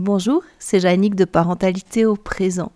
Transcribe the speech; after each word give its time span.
Bonjour, 0.00 0.42
c'est 0.58 0.80
Jannick 0.80 1.14
de 1.14 1.26
Parentalité 1.26 2.06
au 2.06 2.16
présent. 2.16 2.72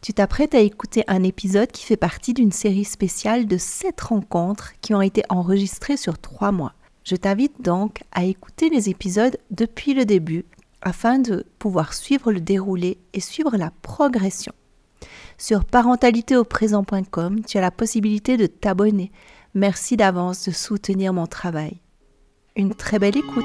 Tu 0.00 0.14
t'apprêtes 0.14 0.54
à 0.54 0.60
écouter 0.60 1.04
un 1.06 1.22
épisode 1.22 1.70
qui 1.70 1.84
fait 1.84 1.98
partie 1.98 2.32
d'une 2.32 2.50
série 2.50 2.86
spéciale 2.86 3.46
de 3.46 3.58
7 3.58 4.00
rencontres 4.00 4.72
qui 4.80 4.94
ont 4.94 5.02
été 5.02 5.22
enregistrées 5.28 5.98
sur 5.98 6.16
3 6.16 6.52
mois. 6.52 6.72
Je 7.04 7.14
t'invite 7.14 7.60
donc 7.60 8.00
à 8.10 8.24
écouter 8.24 8.70
les 8.70 8.88
épisodes 8.88 9.36
depuis 9.50 9.92
le 9.92 10.06
début 10.06 10.46
afin 10.80 11.18
de 11.18 11.44
pouvoir 11.58 11.92
suivre 11.92 12.32
le 12.32 12.40
déroulé 12.40 12.96
et 13.12 13.20
suivre 13.20 13.54
la 13.58 13.70
progression. 13.82 14.54
Sur 15.36 15.62
parentalitéauprésent.com, 15.66 17.44
tu 17.44 17.58
as 17.58 17.60
la 17.60 17.70
possibilité 17.70 18.38
de 18.38 18.46
t'abonner. 18.46 19.12
Merci 19.52 19.98
d'avance 19.98 20.46
de 20.46 20.52
soutenir 20.52 21.12
mon 21.12 21.26
travail. 21.26 21.82
Une 22.56 22.74
très 22.74 22.98
belle 22.98 23.18
écoute. 23.18 23.44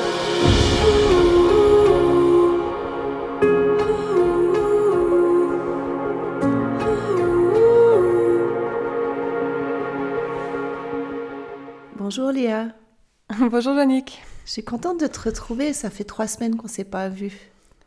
Bonjour 12.13 12.33
Léa. 12.33 12.75
Bonjour 13.39 13.73
Jannick. 13.73 14.21
Je 14.45 14.51
suis 14.51 14.65
contente 14.65 14.99
de 14.99 15.07
te 15.07 15.17
retrouver, 15.17 15.71
ça 15.71 15.89
fait 15.89 16.03
trois 16.03 16.27
semaines 16.27 16.57
qu'on 16.57 16.67
ne 16.67 16.69
s'est 16.69 16.83
pas 16.83 17.07
vu. 17.07 17.31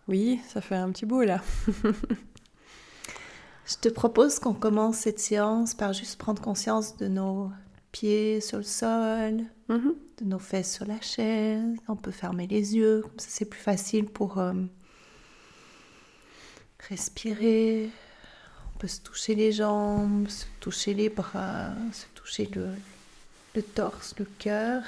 Oui, 0.08 0.40
ça 0.48 0.62
fait 0.62 0.76
un 0.76 0.90
petit 0.92 1.04
bout 1.04 1.20
là. 1.20 1.42
Je 3.66 3.74
te 3.82 3.90
propose 3.90 4.38
qu'on 4.38 4.54
commence 4.54 4.96
cette 4.96 5.20
séance 5.20 5.74
par 5.74 5.92
juste 5.92 6.16
prendre 6.16 6.40
conscience 6.40 6.96
de 6.96 7.06
nos 7.06 7.50
pieds 7.92 8.40
sur 8.40 8.56
le 8.56 8.64
sol, 8.64 9.42
Mhm. 9.68 9.94
de 10.16 10.24
nos 10.24 10.38
fesses 10.38 10.72
sur 10.72 10.86
la 10.86 11.02
chaise. 11.02 11.76
On 11.86 11.96
peut 11.96 12.10
fermer 12.10 12.46
les 12.46 12.76
yeux, 12.76 13.02
comme 13.02 13.18
ça 13.18 13.26
c'est 13.28 13.44
plus 13.44 13.60
facile 13.60 14.06
pour 14.06 14.38
euh, 14.38 14.54
respirer. 16.88 17.90
On 18.74 18.78
peut 18.78 18.88
se 18.88 19.02
toucher 19.02 19.34
les 19.34 19.52
jambes, 19.52 20.28
se 20.28 20.46
toucher 20.60 20.94
les 20.94 21.10
bras, 21.10 21.74
se 21.92 22.06
toucher 22.14 22.48
le, 22.54 22.68
le 23.54 23.62
torse, 23.62 24.14
le 24.18 24.24
cœur. 24.38 24.82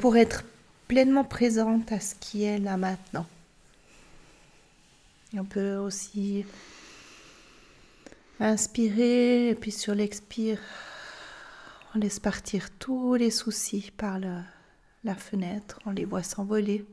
Pour 0.00 0.16
être 0.16 0.44
pleinement 0.88 1.24
présente 1.24 1.92
à 1.92 2.00
ce 2.00 2.14
qui 2.14 2.44
est 2.44 2.58
là 2.58 2.76
maintenant. 2.76 3.26
On 5.36 5.44
peut 5.44 5.76
aussi 5.76 6.44
inspirer 8.38 9.48
et 9.48 9.54
puis 9.54 9.72
sur 9.72 9.94
l'expire, 9.94 10.58
on 11.94 11.98
laisse 11.98 12.20
partir 12.20 12.70
tous 12.78 13.14
les 13.14 13.30
soucis 13.30 13.92
par 13.96 14.18
la 14.18 15.14
fenêtre. 15.14 15.78
On 15.86 15.90
les 15.90 16.04
voit 16.04 16.22
s'envoler 16.22 16.84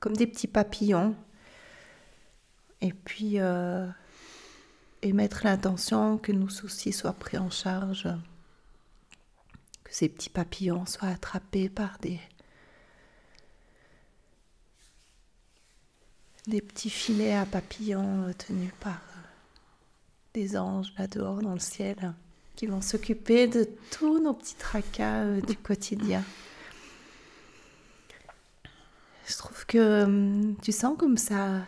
comme 0.00 0.16
des 0.16 0.26
petits 0.26 0.46
papillons. 0.46 1.14
Et 2.80 2.92
puis 2.92 3.40
euh, 3.40 3.86
émettre 5.02 5.42
l'intention 5.44 6.18
que 6.18 6.32
nos 6.32 6.48
soucis 6.48 6.92
soient 6.92 7.12
pris 7.12 7.38
en 7.38 7.50
charge, 7.50 8.08
que 9.84 9.94
ces 9.94 10.08
petits 10.08 10.30
papillons 10.30 10.86
soient 10.86 11.08
attrapés 11.08 11.68
par 11.68 11.98
des 11.98 12.20
des 16.46 16.62
petits 16.62 16.90
filets 16.90 17.34
à 17.34 17.44
papillons 17.44 18.32
tenus 18.36 18.72
par 18.80 19.00
des 20.34 20.56
anges 20.56 20.92
là 20.98 21.06
dehors 21.06 21.42
dans 21.42 21.52
le 21.52 21.60
ciel 21.60 22.14
qui 22.56 22.66
vont 22.66 22.80
s'occuper 22.80 23.46
de 23.46 23.68
tous 23.90 24.20
nos 24.20 24.34
petits 24.34 24.54
tracas 24.54 25.22
euh, 25.24 25.40
du 25.40 25.56
quotidien. 25.56 26.22
Je 29.26 29.36
trouve 29.36 29.64
que 29.64 30.04
hum, 30.04 30.56
tu 30.60 30.70
sens 30.72 30.96
comme 30.98 31.16
ça, 31.16 31.60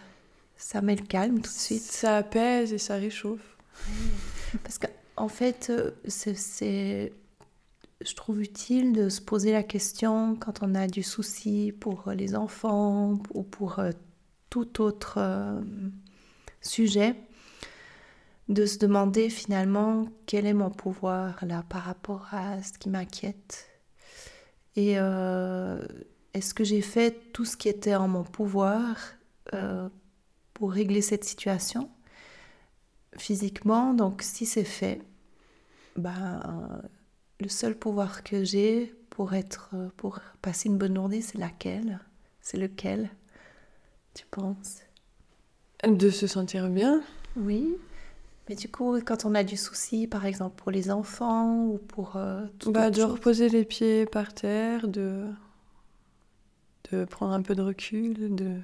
ça 0.62 0.80
met 0.80 0.94
le 0.96 1.04
calme 1.04 1.36
tout 1.36 1.42
de 1.42 1.46
suite. 1.48 1.82
Ça 1.82 2.18
apaise 2.18 2.72
et 2.72 2.78
ça 2.78 2.94
réchauffe. 2.94 3.56
Parce 4.62 4.78
qu'en 4.78 4.88
en 5.16 5.28
fait, 5.28 5.68
euh, 5.70 5.90
c'est- 6.06 7.12
je 8.04 8.14
trouve 8.14 8.40
utile 8.40 8.92
de 8.92 9.08
se 9.08 9.20
poser 9.20 9.52
la 9.52 9.62
question 9.62 10.36
quand 10.36 10.62
on 10.62 10.74
a 10.74 10.86
du 10.86 11.02
souci 11.02 11.72
pour 11.78 12.08
euh, 12.08 12.14
les 12.14 12.34
enfants 12.34 13.18
ou 13.34 13.42
pour 13.42 13.78
euh, 13.78 13.90
tout 14.50 14.80
autre 14.82 15.18
sujet, 16.60 17.16
de 18.48 18.66
se 18.66 18.78
demander 18.78 19.30
finalement 19.30 20.06
quel 20.26 20.46
est 20.46 20.52
mon 20.52 20.70
pouvoir 20.70 21.44
là 21.46 21.64
par 21.68 21.82
rapport 21.84 22.28
à 22.32 22.62
ce 22.62 22.72
qui 22.78 22.90
m'inquiète. 22.90 23.68
Et 24.76 24.94
euh, 24.98 25.82
est-ce 26.34 26.52
que 26.54 26.64
j'ai 26.64 26.82
fait 26.82 27.32
tout 27.32 27.44
ce 27.44 27.56
qui 27.56 27.68
était 27.68 27.94
en 27.94 28.08
mon 28.08 28.24
pouvoir 28.24 28.96
euh, 29.54 29.88
pour 30.62 30.70
régler 30.70 31.02
cette 31.02 31.24
situation 31.24 31.90
physiquement. 33.16 33.94
Donc 33.94 34.22
si 34.22 34.46
c'est 34.46 34.62
fait, 34.62 35.02
ben, 35.96 36.80
le 37.40 37.48
seul 37.48 37.76
pouvoir 37.76 38.22
que 38.22 38.44
j'ai 38.44 38.94
pour 39.10 39.34
être, 39.34 39.74
pour 39.96 40.20
passer 40.40 40.68
une 40.68 40.78
bonne 40.78 40.94
journée, 40.94 41.20
c'est 41.20 41.38
laquelle? 41.38 41.98
C'est 42.40 42.58
lequel 42.58 43.10
Tu 44.14 44.24
penses? 44.30 44.82
De 45.84 46.10
se 46.10 46.28
sentir 46.28 46.68
bien. 46.68 47.02
Oui. 47.34 47.76
Mais 48.48 48.54
du 48.54 48.68
coup, 48.68 49.00
quand 49.04 49.24
on 49.24 49.34
a 49.34 49.42
du 49.42 49.56
souci, 49.56 50.06
par 50.06 50.26
exemple 50.26 50.54
pour 50.62 50.70
les 50.70 50.92
enfants 50.92 51.64
ou 51.66 51.78
pour 51.78 52.14
euh, 52.14 52.46
tout 52.60 52.70
Bah, 52.70 52.90
de 52.90 53.00
chose, 53.00 53.10
reposer 53.10 53.48
les 53.48 53.64
pieds 53.64 54.06
par 54.06 54.32
terre, 54.32 54.86
de, 54.86 55.26
de 56.92 57.04
prendre 57.04 57.32
un 57.32 57.42
peu 57.42 57.56
de 57.56 57.62
recul, 57.62 58.36
de, 58.36 58.60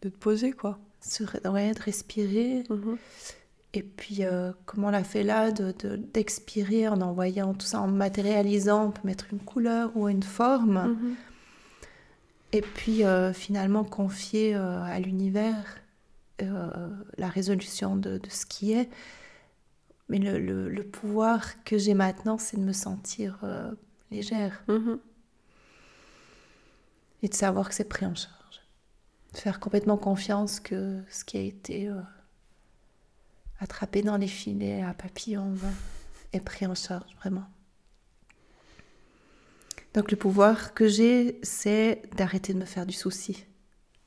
de 0.00 0.08
te 0.08 0.16
poser 0.16 0.52
quoi. 0.52 0.78
Se 1.02 1.24
re- 1.24 1.48
ouais, 1.50 1.72
de 1.74 1.80
respirer. 1.82 2.64
Mhm. 2.70 2.96
Et 3.74 3.82
puis, 3.82 4.18
euh, 4.24 4.52
comme 4.66 4.84
on 4.84 4.90
l'a 4.90 5.02
fait 5.04 5.22
là, 5.22 5.50
de- 5.50 5.72
de- 5.78 5.96
d'expirer 5.96 6.88
en 6.88 7.00
envoyant 7.00 7.54
tout 7.54 7.64
ça, 7.66 7.80
en 7.80 7.88
matérialisant, 7.88 8.86
on 8.86 8.90
peut 8.90 9.00
mettre 9.06 9.26
une 9.32 9.40
couleur 9.40 9.90
ou 9.96 10.08
une 10.08 10.22
forme. 10.22 10.88
Mhm. 10.92 11.14
Et 12.54 12.60
puis 12.60 13.02
euh, 13.04 13.32
finalement 13.32 13.82
confier 13.82 14.54
euh, 14.54 14.82
à 14.82 15.00
l'univers 15.00 15.78
euh, 16.42 16.88
la 17.16 17.28
résolution 17.28 17.96
de, 17.96 18.18
de 18.18 18.28
ce 18.30 18.44
qui 18.44 18.72
est. 18.72 18.90
Mais 20.10 20.18
le, 20.18 20.38
le- 20.38 20.68
le 20.68 20.82
pouvoir 20.84 21.62
que 21.64 21.78
j'ai 21.78 21.94
maintenant, 21.94 22.36
c'est 22.36 22.58
de 22.58 22.62
me 22.62 22.72
sentir 22.74 23.38
légère 24.10 24.62
Mhm. 24.68 24.98
et 27.22 27.28
de 27.28 27.34
savoir 27.34 27.68
que 27.70 27.74
c'est 27.74 27.88
pris 27.88 28.04
en 28.04 28.14
charge. 28.14 28.34
De 29.32 29.38
faire 29.38 29.60
complètement 29.60 29.96
confiance 29.96 30.60
que 30.60 31.00
ce 31.08 31.24
qui 31.24 31.38
a 31.38 31.40
été 31.40 31.88
euh, 31.88 32.00
attrapé 33.60 34.02
dans 34.02 34.16
les 34.16 34.28
filets 34.28 34.82
à 34.82 34.92
papillons 34.92 35.52
ben, 35.52 35.72
est 36.32 36.40
pris 36.40 36.66
en 36.66 36.74
charge 36.74 37.14
vraiment. 37.16 37.46
Donc 39.94 40.10
le 40.10 40.16
pouvoir 40.16 40.74
que 40.74 40.88
j'ai, 40.88 41.38
c'est 41.42 42.02
d'arrêter 42.16 42.54
de 42.54 42.58
me 42.58 42.64
faire 42.64 42.86
du 42.86 42.94
souci. 42.94 43.44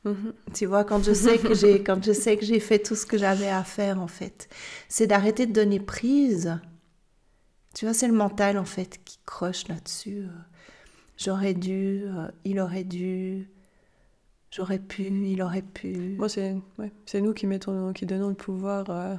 Mhm. 0.03 0.34
Tu 0.53 0.66
vois, 0.66 0.84
quand 0.84 1.03
je 1.03 1.13
sais 1.13 1.38
que 1.38 1.53
j'ai, 1.53 1.84
quand 1.84 2.03
je 2.03 2.12
sais 2.12 2.38
que 2.38 2.46
j'ai 2.46 2.59
fait 2.59 2.80
tout 2.80 2.96
ce 2.96 3.06
que 3.06 3.18
j'avais 3.18 3.50
à 3.50 3.63
faire, 3.63 4.00
en 4.00 4.07
fait, 4.07 4.48
c'est 4.88 5.07
d'arrêter 5.07 5.48
de 5.48 5.51
donner 5.51 5.80
prise. 5.80 6.60
Tu 7.74 7.86
vois, 7.86 7.94
c'est 7.94 8.07
le 8.07 8.13
mental, 8.13 8.57
en 8.57 8.66
fait, 8.66 9.00
qui 9.04 9.19
croche 9.25 9.68
là-dessus. 9.68 10.27
J'aurais 11.18 11.54
dû, 11.54 12.04
euh, 12.06 12.27
il 12.45 12.60
aurait 12.60 12.83
dû, 12.83 13.50
j'aurais 14.56 14.80
pu, 14.80 15.04
il 15.04 15.42
aurait 15.42 15.62
pu, 15.62 16.16
Moi, 16.18 16.30
c'est 16.30 16.56
ouais, 16.78 16.92
nous 17.22 17.34
qui, 17.34 17.48
mettons, 17.48 17.92
qui 17.94 18.06
donnons 18.06 18.30
le 18.30 18.36
pouvoir 18.36 18.86
euh, 18.90 19.16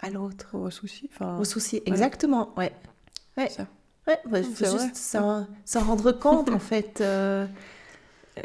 à 0.00 0.10
l'autre. 0.10 0.56
aux 0.56 0.70
soucis. 0.70 1.08
Enfin, 1.12 1.38
Au 1.38 1.44
souci, 1.44 1.80
exactement, 1.86 2.52
ouais. 2.56 2.72
Ouais, 3.36 3.48
ça. 3.48 3.66
ouais, 4.06 4.18
il 4.26 4.44
faut 4.44 4.78
juste 4.78 4.96
s'en 4.96 5.46
rendre 5.84 6.12
compte, 6.12 6.50
en 6.50 6.58
fait. 6.70 7.00
euh, 7.00 7.46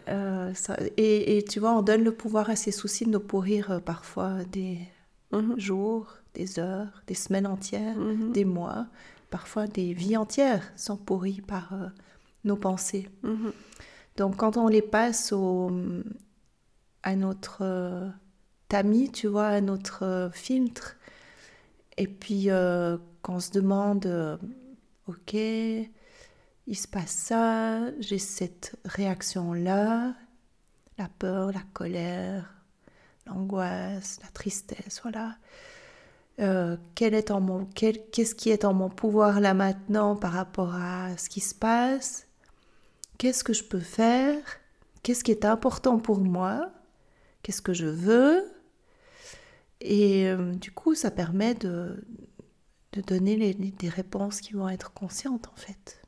euh, 0.10 0.54
ça- 0.54 0.78
et, 0.98 1.38
et 1.38 1.44
tu 1.44 1.60
vois, 1.60 1.72
on 1.74 1.82
donne 1.82 2.04
le 2.04 2.12
pouvoir 2.14 2.50
à 2.50 2.56
ces 2.56 2.72
soucis 2.72 3.06
de 3.06 3.12
nous 3.12 3.20
pourrir 3.20 3.82
parfois 3.84 4.44
des, 4.52 4.80
Mhm. 5.32 5.58
jours, 5.60 6.18
des 6.34 6.60
heures, 6.60 7.02
des 7.08 7.14
semaines 7.16 7.48
entières, 7.48 7.98
Mhm. 7.98 8.32
des 8.32 8.46
mois, 8.46 8.88
parfois 9.30 9.68
des 9.68 9.94
vies 9.94 10.18
entières 10.18 10.72
sont 10.76 10.98
pourries 10.98 11.42
par 11.42 11.74
nos 12.44 12.56
pensées. 12.56 13.10
Mhm. 13.24 13.52
Donc 14.18 14.38
quand 14.38 14.56
on 14.58 14.68
les 14.68 14.82
passe 14.84 15.34
au, 15.34 15.72
à 17.06 17.16
notre 17.16 17.60
euh, 17.62 18.10
t'a 18.68 18.84
mis, 18.84 19.10
tu 19.10 19.28
vois, 19.28 19.48
un 19.48 19.70
autre 19.70 20.04
euh, 20.04 20.30
filtre. 20.32 20.98
Et 21.98 22.08
puis, 22.08 22.50
euh, 22.50 22.98
quand 23.22 23.40
se 23.40 23.52
demande, 23.52 24.06
euh, 24.06 24.38
ok, 25.08 25.34
il 25.34 26.76
se 26.76 26.88
passe 26.88 27.12
ça, 27.12 27.92
j'ai 28.00 28.20
cette 28.20 28.76
réaction-là, 28.84 30.14
la 30.98 31.10
peur, 31.20 31.52
la 31.54 31.62
colère, 31.74 32.54
l'angoisse, 33.26 34.20
la 34.22 34.30
tristesse, 34.30 35.00
voilà. 35.02 35.38
Euh, 36.40 36.76
qu'est-ce 36.96 38.36
qui 38.36 38.50
est 38.50 38.66
en 38.66 38.74
mon 38.74 38.90
pouvoir 38.90 39.40
là 39.40 39.54
maintenant 39.54 40.18
par 40.18 40.34
rapport 40.34 40.76
à 40.76 41.16
ce 41.18 41.30
qui 41.30 41.40
se 41.40 41.56
passe? 41.56 42.28
Qu'est-ce 43.18 43.46
que 43.46 43.54
je 43.54 43.64
peux 43.64 43.80
faire? 43.80 44.42
Qu'est-ce 45.02 45.24
qui 45.24 45.32
est 45.32 45.46
important 45.46 45.98
pour 45.98 46.20
moi? 46.20 46.72
Qu'est-ce 47.46 47.62
que 47.62 47.74
je 47.74 47.86
veux 47.86 48.44
Et 49.80 50.26
euh, 50.26 50.56
du 50.56 50.72
coup, 50.72 50.96
ça 50.96 51.12
permet 51.12 51.54
de, 51.54 52.04
de 52.94 53.02
donner 53.02 53.36
les- 53.36 53.54
des 53.54 53.88
réponses 53.90 54.42
qui 54.42 54.54
vont 54.54 54.68
être 54.68 54.92
conscientes 54.94 55.48
en 55.48 55.56
fait. 55.56 56.02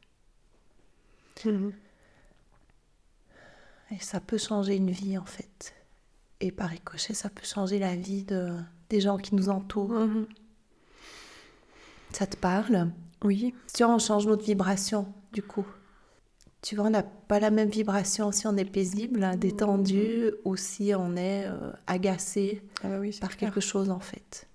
Mhm. 1.46 1.74
Et 3.92 4.00
ça 4.00 4.20
peut 4.20 4.40
changer 4.40 4.78
une 4.78 4.90
vie 4.90 5.16
en 5.16 5.26
fait. 5.26 5.76
Et 6.42 6.52
par 6.52 6.70
ricochet, 6.72 7.14
ça 7.14 7.30
peut 7.30 7.46
changer 7.46 7.78
la 7.78 7.96
vie 7.96 8.24
de, 8.24 8.58
des 8.90 9.00
gens 9.00 9.18
qui 9.18 9.36
nous 9.36 9.50
entourent. 9.50 9.92
Mhm. 9.92 10.26
Ça 12.14 12.26
te 12.26 12.36
parle? 12.36 12.90
Oui. 13.24 13.54
Vois, 13.78 13.90
on 13.90 14.00
change 14.00 14.26
notre 14.26 14.44
vibration, 14.44 15.14
du 15.34 15.44
coup. 15.44 15.68
Tu 16.62 16.76
vois, 16.76 16.86
on 16.86 16.90
n'a 16.90 17.04
pas 17.04 17.40
la 17.40 17.52
même 17.52 17.70
vibration 17.70 18.32
si 18.32 18.48
on 18.48 18.58
est 18.58 18.66
paisible, 18.66 19.24
hein, 19.24 19.36
détendu, 19.36 20.32
ou 20.44 20.56
si 20.58 20.94
on 20.96 21.16
est 21.16 21.46
euh, 21.46 21.72
agacé 21.86 22.62
Ah 22.84 22.90
bah 22.90 23.00
oui, 23.00 23.16
par 23.22 23.38
clair. 23.38 23.52
quelque 23.52 23.62
chose, 23.62 23.90
en 23.90 24.00
fait. 24.00 24.48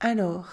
Alors, 0.00 0.46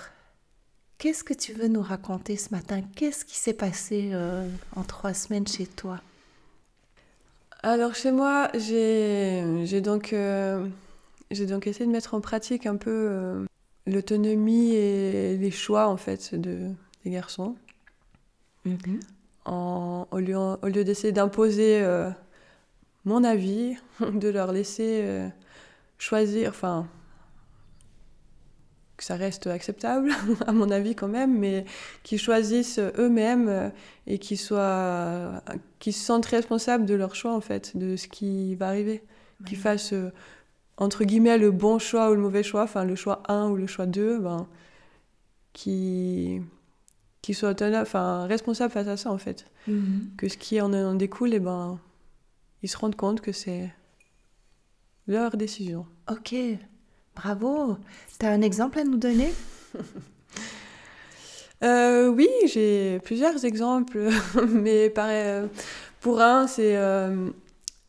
qu'est-ce 0.98 1.24
que 1.24 1.34
tu 1.34 1.54
veux 1.54 1.68
nous 1.68 1.82
raconter 1.82 2.36
ce 2.38 2.50
matin? 2.52 2.82
Qu'est-ce 2.96 3.26
qui 3.26 3.36
s'est 3.38 3.54
passé 3.54 4.10
euh, 4.14 4.48
en 4.76 4.84
trois 4.84 5.14
semaines 5.14 5.48
chez 5.48 5.68
toi? 5.68 6.02
Alors 7.64 7.96
chez 7.96 8.12
moi, 8.12 8.50
j'ai 8.54 9.82
donc, 9.82 10.14
euh, 10.14 10.68
donc 11.32 11.68
essayé 11.68 11.86
de 11.88 11.92
mettre 11.92 12.14
en 12.14 12.22
pratique 12.22 12.66
un 12.68 12.76
peu 12.76 12.92
euh, 13.10 13.46
l'autonomie 13.88 14.76
et 14.76 15.36
les 15.38 15.52
choix 15.52 15.88
en 15.88 15.98
fait 15.98 16.36
de, 16.36 16.70
des 17.06 17.12
garçons. 17.12 17.56
En- 19.46 20.08
au 20.12 20.18
lieu, 20.20 20.36
au 20.38 20.68
lieu 20.68 20.84
d'essayer 20.84 21.14
d'imposer 21.14 21.82
euh, 21.84 22.10
mon 23.06 23.24
avis, 23.24 23.76
de 24.02 24.28
leur 24.30 24.52
laisser 24.52 25.02
euh, 25.04 25.28
choisir, 26.00 26.50
enfin, 26.50 26.88
que 28.98 29.04
ça 29.04 29.16
reste 29.16 29.46
acceptable, 29.48 30.12
à 30.48 30.52
mon 30.52 30.72
avis 30.72 30.96
quand 30.96 31.08
même, 31.08 31.38
mais 31.38 31.66
qu'ils 32.04 32.20
choisissent 32.20 32.80
eux-mêmes 32.98 33.48
euh, 33.50 33.70
et 34.08 34.18
qu'ils 34.18 34.40
soient, 34.40 35.44
qu'ils 35.80 35.94
se 35.94 36.04
sentent 36.04 36.26
responsables 36.26 36.86
de 36.86 36.96
leur 36.96 37.14
choix 37.16 37.34
en 37.36 37.42
fait, 37.42 37.78
de 37.78 37.96
ce 37.98 38.08
qui 38.08 38.56
va 38.56 38.70
arriver, 38.70 39.04
qu'ils 39.46 39.58
fassent 39.58 39.94
euh, 39.94 40.12
entre 40.78 41.04
guillemets 41.04 41.38
le 41.38 41.52
bon 41.52 41.78
choix 41.78 42.10
ou 42.12 42.16
le 42.16 42.22
mauvais 42.22 42.44
choix, 42.44 42.64
enfin 42.64 42.84
le 42.86 42.96
choix 42.96 43.22
1 43.28 43.50
ou 43.50 43.56
le 43.58 43.68
choix 43.68 43.86
2, 43.86 44.18
ben, 44.20 44.48
qui 45.54 46.42
qui 47.26 47.34
soient 47.34 47.50
autonomes, 47.52 47.82
enfin 47.82 48.28
responsables 48.28 48.72
face 48.72 48.88
à 48.88 48.98
ça 48.98 49.10
en 49.12 49.18
fait, 49.18 49.46
Mhm. 49.68 50.12
que 50.18 50.28
ce 50.30 50.38
qui 50.38 50.62
en, 50.62 50.72
en 50.74 50.94
découle, 50.94 51.34
et 51.34 51.40
ben 51.40 51.80
ils 52.62 52.70
se 52.70 52.78
rendent 52.78 52.96
compte 52.96 53.20
que 53.22 53.32
c'est 53.32 53.72
leur 55.08 55.36
décision. 55.36 55.88
Ok, 56.10 56.36
bravo. 57.16 57.78
Tu 58.20 58.26
as 58.28 58.30
un 58.30 58.42
exemple 58.42 58.78
à 58.80 58.84
nous 58.84 58.98
donner? 58.98 59.32
Euh, 61.64 62.10
oui, 62.10 62.28
j'ai 62.48 63.00
plusieurs 63.00 63.44
exemples, 63.46 64.10
mais 64.50 64.90
pareil, 64.90 65.24
euh, 65.26 65.48
pour 66.02 66.22
un, 66.22 66.48
c'est 66.48 66.76
euh, 66.76 67.30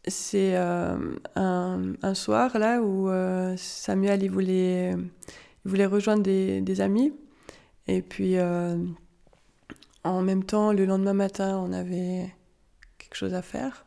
c'est 0.06 0.56
euh, 0.56 0.96
un, 1.34 1.92
un 2.00 2.14
soir 2.14 2.56
là 2.58 2.80
où 2.80 3.10
Samuel 3.56 4.22
il 4.22 4.30
voulait, 4.30 4.92
il 4.92 5.68
voulait 5.70 5.84
rejoindre 5.86 6.22
des, 6.22 6.60
des 6.60 6.80
amis, 6.80 7.12
et 7.88 8.02
puis 8.02 8.36
en 10.11 10.23
même 10.23 10.44
temps, 10.44 10.73
le 10.73 10.85
lendemain 10.85 11.12
matin, 11.12 11.58
on 11.58 11.73
avait 11.73 12.35
quelque 12.99 13.14
chose 13.14 13.35
à 13.35 13.43
faire. 13.43 13.87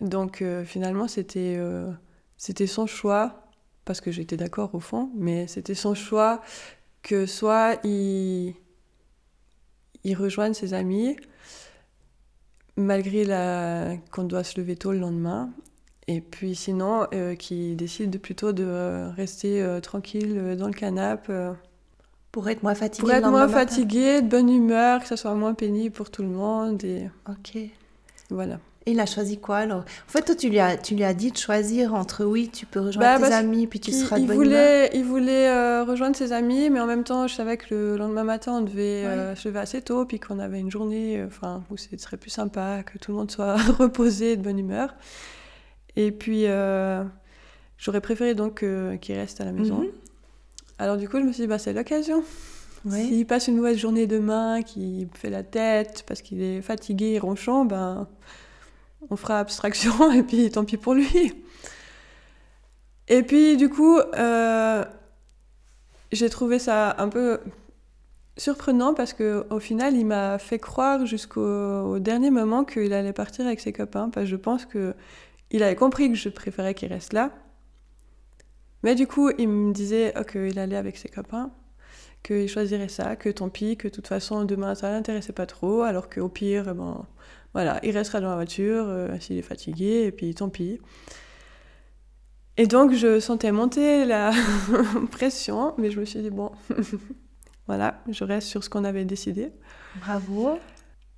Donc 0.00 0.42
euh, 0.42 0.64
finalement, 0.64 1.08
c'était 1.08 1.56
euh, 1.58 1.90
son 2.38 2.86
choix, 2.86 3.46
parce 3.84 4.00
que 4.00 4.10
j'étais 4.10 4.36
d'accord 4.36 4.74
au 4.74 4.80
fond, 4.80 5.10
mais 5.14 5.46
c'était 5.46 5.74
son 5.74 5.94
choix 5.94 6.40
que 7.02 7.26
soit 7.26 7.78
il, 7.84 8.54
il 10.04 10.14
rejoigne 10.14 10.54
ses 10.54 10.74
amis, 10.74 11.16
malgré 12.76 13.24
la, 13.24 13.96
qu'on 14.10 14.24
doit 14.24 14.44
se 14.44 14.58
lever 14.60 14.76
tôt 14.76 14.92
le 14.92 14.98
lendemain, 14.98 15.50
et 16.08 16.20
puis 16.20 16.54
sinon, 16.54 17.06
euh, 17.14 17.34
qu'il 17.34 17.76
décide 17.76 18.10
de- 18.10 18.18
plutôt 18.18 18.52
de 18.52 19.10
rester 19.14 19.78
tranquille 19.82 20.56
dans 20.56 20.66
le 20.66 20.74
canapé, 20.74 21.52
Pour 22.32 22.48
être 22.48 22.62
moins 22.62 22.74
fatigué 22.74 23.00
pour 23.06 23.12
être 23.12 23.28
moins 23.28 23.46
fatigué, 23.48 24.22
de 24.22 24.26
bonne 24.28 24.48
humeur, 24.48 25.00
que 25.02 25.06
ça 25.06 25.16
soit 25.18 25.34
moins 25.34 25.52
pénible 25.54 25.94
pour 25.94 26.10
tout 26.10 26.22
le 26.22 26.28
monde, 26.28 26.82
et 26.82 27.08
Ok. 27.28 27.56
Et 27.56 27.70
voilà. 28.30 28.58
il 28.86 28.98
a 29.00 29.04
choisi 29.06 29.38
quoi 29.38 29.58
alors? 29.58 29.80
En 29.80 30.10
fait, 30.10 30.22
toi, 30.22 30.34
tu 30.34 30.48
lui 30.48 30.58
as, 30.58 30.78
tu 30.78 30.94
lui 30.94 31.04
as 31.04 31.12
dit 31.12 31.30
de 31.30 31.36
choisir 31.36 31.92
entre 31.94 32.24
oui, 32.24 32.48
tu 32.50 32.64
peux 32.64 32.80
rejoindre 32.80 33.20
Bah, 33.20 33.28
tes 33.28 33.34
amis, 33.34 33.66
puis 33.66 33.80
tu 33.80 33.90
il, 33.90 33.94
seras 33.94 34.16
de 34.16 34.22
il 34.22 34.26
bonne 34.26 34.36
humeur. 34.36 34.46
voulait, 34.48 34.90
il 34.94 35.04
voulait 35.04 35.48
euh, 35.50 35.84
rejoindre 35.84 36.16
ses 36.16 36.32
amis, 36.32 36.70
mais 36.70 36.80
en 36.80 36.86
même 36.86 37.04
temps, 37.04 37.26
je 37.28 37.34
savais 37.34 37.58
que 37.58 37.66
le 37.74 37.96
lendemain 37.98 38.24
matin, 38.24 38.54
on 38.54 38.60
devait 38.62 39.04
euh, 39.04 39.36
se 39.36 39.48
lever 39.48 39.60
assez 39.60 39.82
tôt, 39.82 40.06
puis 40.06 40.18
qu'on 40.18 40.38
avait 40.38 40.58
une 40.60 40.70
journée 40.70 41.20
euh, 41.20 41.58
où 41.70 41.76
ce 41.76 41.94
serait 41.98 42.16
plus 42.16 42.30
sympa, 42.30 42.82
que 42.82 42.96
tout 42.96 43.12
le 43.12 43.18
monde 43.18 43.30
soit 43.30 43.56
reposé, 43.78 44.38
de 44.38 44.42
bonne 44.42 44.58
humeur. 44.58 44.94
Et 45.96 46.10
puis, 46.12 46.46
j'aurais 47.76 48.00
préféré 48.00 48.34
donc 48.34 48.64
qu'il 49.02 49.14
reste 49.16 49.42
à 49.42 49.44
la 49.44 49.52
maison. 49.52 49.80
Mhm. 49.80 49.88
Alors 50.82 50.96
du 50.96 51.08
coup, 51.08 51.18
je 51.20 51.22
me 51.22 51.30
suis 51.30 51.42
dit, 51.42 51.46
bah, 51.46 51.58
c'est 51.58 51.72
l'occasion. 51.72 52.24
S'il 52.90 53.24
passe 53.24 53.46
une 53.46 53.54
mauvaise 53.54 53.78
journée 53.78 54.08
demain, 54.08 54.62
qu'il 54.62 55.06
fait 55.14 55.30
la 55.30 55.44
tête 55.44 56.02
parce 56.08 56.22
qu'il 56.22 56.42
est 56.42 56.60
fatigué, 56.60 57.20
ronchon, 57.20 57.64
ben, 57.64 58.08
on 59.08 59.14
fera 59.14 59.38
abstraction 59.38 60.10
et 60.12 60.24
puis 60.24 60.50
tant 60.50 60.64
pis 60.64 60.76
pour 60.76 60.94
lui. 60.94 61.34
Et 63.06 63.22
puis 63.22 63.56
du 63.56 63.68
coup, 63.68 63.96
euh, 63.96 64.84
j'ai 66.10 66.28
trouvé 66.28 66.58
ça 66.58 66.96
un 66.98 67.08
peu 67.08 67.38
surprenant 68.36 68.92
parce 68.92 69.12
que 69.12 69.46
au 69.50 69.60
final, 69.60 69.94
il 69.94 70.06
m'a 70.06 70.38
fait 70.38 70.58
croire 70.58 71.06
jusqu'au 71.06 71.82
au 71.82 72.00
dernier 72.00 72.30
moment 72.30 72.64
qu'il 72.64 72.92
allait 72.92 73.12
partir 73.12 73.46
avec 73.46 73.60
ses 73.60 73.72
copains 73.72 74.08
parce 74.08 74.24
que 74.26 74.30
je 74.30 74.36
pense 74.36 74.66
que 74.66 74.96
il 75.52 75.62
avait 75.62 75.76
compris 75.76 76.08
que 76.08 76.16
je 76.16 76.28
préférais 76.28 76.74
qu'il 76.74 76.92
reste 76.92 77.12
là. 77.12 77.30
Mais 78.82 78.94
du 78.94 79.06
coup, 79.06 79.30
il 79.38 79.48
me 79.48 79.72
disait 79.72 80.12
oh, 80.18 80.24
qu'il 80.24 80.58
allait 80.58 80.76
avec 80.76 80.96
ses 80.96 81.08
copains 81.08 81.52
qu'il 82.22 82.48
choisirait 82.48 82.88
ça, 82.88 83.16
que 83.16 83.28
tant 83.28 83.48
pis, 83.48 83.76
que 83.76 83.88
de 83.88 83.92
toute 83.92 84.06
façon 84.06 84.44
demain 84.44 84.74
ça 84.74 84.90
l'intéressait 84.90 85.32
pas 85.32 85.46
trop, 85.46 85.82
alors 85.82 86.08
qu'au 86.08 86.28
pire, 86.28 86.68
eh 86.70 86.74
ben, 86.74 87.06
voilà, 87.52 87.80
il 87.82 87.96
restera 87.96 88.20
dans 88.20 88.30
la 88.30 88.36
voiture 88.36 88.84
euh, 88.86 89.18
s'il 89.18 89.38
est 89.38 89.42
fatigué, 89.42 90.04
et 90.06 90.12
puis 90.12 90.34
tant 90.34 90.48
pis. 90.48 90.80
Et 92.56 92.66
donc 92.66 92.92
je 92.92 93.18
sentais 93.18 93.50
monter 93.50 94.04
la 94.04 94.30
pression, 95.10 95.74
mais 95.78 95.90
je 95.90 95.98
me 95.98 96.04
suis 96.04 96.20
dit, 96.20 96.30
bon, 96.30 96.52
voilà, 97.66 98.02
je 98.08 98.24
reste 98.24 98.48
sur 98.48 98.62
ce 98.62 98.70
qu'on 98.70 98.84
avait 98.84 99.04
décidé. 99.04 99.52
Bravo. 100.00 100.58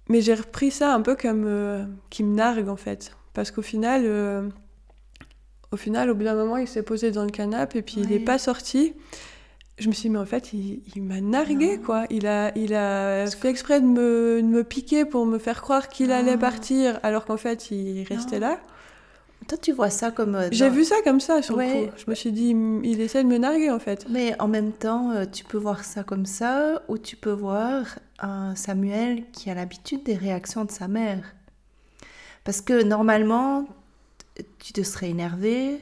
Mais 0.09 0.21
j'ai 0.21 0.35
repris 0.35 0.71
ça 0.71 0.95
un 0.95 1.01
peu 1.01 1.17
comme 1.17 1.45
euh, 1.47 1.85
qui 2.11 2.25
me 2.25 2.35
nargue 2.35 2.69
en 2.69 2.77
fait. 2.77 3.17
Parce 3.33 3.51
qu'au 3.51 3.63
final, 3.63 4.03
euh, 4.05 4.49
au 5.75 5.77
final, 5.77 6.09
au 6.11 6.15
bout 6.15 6.25
d'un 6.25 6.35
moment, 6.37 6.57
il 6.57 6.69
s'est 6.69 6.83
posé 6.83 7.11
dans 7.11 7.25
le 7.25 7.31
canapé 7.31 7.79
et 7.79 7.83
puis 7.83 7.97
il 7.99 8.09
n'est 8.09 8.19
pas 8.19 8.39
sorti. 8.39 8.95
Je 9.77 9.89
me 9.89 9.93
suis 9.93 10.03
dit, 10.09 10.11
mais 10.11 10.21
en 10.21 10.25
fait, 10.25 10.53
il, 10.53 10.83
il 10.95 11.03
m'a 11.03 11.21
nargué 11.21 11.77
Non. 11.79 11.83
quoi. 11.83 12.05
Il 12.09 12.27
a, 12.29 12.57
il 12.57 12.75
a 12.75 13.27
fait 13.27 13.49
exprès 13.51 13.81
de 13.81 13.87
me, 13.87 14.41
de 14.41 14.47
me 14.47 14.63
piquer 14.63 15.05
pour 15.05 15.27
me 15.27 15.39
faire 15.39 15.61
croire 15.63 15.89
qu'il 15.89 16.13
allait 16.13 16.35
Non. 16.35 16.39
partir 16.41 17.01
alors 17.03 17.25
qu'en 17.25 17.37
fait, 17.37 17.71
il 17.73 18.05
restait 18.05 18.39
Non. 18.39 18.47
là. 18.49 18.61
Toi, 19.49 19.59
tu 19.61 19.73
vois 19.73 19.91
ça 19.91 20.11
comme. 20.11 20.37
euh, 20.37 20.49
J'ai 20.53 20.71
vu 20.71 20.85
ça 20.85 20.95
comme 21.05 21.21
ça 21.21 21.43
sur 21.43 21.57
Ouais. 21.57 21.81
le 21.81 21.87
coup. 21.89 21.93
Je 21.99 22.05
me 22.09 22.15
suis 22.15 22.31
dit, 22.33 22.51
il 22.51 22.81
il 22.87 23.01
essaie 23.01 23.23
de 23.25 23.29
me 23.29 23.37
narguer 23.37 23.71
en 23.71 23.79
fait. 23.81 24.07
Mais 24.09 24.35
en 24.41 24.49
même 24.49 24.73
temps, 24.73 25.11
euh, 25.11 25.25
tu 25.31 25.45
peux 25.45 25.59
voir 25.59 25.85
ça 25.85 26.03
comme 26.05 26.25
ça, 26.25 26.83
ou 26.89 26.97
tu 26.97 27.17
peux 27.17 27.33
voir 27.33 27.99
un 28.21 28.55
Samuel 28.55 29.25
qui 29.33 29.51
a 29.51 29.55
l'habitude 29.55 30.03
des 30.05 30.15
réactions 30.15 30.65
de 30.65 30.71
sa 30.71 30.87
mère. 30.89 31.35
Parce 32.45 32.61
que 32.61 32.83
normalement, 32.85 33.67
tu 34.59 34.73
te 34.73 34.83
serais 34.83 35.11
énervé, 35.11 35.81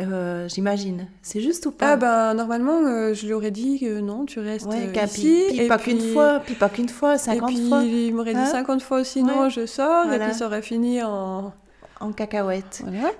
euh, 0.00 0.46
j'imagine. 0.48 1.08
C'est 1.22 1.40
juste 1.40 1.64
ou 1.66 1.70
pas 1.70 1.92
Ah 1.92 1.96
ben 1.96 2.34
normalement, 2.34 2.82
euh, 2.84 3.14
je 3.14 3.26
lui 3.26 3.32
aurais 3.32 3.50
dit 3.50 3.80
que 3.80 4.00
non, 4.00 4.26
tu 4.26 4.40
restes 4.40 4.66
Ouais, 4.66 4.90
euh, 4.94 5.04
ici. 5.04 5.20
puis, 5.48 5.56
puis 5.56 5.64
et 5.64 5.68
pas 5.68 5.78
qu'une 5.78 6.00
fois, 6.12 6.40
puis 6.44 6.54
pas 6.54 6.68
qu'une 6.68 6.88
fois, 6.90 7.14
Et 7.14 7.18
50 7.18 7.48
puis 7.48 7.68
fois. 7.68 7.82
il 7.82 8.14
m'aurait 8.14 8.34
dit 8.34 8.40
Hein 8.40 8.46
50 8.46 8.82
fois 8.82 9.00
aussi 9.00 9.22
non, 9.22 9.44
Ouais. 9.44 9.50
je 9.50 9.64
sors, 9.64 10.12
et 10.12 10.18
puis 10.18 10.34
ça 10.34 10.46
aurait 10.46 10.60
fini 10.62 11.02
en, 11.02 11.54
En 12.00 12.12
cacahuète. 12.12 12.82
Voilà. 12.84 13.10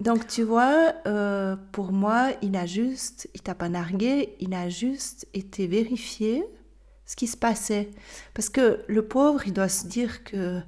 Donc 0.00 0.26
tu 0.26 0.42
vois, 0.42 0.92
euh, 1.06 1.54
pour 1.72 1.92
moi, 1.92 2.30
il 2.42 2.56
a 2.56 2.66
juste, 2.66 3.28
il 3.34 3.40
t'a 3.40 3.54
pas 3.54 3.68
nargué, 3.68 4.34
il 4.40 4.52
a 4.54 4.68
juste 4.68 5.28
été 5.34 5.66
vérifié 5.68 6.44
ce 7.06 7.14
qui 7.14 7.28
se 7.28 7.36
passait. 7.36 7.90
Parce 8.34 8.48
que 8.48 8.80
le 8.88 9.02
pauvre, 9.06 9.46
il 9.46 9.52
doit 9.52 9.68
se 9.68 9.86
dire 9.86 10.24
que 10.24 10.58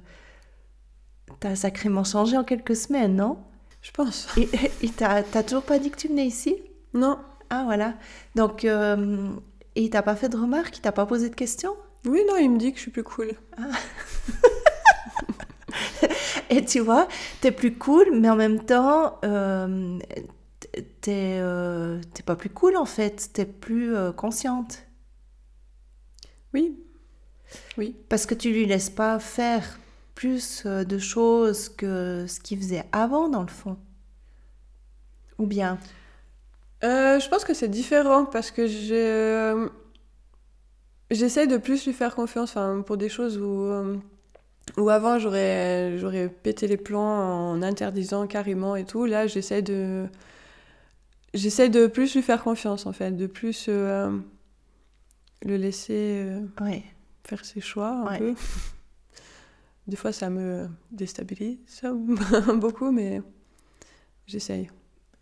t'as 1.39 1.55
sacrément 1.55 2.03
changé 2.03 2.37
en 2.37 2.43
quelques 2.43 2.75
semaines, 2.75 3.15
non? 3.15 3.37
Je 3.81 3.91
pense. 3.91 4.27
Et 4.37 4.89
t'a 4.89 5.23
t'as 5.23 5.43
toujours 5.43 5.63
pas 5.63 5.79
dit 5.79 5.89
que 5.89 5.97
tu 5.97 6.07
venais 6.09 6.25
ici? 6.25 6.55
Non. 6.93 7.17
Ah 7.49 7.63
voilà. 7.65 7.95
Donc, 8.35 8.65
euh, 8.65 9.29
et 9.75 9.83
il 9.83 9.89
t'a 9.89 10.01
pas 10.01 10.15
fait 10.15 10.29
de 10.29 10.37
remarques, 10.37 10.77
il 10.77 10.81
t'a 10.81 10.91
pas 10.91 11.05
posé 11.05 11.29
de 11.29 11.35
questions? 11.35 11.75
Oui, 12.05 12.21
non, 12.27 12.37
il 12.37 12.49
me 12.49 12.57
dit 12.57 12.71
que 12.71 12.77
je 12.77 12.83
suis 12.83 12.91
plus 12.91 13.03
cool. 13.03 13.31
Et 16.49 16.65
tu 16.65 16.79
vois, 16.79 17.07
t'es 17.41 17.51
plus 17.51 17.75
cool, 17.77 18.07
mais 18.13 18.29
en 18.29 18.35
même 18.35 18.63
temps, 18.63 19.19
euh, 19.23 19.99
t'es 21.01 21.37
euh, 21.39 22.01
t'es 22.13 22.23
pas 22.23 22.35
plus 22.35 22.49
cool 22.49 22.75
en 22.75 22.85
fait, 22.85 23.29
t'es 23.33 23.45
plus 23.45 23.93
consciente. 24.15 24.83
Oui. 26.53 26.79
Oui. 27.77 27.95
Parce 28.09 28.25
que 28.25 28.33
tu 28.33 28.51
lui 28.51 28.65
laisses 28.65 28.89
pas 28.89 29.19
faire 29.19 29.79
plus 30.19 30.63
euh, 30.65 30.83
de 30.83 30.97
choses 30.97 31.69
que 31.69 32.25
ce 32.27 32.41
qu'il 32.41 32.57
faisait 32.59 32.83
avant 32.91 33.29
dans 33.29 33.41
le 33.41 33.47
fond. 33.47 33.77
Ou 35.37 35.45
bien? 35.45 35.77
Euh, 36.83 37.21
je 37.21 37.29
pense 37.29 37.45
que 37.45 37.53
c'est 37.53 37.69
différent 37.69 38.25
parce 38.25 38.51
que 38.51 38.67
je... 38.67 39.69
j'essaie 41.09 41.47
de 41.47 41.55
plus 41.55 41.85
lui 41.85 41.93
faire 41.93 42.15
confiance 42.15 42.49
enfin, 42.49 42.81
pour 42.85 42.97
des 42.97 43.07
choses 43.07 43.37
où, 43.37 43.63
euh, 43.63 43.95
où 44.75 44.89
avant 44.89 45.19
j'aurais, 45.19 45.97
j'aurais 45.97 46.27
pété 46.27 46.67
les 46.67 46.75
plans 46.75 47.51
en 47.51 47.61
interdisant 47.61 48.27
carrément 48.27 48.75
et 48.75 48.83
tout. 48.83 49.05
Là, 49.05 49.25
j'essaie 49.25 49.61
de... 49.61 50.05
J'essaie 51.33 51.69
de 51.69 51.87
plus 51.87 52.13
lui 52.13 52.23
faire 52.23 52.43
confiance 52.43 52.85
en 52.85 52.91
fait, 52.91 53.11
de 53.11 53.27
plus 53.27 53.67
euh, 53.69 54.11
le 55.45 55.55
laisser 55.55 56.25
euh, 56.27 56.41
Ouais. 56.59 56.83
faire 57.23 57.45
ses 57.45 57.61
choix 57.61 57.91
un 57.91 58.05
Ouais. 58.07 58.17
peu. 58.19 58.33
Des 59.89 59.95
fois, 59.95 60.11
ça 60.13 60.29
me 60.29 60.67
déstabilise 60.91 61.57
beaucoup, 62.55 62.91
mais 62.91 63.21
j'essaye. 64.27 64.69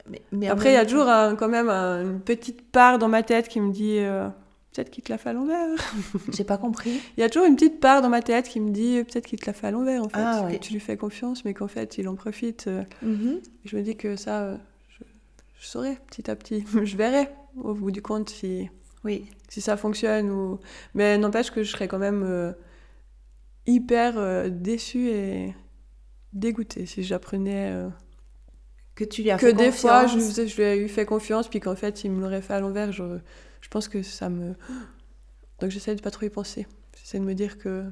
Mais, 0.09 0.21
mais 0.31 0.49
en 0.49 0.53
Après, 0.53 0.71
il 0.71 0.75
y 0.75 0.77
a 0.77 0.85
toujours 0.85 1.07
un- 1.07 1.35
quand 1.35 1.49
même 1.49 1.69
un- 1.69 2.01
une 2.03 2.19
petite 2.21 2.69
part 2.71 2.99
dans 2.99 3.07
ma 3.07 3.23
tête 3.23 3.47
qui 3.47 3.59
me 3.59 3.71
dit 3.71 3.97
euh, 3.99 4.27
peut-être 4.73 4.89
qu'il 4.89 5.03
te 5.03 5.11
l'a 5.11 5.17
fait 5.17 5.29
à 5.29 5.33
l'envers. 5.33 5.67
J'ai 6.33 6.43
pas 6.43 6.57
compris. 6.57 7.01
Il 7.17 7.21
y 7.21 7.23
a 7.23 7.29
toujours 7.29 7.47
une 7.47 7.55
petite 7.55 7.79
part 7.79 8.01
dans 8.01 8.09
ma 8.09 8.21
tête 8.21 8.47
qui 8.47 8.59
me 8.59 8.71
dit 8.71 9.03
peut-être 9.03 9.25
qu'il 9.25 9.39
te 9.39 9.45
l'a 9.45 9.53
fait 9.53 9.67
à 9.67 9.71
l'envers 9.71 10.03
en 10.03 10.09
fait. 10.09 10.15
Ah, 10.19 10.43
ouais. 10.45 10.57
Que 10.57 10.63
tu 10.63 10.73
lui 10.73 10.79
fais 10.79 10.97
confiance, 10.97 11.43
mais 11.45 11.53
qu'en 11.53 11.67
fait, 11.67 11.97
il 11.97 12.07
en 12.07 12.15
profite. 12.15 12.67
euh. 12.67 12.83
Mhm. 13.01 13.39
je 13.65 13.75
me 13.77 13.81
dis 13.81 13.95
que 13.97 14.15
ça, 14.15 14.41
euh, 14.43 14.57
je, 14.89 15.03
je 15.59 15.65
saurai 15.67 15.97
petit 16.09 16.29
à 16.29 16.35
petit. 16.35 16.63
je 16.83 16.95
verrai 16.97 17.29
au 17.61 17.73
bout 17.73 17.91
du 17.91 18.01
compte 18.01 18.29
si, 18.29 18.69
Oui. 19.03 19.25
si 19.49 19.59
ça 19.61 19.75
fonctionne. 19.77 20.29
Ou... 20.29 20.59
Mais 20.93 21.17
n'empêche 21.17 21.51
que 21.51 21.63
je 21.63 21.71
serais 21.71 21.87
quand 21.87 21.99
même 21.99 22.23
euh, 22.25 22.51
hyper 23.67 24.17
euh, 24.17 24.49
déçue 24.49 25.09
et 25.09 25.55
dégoûtée 26.33 26.85
si 26.85 27.03
j'apprenais. 27.03 27.71
euh, 27.71 27.89
Que 28.95 29.03
tu 29.03 29.21
lui 29.21 29.31
as 29.31 29.37
que 29.37 29.45
fait 29.45 29.53
des 29.53 29.71
fois 29.71 30.07
je, 30.07 30.17
lui 30.55 30.63
ai 30.63 30.77
eu 30.77 30.87
fait 30.89 31.05
confiance 31.05 31.47
puis 31.47 31.59
qu'en 31.59 31.75
fait 31.75 32.03
il 32.03 32.11
me 32.11 32.21
l'aurait 32.21 32.41
fait 32.41 32.53
à 32.53 32.59
l'envers 32.59 32.91
je, 32.91 33.19
je 33.61 33.67
pense 33.69 33.87
que 33.87 34.01
ça 34.01 34.29
me 34.29 34.55
donc 35.59 35.69
j'essaie 35.71 35.95
de 35.95 36.01
pas 36.01 36.11
trop 36.11 36.25
y 36.25 36.29
penser 36.29 36.67
j'essaie 36.99 37.19
de 37.19 37.23
me 37.23 37.33
dire 37.33 37.57
que 37.57 37.83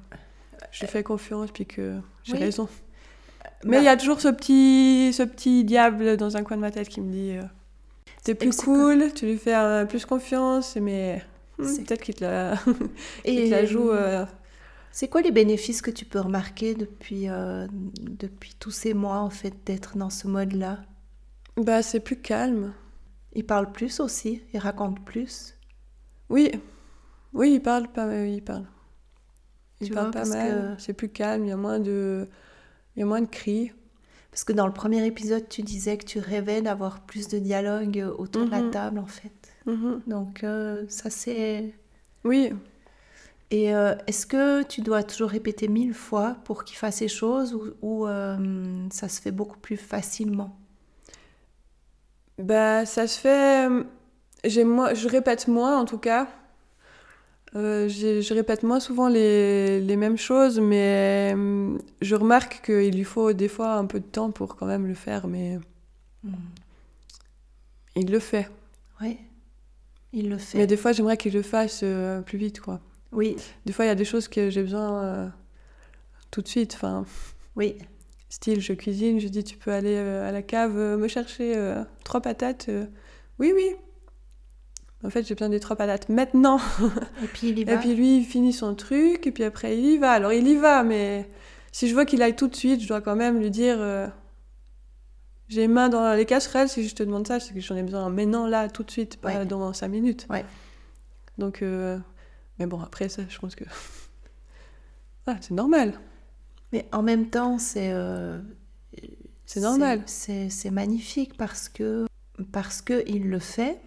je 0.72 0.82
lui 0.82 0.88
fais 0.88 1.03
confiance 1.03 1.51
puis 1.51 1.65
que 1.65 2.00
j'ai 2.24 2.34
Oui. 2.34 2.39
raison 2.39 2.67
Bah, 3.44 3.50
mais 3.65 3.79
il 3.79 3.84
y 3.84 3.88
a 3.88 3.98
toujours 3.98 4.22
ce 4.22 4.27
petit 4.29 5.12
ce 5.13 5.24
petit 5.24 5.63
diable 5.63 6.17
dans 6.17 6.38
un 6.38 6.44
coin 6.44 6.58
de 6.58 6.62
ma 6.62 6.72
tête 6.72 6.89
qui 6.89 7.01
me 7.01 7.12
dit 7.12 7.32
euh, 7.38 7.44
t'es 8.24 8.36
plus 8.36 8.53
cool 8.55 9.13
tu 9.13 9.25
lui 9.25 9.38
fais 9.38 9.55
euh, 9.55 9.86
plus 9.86 10.05
confiance 10.05 10.75
mais 10.77 11.24
hmm, 11.60 11.63
C'est- 11.63 11.84
peut-être 11.84 12.01
qu'il 12.03 12.15
te 12.15 12.24
la, 12.25 12.55
te 13.25 13.50
la 13.50 13.65
joue 13.65 13.89
euh, 13.91 14.25
c'est 14.96 15.10
quoi 15.10 15.22
les 15.22 15.32
bénéfices 15.32 15.82
que 15.82 15.92
tu 15.92 16.06
peux 16.06 16.20
remarquer 16.22 16.74
depuis, 16.75 17.30
euh, 17.30 17.68
depuis 18.02 18.56
tous 18.60 18.72
ces 18.72 18.94
mois 18.94 19.20
en 19.20 19.30
fait 19.30 19.54
d'être 19.66 19.98
dans 19.98 20.10
ce 20.10 20.28
mode-là? 20.28 20.86
Bah 21.58 21.82
c'est 21.84 22.00
plus 22.00 22.22
calme 22.22 22.74
Il 23.34 23.46
parle 23.46 23.72
plus 23.72 24.00
aussi, 24.00 24.42
il 24.54 24.60
raconte 24.60 25.04
plus? 25.06 25.56
Oui, 26.30 26.52
oui, 27.34 27.54
il 27.56 27.62
parle 27.62 27.88
pas, 27.92 28.25
il 28.25 28.44
parle. 28.44 28.66
Il 29.82 29.88
Tu 29.88 29.94
parle 29.94 30.12
vois, 30.12 30.12
pas 30.12 30.25
mal. 30.25 30.75
que- 30.78 30.82
C'est 30.82 30.94
plus 30.94 31.10
calme, 31.10 31.46
il 31.46 31.50
y 31.50 31.52
a 31.52 31.58
moins 31.58 31.80
de, 31.80 32.28
il 32.96 33.02
y 33.02 33.04
a 33.04 33.06
moins 33.06 33.22
de 33.22 33.28
cris. 33.28 33.72
Parce 34.32 34.44
que 34.44 34.54
dans 34.54 34.68
le 34.68 34.74
premier 34.74 35.06
épisode, 35.06 35.48
tu 35.50 35.64
disais 35.64 35.98
que 35.98 36.06
tu 36.06 36.20
rêvais 36.20 36.62
d'avoir 36.62 37.02
plus 37.06 37.28
de 37.30 37.40
dialogue 37.40 38.06
autour 38.18 38.46
de 38.46 38.52
la 38.52 38.62
Mhm. 38.62 38.72
table 38.72 39.00
en 39.00 39.06
fait. 39.08 39.54
Mhm. 39.66 40.02
Donc 40.08 40.44
euh, 40.44 40.86
ça 40.90 41.10
c'est... 41.10 41.74
Oui, 42.25 42.52
Et 43.52 43.74
euh, 43.75 43.96
est-ce 44.08 44.25
que 44.25 44.64
tu 44.64 44.82
dois 44.82 45.04
toujours 45.04 45.30
répéter 45.30 45.68
mille 45.68 45.94
fois 45.94 46.38
pour 46.46 46.64
qu'il 46.64 46.78
fasse 46.78 46.98
ces 46.98 47.08
choses 47.08 47.54
ou, 47.54 47.64
ou, 47.82 48.08
euh, 48.08 48.88
ça 48.92 49.08
se 49.08 49.22
fait 49.22 49.32
beaucoup 49.32 49.60
plus 49.60 49.78
facilement? 49.78 50.58
Bah 52.38 52.86
ça 52.86 53.08
se 53.08 53.20
fait. 53.20 53.70
euh, 53.70 53.84
J'ai 54.44 54.64
moins, 54.64 54.94
je 54.94 55.08
répète 55.08 55.48
moins 55.48 55.80
en 55.80 55.86
tout 55.86 55.98
cas. 55.98 56.28
Euh, 57.56 57.88
je 57.88 58.34
répète 58.34 58.64
moins 58.64 58.82
souvent 58.82 59.08
les, 59.08 59.80
les 59.80 59.96
mêmes 59.96 60.18
choses, 60.18 60.60
mais 60.60 61.34
je 62.02 62.16
remarque 62.16 62.62
qu'il 62.66 62.94
lui 62.96 63.06
faut 63.06 63.32
des 63.32 63.48
fois 63.48 63.75
un 63.75 63.86
peu 63.86 64.00
de 64.02 64.06
temps 64.06 64.32
pour 64.32 64.58
quand 64.58 64.66
même 64.66 64.88
le 64.88 64.94
faire, 64.94 65.28
mais 65.28 65.60
Hmm. 66.24 66.66
il 67.96 68.12
le 68.12 68.20
fait. 68.20 68.50
Oui, 69.02 69.18
il 70.14 70.30
le 70.30 70.38
fait. 70.38 70.58
Mais 70.58 70.66
des 70.68 70.75
fois, 70.78 70.92
j'aimerais 70.92 71.18
qu'il 71.18 71.34
le 71.34 71.42
fasse 71.44 71.84
plus 72.25 72.38
vite, 72.40 72.60
quoi. 72.62 72.80
Oui, 73.12 73.38
Des 73.66 73.72
fois, 73.74 73.86
il 73.86 73.88
y 73.88 73.92
a 73.92 73.96
des 73.96 74.06
choses 74.06 74.28
que 74.28 74.50
j'ai 74.50 74.62
besoin 74.62 75.04
euh, 75.04 75.28
tout 76.32 76.42
de 76.42 76.48
suite. 76.48 76.74
Enfin, 76.76 77.06
oui, 77.56 77.78
Style, 78.30 78.60
je 78.60 78.74
cuisine, 78.74 79.20
je 79.20 79.28
dis 79.28 79.44
tu 79.44 79.58
peux 79.58 79.72
aller 79.72 79.96
euh, 79.96 80.28
à 80.28 80.32
la 80.32 80.42
cave 80.42 80.78
euh, 80.78 80.98
me 80.98 81.08
chercher 81.08 81.56
trois 82.04 82.22
patates. 82.22 82.70
Oui, 83.40 83.52
oui. 83.56 83.76
En 85.04 85.10
fait, 85.10 85.26
j'ai 85.28 85.36
besoin 85.36 85.50
des 85.50 85.60
trois 85.60 85.76
patates 85.76 86.10
maintenant. 86.10 86.60
et 87.24 87.28
puis 87.28 87.50
il 87.50 87.60
y 87.60 87.64
va. 87.64 87.74
Et 87.74 87.78
puis 87.78 87.96
lui, 87.96 88.18
il 88.18 88.26
finit 88.26 88.54
son 88.54 88.76
truc, 88.76 89.28
et 89.28 89.32
puis 89.32 89.44
après, 89.44 89.78
il 89.78 89.86
y 89.86 89.98
va. 89.98 90.12
Alors, 90.12 90.34
il 90.34 90.48
y 90.48 90.56
va, 90.56 90.84
mais 90.84 91.30
si 91.72 91.88
je 91.88 91.94
vois 91.94 92.06
qu'il 92.06 92.22
aille 92.22 92.36
tout 92.36 92.48
de 92.48 92.56
suite, 92.56 92.82
je 92.82 92.88
dois 92.88 93.02
quand 93.02 93.16
même 93.16 93.40
lui 93.40 93.52
dire 93.52 93.78
j'ai 95.48 95.62
les 95.62 95.68
mains 95.68 95.90
dans 95.90 96.14
les 96.16 96.26
casseroles. 96.26 96.68
Si 96.68 96.88
je 96.88 96.96
te 96.96 97.04
demande 97.04 97.28
ça, 97.28 97.40
c'est 97.40 97.54
que 97.54 97.60
j'en 97.60 97.76
ai 97.76 97.84
besoin 97.84 98.10
maintenant, 98.10 98.48
là, 98.48 98.68
tout 98.68 98.84
de 98.84 98.90
suite, 98.92 99.18
pas 99.18 99.30
Ouais. 99.40 99.46
dans 99.46 99.72
cinq 99.74 99.90
minutes. 99.90 100.26
Ouais. 100.30 100.44
Donc, 101.38 101.64
mais 102.60 102.66
bon, 102.68 102.80
après, 102.82 103.10
ça, 103.10 103.24
je 103.28 103.38
pense 103.40 103.56
que. 103.56 103.66
Ah, 105.28 105.38
c'est 105.42 105.56
normal. 105.56 106.00
Mais 106.72 106.88
en 106.92 107.02
même 107.02 107.30
temps, 107.32 107.58
c'est... 107.58 107.92
euh, 107.92 108.40
C'est 109.46 109.60
normal. 109.62 110.04
C'est 110.06 110.70
magnifique 110.72 111.36
parce 111.36 111.68
que, 111.68 112.06
parce 112.52 112.82
que 112.82 113.04
il 113.08 113.30
le 113.30 113.40
fait. 113.40 113.82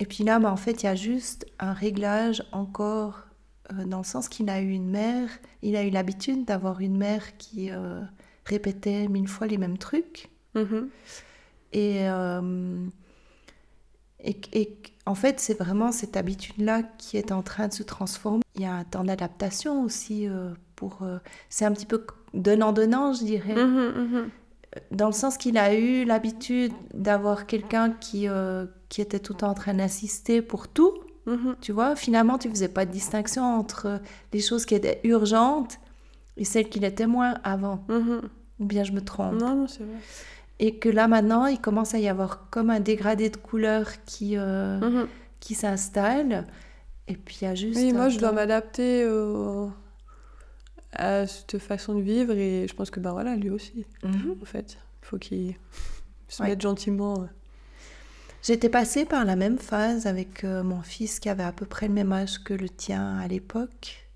Et 0.00 0.06
puis 0.06 0.24
là, 0.24 0.38
bah, 0.40 0.50
en 0.50 0.56
fait, 0.56 0.82
il 0.82 0.86
y 0.86 0.88
a 0.88 0.94
juste 0.96 1.46
un 1.60 1.72
réglage 1.72 2.42
encore 2.52 3.26
euh, 3.72 3.84
dans 3.84 3.98
le 3.98 4.04
sens 4.04 4.28
qu'il 4.28 4.48
a 4.50 4.60
eu 4.60 4.70
une 4.70 4.90
mère. 4.90 5.28
Il 5.62 5.76
a 5.76 5.84
eu 5.84 5.90
l'habitude 5.90 6.44
d'avoir 6.44 6.80
une 6.80 6.96
mère 6.96 7.36
qui 7.36 7.70
euh, 7.70 8.00
répétait 8.46 9.06
mille 9.08 9.28
fois 9.28 9.46
les 9.46 9.58
mêmes 9.58 9.78
trucs. 9.78 10.28
Mhm. 10.56 10.88
Et, 11.72 12.08
euh, 12.08 12.86
et, 14.24 14.36
et 14.52 14.78
en 15.10 15.16
fait, 15.16 15.40
c'est 15.40 15.58
vraiment 15.58 15.90
cette 15.90 16.16
habitude-là 16.16 16.84
qui 16.96 17.16
est 17.16 17.32
en 17.32 17.42
train 17.42 17.66
de 17.66 17.72
se 17.72 17.82
transformer. 17.82 18.42
Il 18.54 18.62
y 18.62 18.64
a 18.64 18.72
un 18.72 18.84
temps 18.84 19.02
d'adaptation 19.02 19.82
aussi 19.82 20.28
euh, 20.28 20.50
pour. 20.76 21.02
euh, 21.02 21.18
c'est 21.48 21.64
un 21.64 21.72
petit 21.72 21.84
peu 21.84 22.06
donnant-donnant, 22.32 23.12
je 23.12 23.24
dirais. 23.24 23.56
Mhm, 23.56 23.92
mhm. 23.96 24.30
Dans 24.92 25.06
le 25.06 25.12
sens 25.12 25.36
qu'il 25.36 25.58
a 25.58 25.74
eu 25.74 26.04
l'habitude 26.04 26.72
d'avoir 26.94 27.46
quelqu'un 27.46 27.90
qui, 27.90 28.28
euh, 28.28 28.66
qui 28.88 29.00
était 29.00 29.18
tout 29.18 29.32
le 29.32 29.38
temps 29.38 29.50
en 29.50 29.54
train 29.54 29.74
d'assister 29.74 30.42
pour 30.42 30.68
tout. 30.68 30.94
Mhm. 31.26 31.56
Tu 31.60 31.72
vois, 31.72 31.96
finalement, 31.96 32.38
tu 32.38 32.48
faisais 32.48 32.68
pas 32.68 32.86
de 32.86 32.92
distinction 32.92 33.42
entre 33.42 34.00
les 34.32 34.40
choses 34.40 34.64
qui 34.64 34.76
étaient 34.76 35.00
urgentes 35.02 35.80
et 36.36 36.44
celles 36.44 36.68
qui 36.68 36.78
l'étaient 36.78 37.08
moins 37.08 37.34
avant. 37.42 37.84
Ou 38.60 38.64
bien 38.64 38.84
je 38.84 38.92
me 38.92 39.00
trompe. 39.00 39.40
Non, 39.40 39.56
non, 39.56 39.66
c'est 39.66 39.82
vrai. 39.82 39.98
Et 40.62 40.76
que 40.78 40.88
là, 40.90 41.08
maintenant, 41.08 41.46
il 41.46 41.58
commence 41.60 41.94
à 41.94 41.98
y 41.98 42.06
avoir 42.06 42.48
comme 42.50 42.68
un 42.70 42.80
dégradé 42.80 43.30
de 43.30 43.36
couleurs 43.38 44.04
qui, 44.04 44.36
euh, 44.36 44.78
Mhm. 44.78 45.08
qui 45.40 45.54
s'installe. 45.54 46.46
Et 47.08 47.16
puis, 47.16 47.38
il 47.40 47.44
y 47.44 47.46
a 47.48 47.54
juste. 47.54 47.78
Oui, 47.80 47.92
moi, 47.94 48.10
je 48.10 48.18
dois 48.18 48.30
m'adapter 48.32 49.08
au- 49.08 49.72
à 50.92 51.26
cette 51.26 51.58
façon 51.58 51.94
de 51.94 52.02
vivre 52.02 52.32
et 52.34 52.66
je 52.68 52.74
pense 52.74 52.90
que, 52.90 53.00
ben 53.00 53.12
voilà, 53.12 53.36
lui 53.36 53.48
aussi, 53.50 53.86
Mhm. 54.04 54.36
en 54.40 54.44
fait. 54.44 54.76
Il 55.02 55.06
faut 55.06 55.18
qu'il 55.18 55.56
se 56.28 56.42
Ouais. 56.42 56.50
mette 56.50 56.60
gentiment. 56.60 57.26
J'étais 58.42 58.68
passée 58.68 59.04
par 59.06 59.24
la 59.24 59.36
même 59.36 59.58
phase 59.58 60.06
avec 60.06 60.44
euh, 60.44 60.62
mon 60.62 60.82
fils 60.82 61.20
qui 61.20 61.28
avait 61.30 61.42
à 61.42 61.52
peu 61.52 61.64
près 61.66 61.88
le 61.88 61.94
même 61.94 62.12
âge 62.12 62.42
que 62.44 62.52
le 62.54 62.68
tien 62.68 63.18
à 63.18 63.26
l'époque. 63.28 64.08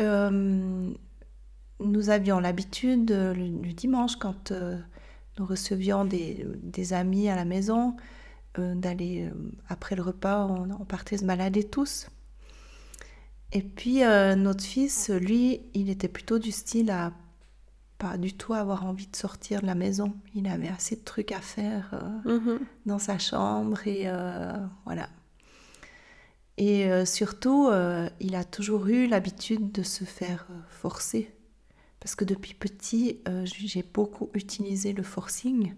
Euh, 0.00 0.90
nous 1.84 2.10
avions 2.10 2.40
l'habitude 2.40 3.10
le, 3.10 3.32
le 3.34 3.72
dimanche 3.72 4.16
quand 4.16 4.52
nous 5.38 5.46
recevions 5.46 6.04
des, 6.04 6.46
des, 6.62 6.92
amis 6.92 7.28
à 7.28 7.36
la 7.36 7.44
maison 7.44 7.96
d'aller 8.58 9.30
après 9.68 9.96
le 9.96 10.02
repas 10.02 10.46
on, 10.46 10.70
on, 10.70 10.84
partait 10.84 11.16
se 11.16 11.24
balader 11.24 11.64
tous 11.64 12.08
et 13.52 13.62
puis 13.62 14.00
notre 14.00 14.62
fils 14.62 15.08
lui 15.08 15.62
il 15.72 15.88
était 15.88 16.08
plutôt 16.08 16.38
du 16.38 16.52
style 16.52 16.90
à 16.90 17.12
pas 18.02 18.18
du 18.18 18.32
tout 18.32 18.52
avoir 18.52 18.84
envie 18.84 19.06
de 19.06 19.14
sortir 19.14 19.60
de 19.60 19.66
la 19.66 19.76
maison. 19.76 20.12
Il 20.34 20.48
avait 20.48 20.68
assez 20.68 20.96
de 20.96 21.02
trucs 21.02 21.30
à 21.30 21.40
faire 21.40 21.90
euh, 22.26 22.38
mhm. 22.38 22.58
dans 22.84 22.98
sa 22.98 23.16
chambre 23.16 23.86
et 23.86 24.02
euh, 24.06 24.52
voilà. 24.84 25.08
Et 26.58 26.90
euh, 26.90 27.04
surtout, 27.04 27.70
il 28.20 28.34
a 28.34 28.44
toujours 28.44 28.88
eu 28.88 29.06
l'habitude 29.06 29.70
de 29.70 29.84
se 29.84 30.04
faire 30.04 30.48
forcer. 30.68 31.32
Parce 32.02 32.16
que 32.16 32.24
depuis 32.24 32.54
petit, 32.54 33.20
j'ai 33.44 33.84
beaucoup 33.94 34.28
utilisé 34.34 34.92
le 34.92 35.04
forcing. 35.04 35.74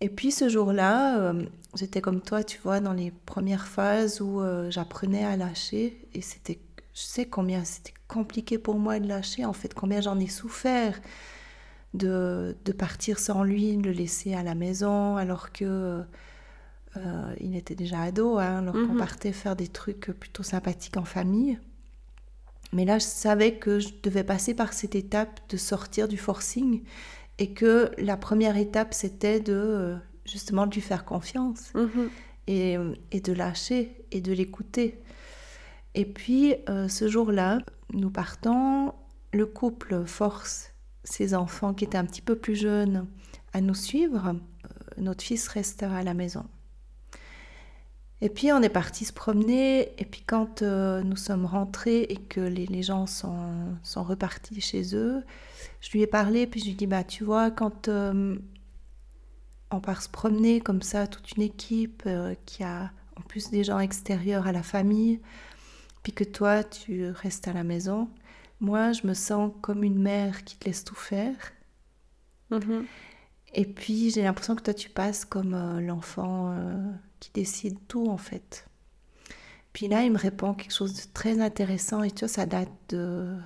Et 0.00 0.08
puis 0.08 0.32
ce 0.32 0.48
jour-là, 0.48 1.32
j'étais 1.76 2.00
comme 2.00 2.20
toi, 2.20 2.42
tu 2.42 2.58
vois, 2.58 2.80
dans 2.80 2.92
les 2.92 3.12
premières 3.12 3.68
phases 3.68 4.20
où 4.20 4.42
j'apprenais 4.70 5.24
à 5.24 5.36
lâcher. 5.36 6.08
Et 6.14 6.20
c'était, 6.20 6.58
je 6.94 7.00
sais 7.02 7.26
combien 7.26 7.62
c'était 7.64 7.94
compliqué 8.08 8.58
pour 8.58 8.76
moi 8.76 8.98
de 8.98 9.06
lâcher, 9.06 9.44
en 9.44 9.52
fait, 9.52 9.72
combien 9.72 10.00
j'en 10.00 10.18
ai 10.18 10.26
souffert 10.26 11.00
de, 11.94 12.72
partir 12.76 13.18
sans 13.18 13.42
lui, 13.42 13.76
de 13.76 13.84
le 13.84 13.92
laisser 13.92 14.34
à 14.34 14.42
la 14.42 14.54
maison 14.54 15.16
alors 15.16 15.52
que 15.52 16.02
euh, 16.96 17.34
il 17.40 17.56
était 17.56 17.74
déjà 17.74 18.00
ado, 18.00 18.38
hein, 18.38 18.58
alors 18.58 18.74
qu'on 18.74 18.94
mhm. 18.94 18.98
partait 18.98 19.32
faire 19.32 19.56
des 19.56 19.68
trucs 19.68 20.10
plutôt 20.12 20.42
sympathiques 20.42 20.96
en 20.96 21.04
famille. 21.04 21.58
Mais 22.72 22.84
là, 22.84 22.98
je 22.98 23.04
savais 23.04 23.58
que 23.58 23.78
je 23.78 23.90
devais 24.02 24.24
passer 24.24 24.54
par 24.54 24.72
cette 24.72 24.94
étape 24.94 25.40
de 25.48 25.56
sortir 25.56 26.08
du 26.08 26.16
forcing 26.16 26.82
et 27.38 27.52
que 27.52 27.90
la 27.98 28.16
première 28.16 28.56
étape, 28.56 28.94
c'était 28.94 29.40
de 29.40 29.96
justement 30.24 30.66
de 30.66 30.74
lui 30.74 30.80
faire 30.80 31.04
confiance 31.04 31.72
mhm. 31.74 32.08
et, 32.46 32.76
et, 33.10 33.20
de 33.20 33.32
lâcher 33.32 34.04
et 34.10 34.20
de 34.20 34.32
l'écouter. 34.32 35.02
Et 35.94 36.06
puis, 36.06 36.54
euh, 36.68 36.88
ce 36.88 37.08
jour-là, 37.08 37.58
nous 37.92 38.10
partons, 38.10 38.94
le 39.32 39.46
couple 39.46 40.04
force 40.06 40.72
ses 41.04 41.34
enfants 41.34 41.74
qui 41.74 41.84
étaient 41.84 41.98
un 41.98 42.04
petit 42.04 42.22
peu 42.22 42.36
plus 42.36 42.54
jeunes 42.54 43.06
à 43.52 43.60
nous 43.60 43.74
suivre, 43.74 44.28
euh, 44.28 44.68
notre 44.98 45.22
fils 45.22 45.48
reste 45.48 45.82
à 45.82 46.02
la 46.02 46.14
maison. 46.14 46.44
Et 48.22 48.30
puis 48.30 48.52
on 48.52 48.62
est 48.62 48.70
parti 48.70 49.04
se 49.04 49.12
promener, 49.12 49.92
et 50.00 50.06
puis 50.06 50.22
quand 50.24 50.62
euh, 50.62 51.02
nous 51.02 51.16
sommes 51.16 51.44
rentrés 51.44 52.02
et 52.02 52.16
que 52.16 52.40
les, 52.40 52.82
gens 52.82 53.06
sont, 53.06 53.76
sont, 53.82 54.02
repartis 54.02 54.60
chez 54.60 54.94
eux, 54.94 55.22
je 55.80 55.90
lui 55.90 56.00
ai 56.02 56.06
parlé, 56.06 56.46
puis 56.46 56.60
je 56.60 56.66
lui 56.66 56.72
ai 56.72 56.76
dit, 56.76 56.86
bah 56.86 57.04
tu 57.04 57.24
vois, 57.24 57.50
quand 57.50 57.88
euh, 57.88 58.38
on 59.70 59.80
part 59.80 60.02
se 60.02 60.08
promener 60.08 60.60
comme 60.60 60.82
ça, 60.82 61.06
toute 61.06 61.32
une 61.32 61.42
équipe 61.42 62.08
qui 62.46 62.62
a 62.62 62.92
en 63.16 63.22
plus 63.22 63.50
des 63.50 63.64
gens 63.64 63.80
extérieurs 63.80 64.46
à 64.46 64.52
la 64.52 64.62
famille, 64.62 65.20
puis 66.02 66.12
que 66.12 66.24
toi 66.24 66.64
tu 66.64 67.10
restes 67.10 67.48
à 67.48 67.52
la 67.52 67.64
maison, 67.64 68.08
moi, 68.62 68.92
je 68.92 69.08
me 69.08 69.12
sens 69.12 69.52
comme 69.60 69.82
une 69.82 70.00
mère 70.00 70.44
qui 70.44 70.56
te 70.56 70.66
laisse 70.66 70.84
tout 70.84 70.94
faire. 70.94 71.36
Mhm. 72.50 72.86
Et 73.54 73.64
puis, 73.64 74.10
j'ai 74.10 74.22
l'impression 74.22 74.54
que 74.54 74.62
toi, 74.62 74.72
tu 74.72 74.88
passes 74.88 75.24
comme 75.24 75.52
euh, 75.52 75.80
l'enfant 75.80 76.52
euh, 76.52 76.92
qui 77.22 77.30
décide 77.32 77.78
tout, 77.86 78.08
en 78.08 78.16
fait. 78.16 78.66
Puis 79.72 79.86
là, 79.86 80.02
il 80.02 80.10
me 80.10 80.18
répond 80.18 80.54
quelque 80.54 80.74
chose 80.74 80.94
de 80.94 81.12
très 81.14 81.40
intéressant. 81.40 82.02
Et 82.02 82.10
tu 82.10 82.20
vois, 82.20 82.28
ça 82.28 82.46
date 82.46 82.68
de 82.88 83.38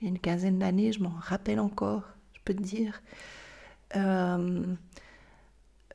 une 0.00 0.18
quinzaine 0.18 0.58
d'années, 0.58 0.92
je 0.92 1.02
m'en 1.02 1.12
rappelle 1.20 1.60
encore, 1.60 2.04
je 2.32 2.40
peux 2.42 2.54
te 2.54 2.62
dire. 2.62 3.02
Euh, 3.96 4.64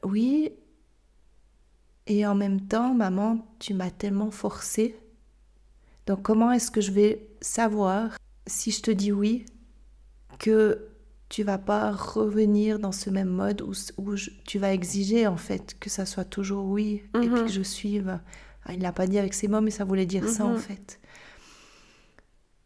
oui, 0.03 0.51
et 2.05 2.27
en 2.27 2.35
même 2.35 2.61
temps, 2.61 2.93
maman, 2.93 3.43
tu 3.57 3.73
m'as 3.73 3.89
tellement 3.89 4.29
forcé. 4.29 4.95
Donc 6.05 6.21
comment 6.21 6.51
est-ce 6.51 6.69
que 6.69 6.81
je 6.81 6.91
vais 6.91 7.27
savoir 7.41 8.15
si 8.45 8.69
je 8.69 8.83
te 8.83 8.91
dis 8.91 9.11
oui, 9.11 9.47
que 10.37 10.87
tu 11.29 11.43
vas 11.43 11.57
pas 11.57 11.91
revenir 11.91 12.79
dans 12.79 12.91
ce 12.91 13.09
même 13.09 13.29
mode 13.29 13.61
où, 13.61 13.73
où 13.97 14.15
tu 14.45 14.59
vas 14.59 14.73
exiger 14.73 15.27
en 15.27 15.37
fait 15.37 15.77
que 15.79 15.89
ça 15.89 16.05
soit 16.05 16.25
toujours 16.25 16.65
oui 16.65 17.01
et 17.15 17.19
puis 17.19 17.29
mhm. 17.29 17.41
que 17.41 17.47
je 17.47 17.63
suive. 17.63 18.19
Ah, 18.65 18.73
il 18.73 18.81
l'a 18.81 18.91
pas 18.91 19.07
dit 19.07 19.19
avec 19.19 19.33
ses 19.33 19.47
mots, 19.47 19.61
mais 19.61 19.71
ça 19.71 19.85
voulait 19.85 20.05
dire 20.05 20.27
ça 20.27 20.45
en 20.45 20.53
mhm. 20.53 20.59
fait. 20.59 20.99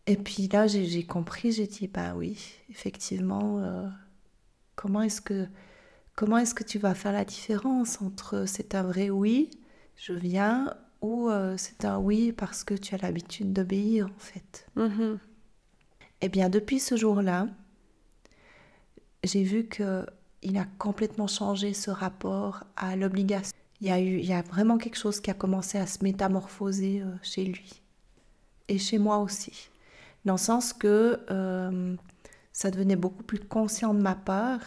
Et 0.07 0.15
puis 0.15 0.47
là, 0.47 0.67
j'ai 0.67 1.05
compris, 1.05 1.51
j'ai 1.51 1.67
dit 1.67 1.87
bah 1.87 2.13
oui, 2.15 2.37
effectivement. 2.69 3.59
Euh, 3.59 3.87
comment 4.75 5.01
est-ce 5.01 5.21
que 5.21 5.47
comment 6.15 6.37
est-ce 6.37 6.55
que 6.55 6.63
tu 6.63 6.79
vas 6.79 6.95
faire 6.95 7.13
la 7.13 7.25
différence 7.25 8.01
entre 8.01 8.45
c'est 8.47 8.75
un 8.75 8.83
vrai 8.83 9.09
oui, 9.09 9.51
je 9.95 10.13
viens, 10.13 10.73
ou 11.01 11.29
euh, 11.29 11.55
c'est 11.57 11.85
un 11.85 11.97
oui 11.97 12.31
parce 12.31 12.63
que 12.63 12.73
tu 12.73 12.95
as 12.95 12.97
l'habitude 12.97 13.53
d'obéir 13.53 14.07
en 14.07 14.19
fait. 14.19 14.67
Mhm. 14.75 15.19
Eh 16.21 16.29
bien, 16.29 16.49
depuis 16.49 16.79
ce 16.79 16.97
jour-là, 16.97 17.47
j'ai 19.23 19.43
vu 19.43 19.65
que 19.65 20.05
il 20.41 20.57
a 20.57 20.65
complètement 20.77 21.27
changé 21.27 21.73
ce 21.73 21.91
rapport 21.91 22.63
à 22.77 22.95
l'obligation. 22.95 23.53
Il 23.81 23.87
y 23.87 23.91
a 23.91 23.99
eu, 23.99 24.19
il 24.19 24.25
y 24.25 24.33
a 24.33 24.41
vraiment 24.41 24.77
quelque 24.77 24.97
chose 24.97 25.19
qui 25.19 25.29
a 25.29 25.33
commencé 25.33 25.77
à 25.77 25.85
se 25.85 26.03
métamorphoser 26.03 27.01
euh, 27.01 27.11
chez 27.21 27.43
lui 27.43 27.81
et 28.69 28.77
chez 28.77 28.97
moi 28.97 29.17
aussi, 29.17 29.69
dans 30.25 30.33
le 30.33 30.39
sens 30.39 30.73
que 30.73 31.19
euh, 31.29 31.95
ça 32.53 32.71
devenait 32.71 32.95
beaucoup 32.95 33.23
plus 33.23 33.39
conscient 33.39 33.93
de 33.93 34.01
ma 34.01 34.15
part. 34.15 34.61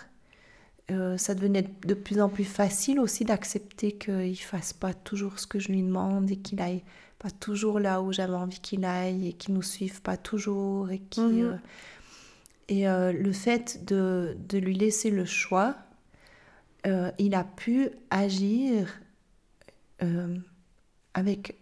Euh, 0.90 1.16
ça 1.16 1.34
devenait 1.34 1.64
de 1.86 1.94
plus 1.94 2.20
en 2.20 2.28
plus 2.28 2.44
facile 2.44 2.98
aussi 2.98 3.24
d'accepter 3.24 3.92
qu'il 3.92 4.40
fasse 4.40 4.72
pas 4.72 4.92
toujours 4.92 5.38
ce 5.38 5.46
que 5.46 5.58
je 5.58 5.68
lui 5.68 5.82
demande 5.82 6.30
et 6.30 6.36
qu'il 6.36 6.60
aille 6.60 6.82
pas 7.18 7.30
toujours 7.30 7.78
là 7.78 8.02
où 8.02 8.12
j'avais 8.12 8.34
envie 8.34 8.58
qu'il 8.58 8.84
aille 8.84 9.28
et 9.28 9.32
qu'il 9.32 9.54
nous 9.54 9.62
suive 9.62 10.02
pas 10.02 10.16
toujours 10.16 10.90
et 10.90 10.98
qui 10.98 11.20
mhm. 11.20 11.44
euh, 11.44 11.56
et 12.72 12.88
euh, 12.88 13.12
le 13.12 13.32
fait 13.32 13.84
de, 13.84 14.34
de, 14.48 14.56
lui 14.56 14.74
laisser 14.74 15.10
le 15.10 15.26
choix 15.26 15.76
euh, 16.86 17.10
il 17.18 17.34
a 17.34 17.44
pu 17.44 17.90
agir 18.10 18.88
avec 21.14 21.60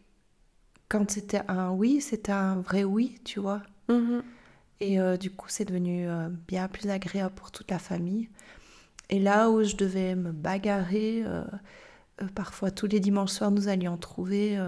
quand 0.89 1.11
c'était 1.11 1.43
un 1.49 1.73
oui 1.73 2.01
c'était 2.01 2.33
un 2.33 2.61
vrai 2.61 2.85
oui 2.85 3.19
tu 3.25 3.39
vois. 3.41 3.63
Mhm. 3.89 4.23
et 4.81 4.99
du 5.19 5.31
coup 5.31 5.49
c'est 5.51 5.67
devenu 5.67 6.07
bien 6.49 6.69
plus 6.69 6.89
agréable 6.89 7.35
pour 7.35 7.51
toute 7.51 7.71
la 7.71 7.79
famille. 7.79 8.31
Et 9.11 9.19
là 9.19 9.51
où 9.51 9.63
je 9.63 9.77
devais 9.77 10.15
me 10.15 10.33
bagarrer 10.33 11.23
parfois 12.35 12.71
tous 12.71 12.87
les 12.87 13.01
dimanches 13.01 13.33
soirs 13.33 13.51
nous 13.51 13.69
allions 13.69 13.99
trouver 13.99 14.59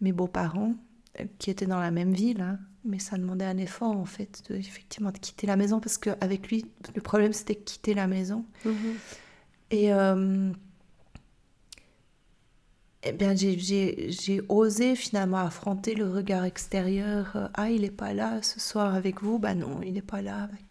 mes 0.00 0.12
beaux-parents, 0.12 0.74
euh, 1.20 1.24
qui 1.38 1.50
étaient 1.50 1.66
dans 1.66 1.80
la 1.80 1.90
même 1.90 2.12
ville, 2.12 2.40
hein, 2.40 2.58
mais 2.84 2.98
ça 2.98 3.16
demandait 3.16 3.44
un 3.44 3.56
effort 3.56 3.96
en 3.96 4.04
fait, 4.04 4.42
de, 4.48 4.56
effectivement, 4.56 5.10
de 5.10 5.18
quitter 5.18 5.46
la 5.46 5.56
maison, 5.56 5.80
parce 5.80 5.98
qu'avec 5.98 6.48
lui, 6.48 6.66
le 6.94 7.00
problème 7.00 7.32
c'était 7.32 7.54
quitter 7.54 7.94
la 7.94 8.06
maison. 8.06 8.44
Mhm. 8.64 8.74
Et 9.70 9.92
euh, 9.92 10.52
eh 13.02 13.12
bien, 13.12 13.34
j'ai 13.34 14.40
osé 14.48 14.94
finalement 14.96 15.38
affronter 15.38 15.94
le 15.94 16.08
regard 16.08 16.44
extérieur. 16.44 17.32
Euh, 17.36 17.48
ah, 17.54 17.70
il 17.70 17.82
n'est 17.82 17.90
pas 17.90 18.12
là 18.12 18.40
ce 18.42 18.60
soir 18.60 18.94
avec 18.94 19.22
vous? 19.22 19.38
Bah 19.38 19.54
non, 19.54 19.80
il 19.82 19.94
n'est 19.94 20.02
pas 20.02 20.22
là. 20.22 20.44
Avec... 20.44 20.62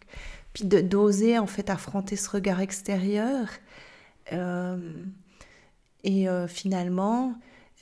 Puis 0.52 0.64
d'oser 0.64 1.38
en 1.38 1.46
fait 1.46 1.68
affronter 1.68 2.16
ce 2.16 2.30
regard 2.30 2.60
extérieur. 2.60 3.48
et 6.04 6.26
finalement, 6.48 7.34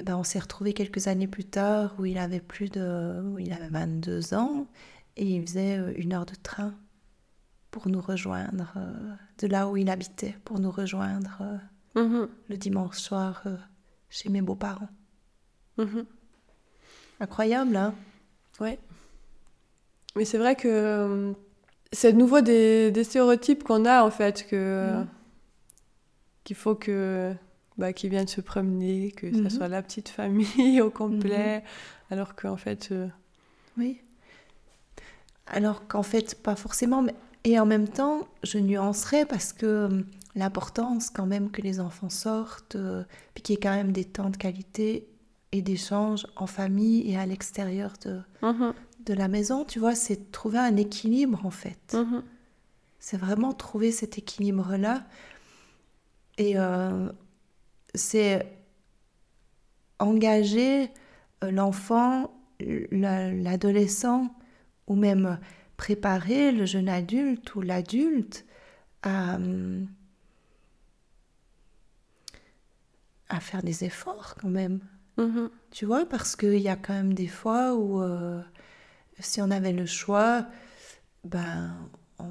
ben, 0.03 0.17
on 0.17 0.25
s'est 0.25 0.39
retrouvé 0.39 0.73
quelques 0.73 1.07
années 1.07 1.27
plus 1.27 1.45
tard 1.45 1.95
où 1.99 2.05
il 2.05 2.19
avait 2.19 2.41
plus 2.41 2.71
de, 2.71 3.23
où 3.25 3.39
il 3.39 3.53
avait 3.53 3.69
22 3.69 4.35
ans 4.35 4.67
et 5.17 5.37
il 5.37 5.43
faisait 5.43 5.79
euh, 5.79 5.93
une 5.97 6.13
heure 6.13 6.27
de 6.27 6.35
train 6.35 6.75
pour 7.71 7.89
nous 7.89 8.01
rejoindre 8.01 8.73
euh, 8.77 9.15
de 9.39 9.47
là 9.47 9.69
où 9.69 9.77
il 9.77 9.89
habitait, 9.91 10.37
pour 10.45 10.59
nous 10.59 10.71
rejoindre 10.71 11.61
euh, 11.97 12.03
mhm. 12.03 12.29
le 12.49 12.57
dimanche 12.57 12.99
soir 12.99 13.45
chez 14.09 14.29
mes 14.29 14.43
beaux-parents. 14.43 14.91
Mhm. 15.79 16.05
Incroyable, 17.21 17.77
hein? 17.77 17.95
Ouais. 18.61 18.79
Mais 20.17 20.25
c'est 20.25 20.39
vrai 20.39 20.57
que 20.57 21.35
c'est 21.93 22.13
de 22.13 22.19
nouveau 22.19 22.41
des, 22.41 22.91
des 22.91 23.05
stéréotypes 23.05 23.63
qu'on 23.63 23.85
a 23.85 24.03
en 24.05 24.11
fait 24.11 24.47
que 24.47 24.99
mhm. 24.99 25.07
qu'il 26.45 26.57
faut 26.57 26.75
que 26.75 27.35
bah, 27.79 27.93
qui 27.93 28.09
viennent 28.09 28.29
se 28.29 28.41
promener, 28.41 29.13
que 29.13 29.31
ce 29.33 29.39
mhm. 29.39 29.51
soit 29.51 29.69
la 29.69 29.83
petite 29.83 30.09
famille 30.09 30.81
au 30.83 30.91
complet, 30.91 31.59
mhm. 31.59 31.65
alors 32.11 32.35
qu'en 32.35 32.57
fait... 32.57 32.89
Euh, 32.93 33.09
oui. 33.79 34.01
Alors 35.47 35.87
qu'en 35.89 36.03
fait, 36.03 36.41
pas 36.43 36.57
forcément, 36.57 37.03
mais... 37.03 37.15
et 37.45 37.59
en 37.59 37.67
même 37.67 37.89
temps, 37.89 38.29
je 38.43 38.59
nuancerais 38.59 39.25
parce 39.25 39.53
que 39.53 39.67
euh, 39.67 40.03
l'importance 40.35 41.11
quand 41.11 41.27
même 41.27 41.51
que 41.51 41.63
les 41.63 41.81
enfants 41.81 42.11
sortent, 42.11 42.77
euh, 42.77 43.05
puis 43.35 43.43
qu'il 43.43 43.55
y 43.55 43.57
ait 43.57 43.61
quand 43.61 43.75
même 43.75 43.93
des 43.93 44.05
temps 44.05 44.31
de 44.31 44.37
qualité 44.37 45.09
et 45.53 45.63
d'échange 45.63 46.27
en 46.37 46.47
famille 46.47 47.11
et 47.11 47.17
à 47.17 47.27
l'extérieur 47.27 47.93
de, 48.05 48.21
mhm. 48.43 48.73
de 49.05 49.15
la 49.15 49.29
maison, 49.29 49.65
tu 49.65 49.79
vois, 49.79 49.95
c'est 49.95 50.31
trouver 50.33 50.59
un 50.59 50.77
équilibre 50.77 51.45
en 51.45 51.51
fait. 51.51 51.97
C'est 52.99 53.17
vraiment 53.17 53.53
trouver 53.53 53.91
cet 53.91 54.17
équilibre-là. 54.17 55.03
Et 56.39 56.57
euh, 56.57 57.11
c'est 57.95 58.47
engager 59.99 60.91
euh, 61.45 61.51
l'enfant, 61.51 62.35
l'adolescent, 62.61 64.35
ou 64.87 64.97
même 64.97 65.39
préparer 65.77 66.53
le 66.53 66.67
jeune 66.67 66.89
adulte 66.89 67.55
ou 67.55 67.61
l'adulte 67.61 68.45
à, 69.03 69.39
à 73.29 73.41
faire 73.41 73.63
des 73.63 73.85
efforts 73.85 74.37
quand 74.41 74.49
même. 74.49 74.81
Mhm. 75.19 75.51
Tu 75.71 75.87
vois, 75.87 76.07
parce 76.07 76.37
qu'il 76.37 76.61
y 76.61 76.69
a 76.69 76.77
quand 76.77 76.95
même 76.95 77.15
des 77.15 77.27
fois 77.27 77.75
où 77.75 78.03
euh, 78.03 78.41
si 79.19 79.41
on 79.41 79.51
avait 79.51 79.73
le 79.73 79.87
choix, 79.87 80.47
ben, 81.25 81.75
on, 82.19 82.31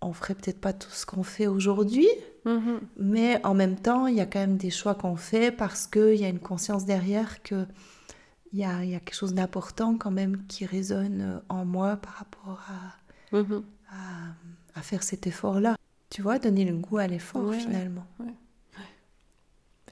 on 0.00 0.12
ferait 0.12 0.34
peut-être 0.34 0.60
pas 0.60 0.72
tout 0.72 0.90
ce 0.90 1.06
qu'on 1.06 1.22
fait 1.22 1.46
aujourd'hui, 1.46 2.08
Mhm. 2.44 2.80
mais 2.98 3.44
en 3.44 3.54
même 3.54 3.76
temps, 3.76 4.06
il 4.06 4.16
y 4.16 4.20
a 4.20 4.26
quand 4.26 4.40
même 4.40 4.56
des 4.56 4.70
choix 4.70 4.94
qu'on 4.94 5.16
fait 5.16 5.50
parce 5.50 5.86
qu'il 5.86 6.16
y 6.16 6.24
a 6.24 6.28
une 6.28 6.40
conscience 6.40 6.84
derrière 6.84 7.42
que 7.42 7.66
il 8.52 8.58
y 8.60 8.64
a, 8.64 8.84
il 8.84 8.90
y 8.90 8.94
a 8.94 9.00
quelque 9.00 9.16
chose 9.16 9.34
d'important 9.34 9.96
quand 9.96 10.10
même 10.12 10.46
qui 10.46 10.64
résonne 10.66 11.42
en 11.48 11.64
moi 11.64 11.96
par 11.96 12.12
rapport 12.14 12.60
à, 13.32 13.36
Mhm. 13.36 13.64
à, 13.90 14.78
à 14.78 14.82
faire 14.82 15.02
cet 15.02 15.26
effort-là. 15.26 15.74
Tu 16.10 16.22
vois, 16.22 16.38
donner 16.38 16.64
le 16.64 16.76
goût 16.76 16.98
à 16.98 17.06
l'effort 17.08 17.48
Ouais, 17.48 17.58
finalement. 17.58 18.06
ouais. 18.20 18.32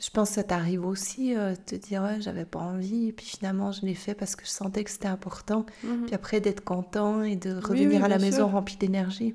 Je 0.00 0.10
pense 0.10 0.30
que 0.30 0.34
ça 0.36 0.42
t'arrive 0.44 0.84
aussi, 0.84 1.36
euh, 1.36 1.54
te 1.54 1.76
dire 1.76 2.02
ouais, 2.02 2.20
j'avais 2.20 2.44
pas 2.44 2.58
envie, 2.58 3.08
et 3.08 3.12
puis 3.12 3.24
finalement 3.26 3.70
je 3.70 3.86
l'ai 3.86 3.94
fait 3.94 4.14
parce 4.14 4.34
que 4.34 4.44
je 4.44 4.50
sentais 4.50 4.82
que 4.82 4.90
c'était 4.90 5.06
important. 5.08 5.64
Mhm. 5.84 6.06
Puis 6.06 6.14
après 6.14 6.40
d'être 6.40 6.64
content 6.64 7.22
et 7.22 7.36
de 7.36 7.54
revenir 7.54 7.88
oui, 8.00 8.04
à 8.04 8.08
la 8.08 8.18
maison 8.18 8.38
sûr. 8.38 8.50
rempli 8.50 8.76
d'énergie. 8.76 9.34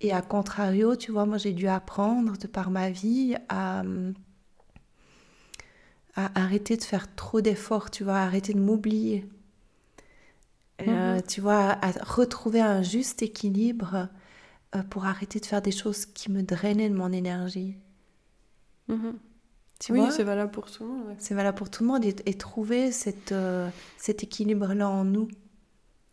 Et 0.00 0.12
à 0.12 0.22
contrario, 0.22 0.96
tu 0.96 1.12
vois, 1.12 1.26
moi 1.26 1.38
j'ai 1.38 1.52
dû 1.52 1.68
apprendre 1.68 2.36
de 2.38 2.46
par 2.46 2.70
ma 2.70 2.90
vie 2.90 3.36
à, 3.48 3.82
à 6.16 6.42
arrêter 6.42 6.76
de 6.76 6.82
faire 6.82 7.14
trop 7.14 7.40
d'efforts, 7.40 7.92
tu 7.92 8.02
vois, 8.02 8.16
à 8.16 8.24
arrêter 8.24 8.52
de 8.54 8.58
m'oublier. 8.60 9.24
Euh, 10.88 11.20
Mhm. 11.20 11.22
Tu 11.22 11.40
vois, 11.40 11.78
à 11.84 11.90
retrouver 12.04 12.60
un 12.60 12.82
juste 12.82 13.22
équilibre 13.22 14.08
euh, 14.76 14.82
pour 14.84 15.06
arrêter 15.06 15.40
de 15.40 15.46
faire 15.46 15.62
des 15.62 15.72
choses 15.72 16.06
qui 16.06 16.30
me 16.32 16.42
drainaient 16.42 16.90
de 16.90 16.96
mon 16.96 17.12
énergie. 17.12 17.76
Mhm. 18.88 19.18
Tu 19.80 19.92
oui, 19.92 20.10
c'est 20.12 20.24
valable 20.24 20.50
pour 20.52 20.70
tout 20.70 20.84
le 20.84 20.90
monde. 20.90 21.06
ouais. 21.08 21.16
C'est 21.18 21.34
valable 21.34 21.56
pour 21.58 21.70
tout 21.70 21.82
le 21.82 21.88
monde 21.88 22.04
et, 22.04 22.14
et 22.26 22.34
trouver 22.34 22.92
cette, 22.92 23.32
euh, 23.32 23.68
cet 23.98 24.22
équilibre-là 24.22 24.88
en 24.88 25.04
nous, 25.04 25.28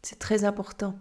c'est 0.03 0.19
très 0.19 0.45
important. 0.45 0.95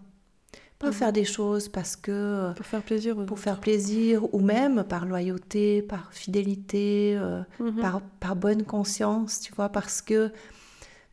Pas 0.83 0.89
Mhm. 0.89 0.93
faire 0.93 1.13
des 1.13 1.23
choses 1.25 1.69
parce 1.69 1.95
que 1.95 2.11
euh, 2.11 2.53
Pour 2.53 2.65
faire 2.65 2.81
plaisir 2.83 3.15
pour 3.15 3.23
autres. 3.23 3.37
faire 3.39 3.59
plaisir 3.59 4.33
ou 4.33 4.39
même 4.39 4.83
par 4.83 5.05
loyauté, 5.05 5.81
par 5.81 6.11
fidélité, 6.13 7.15
euh, 7.17 7.41
Mhm. 7.59 7.79
par, 7.81 8.01
par 8.19 8.35
bonne 8.35 8.63
conscience, 8.63 9.39
tu 9.39 9.53
vois, 9.53 9.69
parce 9.69 10.01
que 10.01 10.31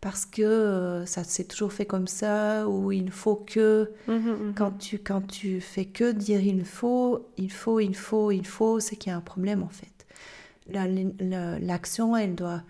parce 0.00 0.24
que 0.24 0.40
euh, 0.42 1.04
ça 1.04 1.24
s'est 1.24 1.44
toujours 1.44 1.74
fait 1.74 1.84
comme 1.84 2.06
ça 2.06 2.66
ou 2.66 2.90
il 2.90 3.10
faut 3.10 3.36
que 3.36 3.90
Mhm, 4.08 4.14
mhm. 4.30 4.54
quand 4.56 4.72
tu 4.78 4.98
quand 4.98 5.20
tu 5.26 5.60
fais 5.60 5.84
que 5.84 6.10
dire 6.12 6.40
il 6.40 6.64
faut, 6.64 7.28
il 7.36 7.52
faut, 7.52 7.80
il 7.80 7.94
faut, 7.94 8.30
il 8.30 8.46
faut, 8.46 8.80
c'est 8.80 8.96
qu'il 8.96 9.10
y 9.10 9.14
a 9.14 9.18
un 9.18 9.20
problème 9.20 9.62
en 9.62 9.68
fait. 9.68 9.86
La- 10.72 10.86
la- 10.88 11.58
L'action, 11.58 12.16
elle 12.16 12.34
doit 12.34 12.62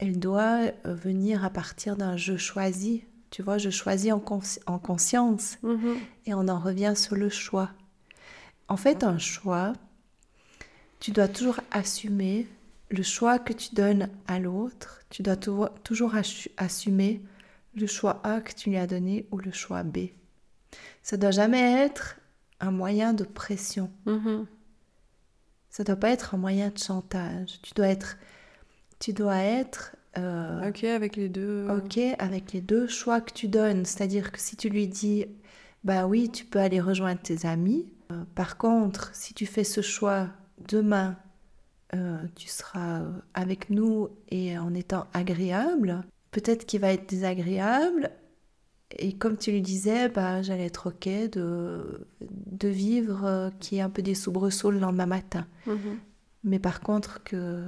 elle 0.00 0.18
doit 0.18 0.60
venir 0.84 1.44
à 1.44 1.50
partir 1.50 1.96
d'un 1.96 2.16
je 2.16 2.36
choisis. 2.36 3.00
Tu 3.30 3.42
vois, 3.42 3.58
je 3.58 3.70
choisis 3.70 4.12
en, 4.12 4.18
consci- 4.20 4.60
en 4.66 4.78
conscience. 4.78 5.58
Mhm. 5.62 5.96
Et 6.26 6.34
on 6.34 6.48
en 6.48 6.58
revient 6.58 6.94
sur 6.96 7.14
le 7.16 7.28
choix. 7.28 7.70
En 8.68 8.76
fait, 8.76 9.04
un 9.04 9.18
choix, 9.18 9.72
tu 11.00 11.10
dois 11.10 11.28
toujours 11.28 11.60
assumer 11.70 12.46
le 12.90 13.02
choix 13.02 13.38
que 13.38 13.52
tu 13.52 13.74
donnes 13.74 14.08
à 14.26 14.38
l'autre. 14.38 15.00
Tu 15.10 15.22
dois 15.22 15.36
tou- 15.36 15.66
toujours 15.84 16.14
assu- 16.14 16.50
assumer 16.56 17.20
le 17.74 17.86
choix 17.86 18.20
A 18.24 18.40
que 18.40 18.52
tu 18.52 18.70
lui 18.70 18.76
as 18.78 18.86
donné 18.86 19.26
ou 19.30 19.38
le 19.38 19.52
choix 19.52 19.82
B. 19.82 20.08
Ça 21.02 21.16
doit 21.16 21.30
jamais 21.30 21.60
être 21.84 22.16
un 22.60 22.70
moyen 22.70 23.12
de 23.12 23.24
pression. 23.24 23.90
Mhm. 24.06 24.46
Ça 25.70 25.84
doit 25.84 25.96
pas 25.96 26.10
être 26.10 26.34
un 26.34 26.38
moyen 26.38 26.70
de 26.70 26.78
chantage. 26.78 27.60
Tu 27.62 27.72
dois 27.74 27.88
être, 27.88 28.16
tu 28.98 29.12
dois 29.12 29.36
être 29.38 29.94
euh, 30.16 30.68
Ok, 30.68 30.84
avec 30.84 31.16
les 31.16 31.28
deux. 31.28 31.66
OK 31.68 31.98
avec 32.18 32.52
les 32.52 32.60
deux 32.60 32.86
choix 32.86 33.20
que 33.20 33.32
tu 33.32 33.48
donnes. 33.48 33.84
C'est-à-dire 33.84 34.32
que 34.32 34.40
si 34.40 34.56
tu 34.56 34.68
lui 34.68 34.88
dis, 34.88 35.26
bah 35.84 36.06
oui, 36.06 36.30
tu 36.30 36.44
peux 36.44 36.58
aller 36.58 36.80
rejoindre 36.80 37.20
tes 37.20 37.46
amis. 37.46 37.86
Euh, 38.10 38.24
par 38.34 38.56
contre, 38.56 39.14
si 39.14 39.34
tu 39.34 39.46
fais 39.46 39.64
ce 39.64 39.80
choix 39.80 40.28
demain, 40.66 41.16
euh, 41.94 42.18
tu 42.34 42.48
seras 42.48 43.00
euh, 43.00 43.10
avec 43.34 43.70
nous 43.70 44.08
et 44.30 44.58
en 44.58 44.74
étant 44.74 45.06
agréable. 45.14 46.02
Peut-être 46.30 46.66
qu'il 46.66 46.80
va 46.80 46.92
être 46.92 47.08
désagréable. 47.08 48.10
Et 48.98 49.14
comme 49.14 49.36
tu 49.36 49.50
lui 49.52 49.62
disais, 49.62 50.08
bah, 50.08 50.42
j'allais 50.42 50.66
être 50.66 50.88
OK 50.88 51.08
de, 51.30 52.06
de 52.20 52.68
vivre 52.68 53.24
euh, 53.24 53.50
qu'il 53.58 53.76
y 53.76 53.80
ait 53.80 53.84
un 53.84 53.90
peu 53.90 54.02
des 54.02 54.14
soubresauts 54.14 54.70
le 54.70 54.78
lendemain 54.78 55.06
matin. 55.06 55.46
Mhm. 55.66 55.98
Mais 56.44 56.58
par 56.58 56.80
contre, 56.80 57.22
que 57.22 57.64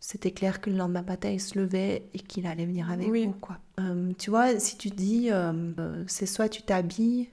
c'était 0.00 0.30
clair 0.30 0.60
que 0.60 0.70
le 0.70 0.76
lendemain 0.76 1.02
matin, 1.02 1.30
il 1.30 1.40
se 1.40 1.58
levait 1.58 2.08
et 2.14 2.18
qu'il 2.18 2.46
allait 2.46 2.66
venir 2.66 2.90
avec 2.90 3.08
Oui. 3.08 3.26
vous. 3.26 3.32
Quoi. 3.32 3.58
Euh, 3.80 4.12
tu 4.18 4.30
vois, 4.30 4.58
si 4.60 4.76
tu 4.78 4.88
dis, 4.90 5.30
euh, 5.30 5.52
euh, 5.78 6.04
c'est 6.06 6.26
soit 6.26 6.48
tu 6.48 6.62
t'habilles, 6.62 7.28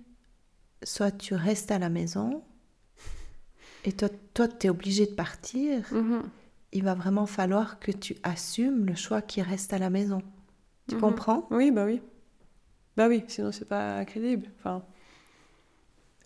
soit 0.84 1.12
tu 1.12 1.36
restes 1.36 1.71
à 1.71 1.80
la 1.80 1.89
maison, 1.89 2.43
et 3.86 3.91
toi, 3.91 4.10
toi 4.34 4.47
tu 4.47 4.67
es 4.67 4.69
obligé 4.69 5.06
de 5.06 5.13
partir, 5.13 5.86
Mhm. 5.91 6.23
il 6.71 6.84
va 6.84 6.93
vraiment 6.95 7.26
falloir 7.26 7.80
que 7.80 7.91
tu 7.91 8.15
assumes 8.23 8.86
le 8.86 8.95
choix 8.95 9.21
qui 9.21 9.41
reste 9.41 9.73
à 9.73 9.78
la 9.78 9.89
maison. 9.89 10.21
Tu 10.88 10.95
Mhm. 10.95 11.02
comprends? 11.02 11.47
Oui, 11.52 11.69
bah 11.71 11.86
oui. 11.86 12.02
Bah 12.97 13.08
oui, 13.08 13.23
sinon 13.28 13.52
c'est 13.52 13.67
pas 13.67 14.04
crédible. 14.06 14.47
Enfin, 14.60 14.84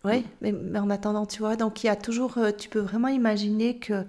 Oui, 0.03 0.25
mais, 0.41 0.51
mais 0.53 0.79
en 0.79 0.89
attendant, 0.89 1.25
tu 1.25 1.39
vois, 1.39 1.55
donc 1.57 1.83
il 1.83 1.87
y 1.87 1.89
a 1.89 1.95
toujours, 1.95 2.37
tu 2.57 2.69
peux 2.69 2.79
vraiment 2.79 3.07
imaginer 3.09 3.77
que 3.77 4.05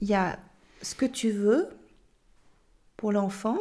il 0.00 0.08
y 0.08 0.14
a 0.14 0.38
ce 0.84 0.94
que 0.94 1.06
tu 1.06 1.30
veux 1.30 1.68
pour 2.96 3.10
l'enfant, 3.10 3.58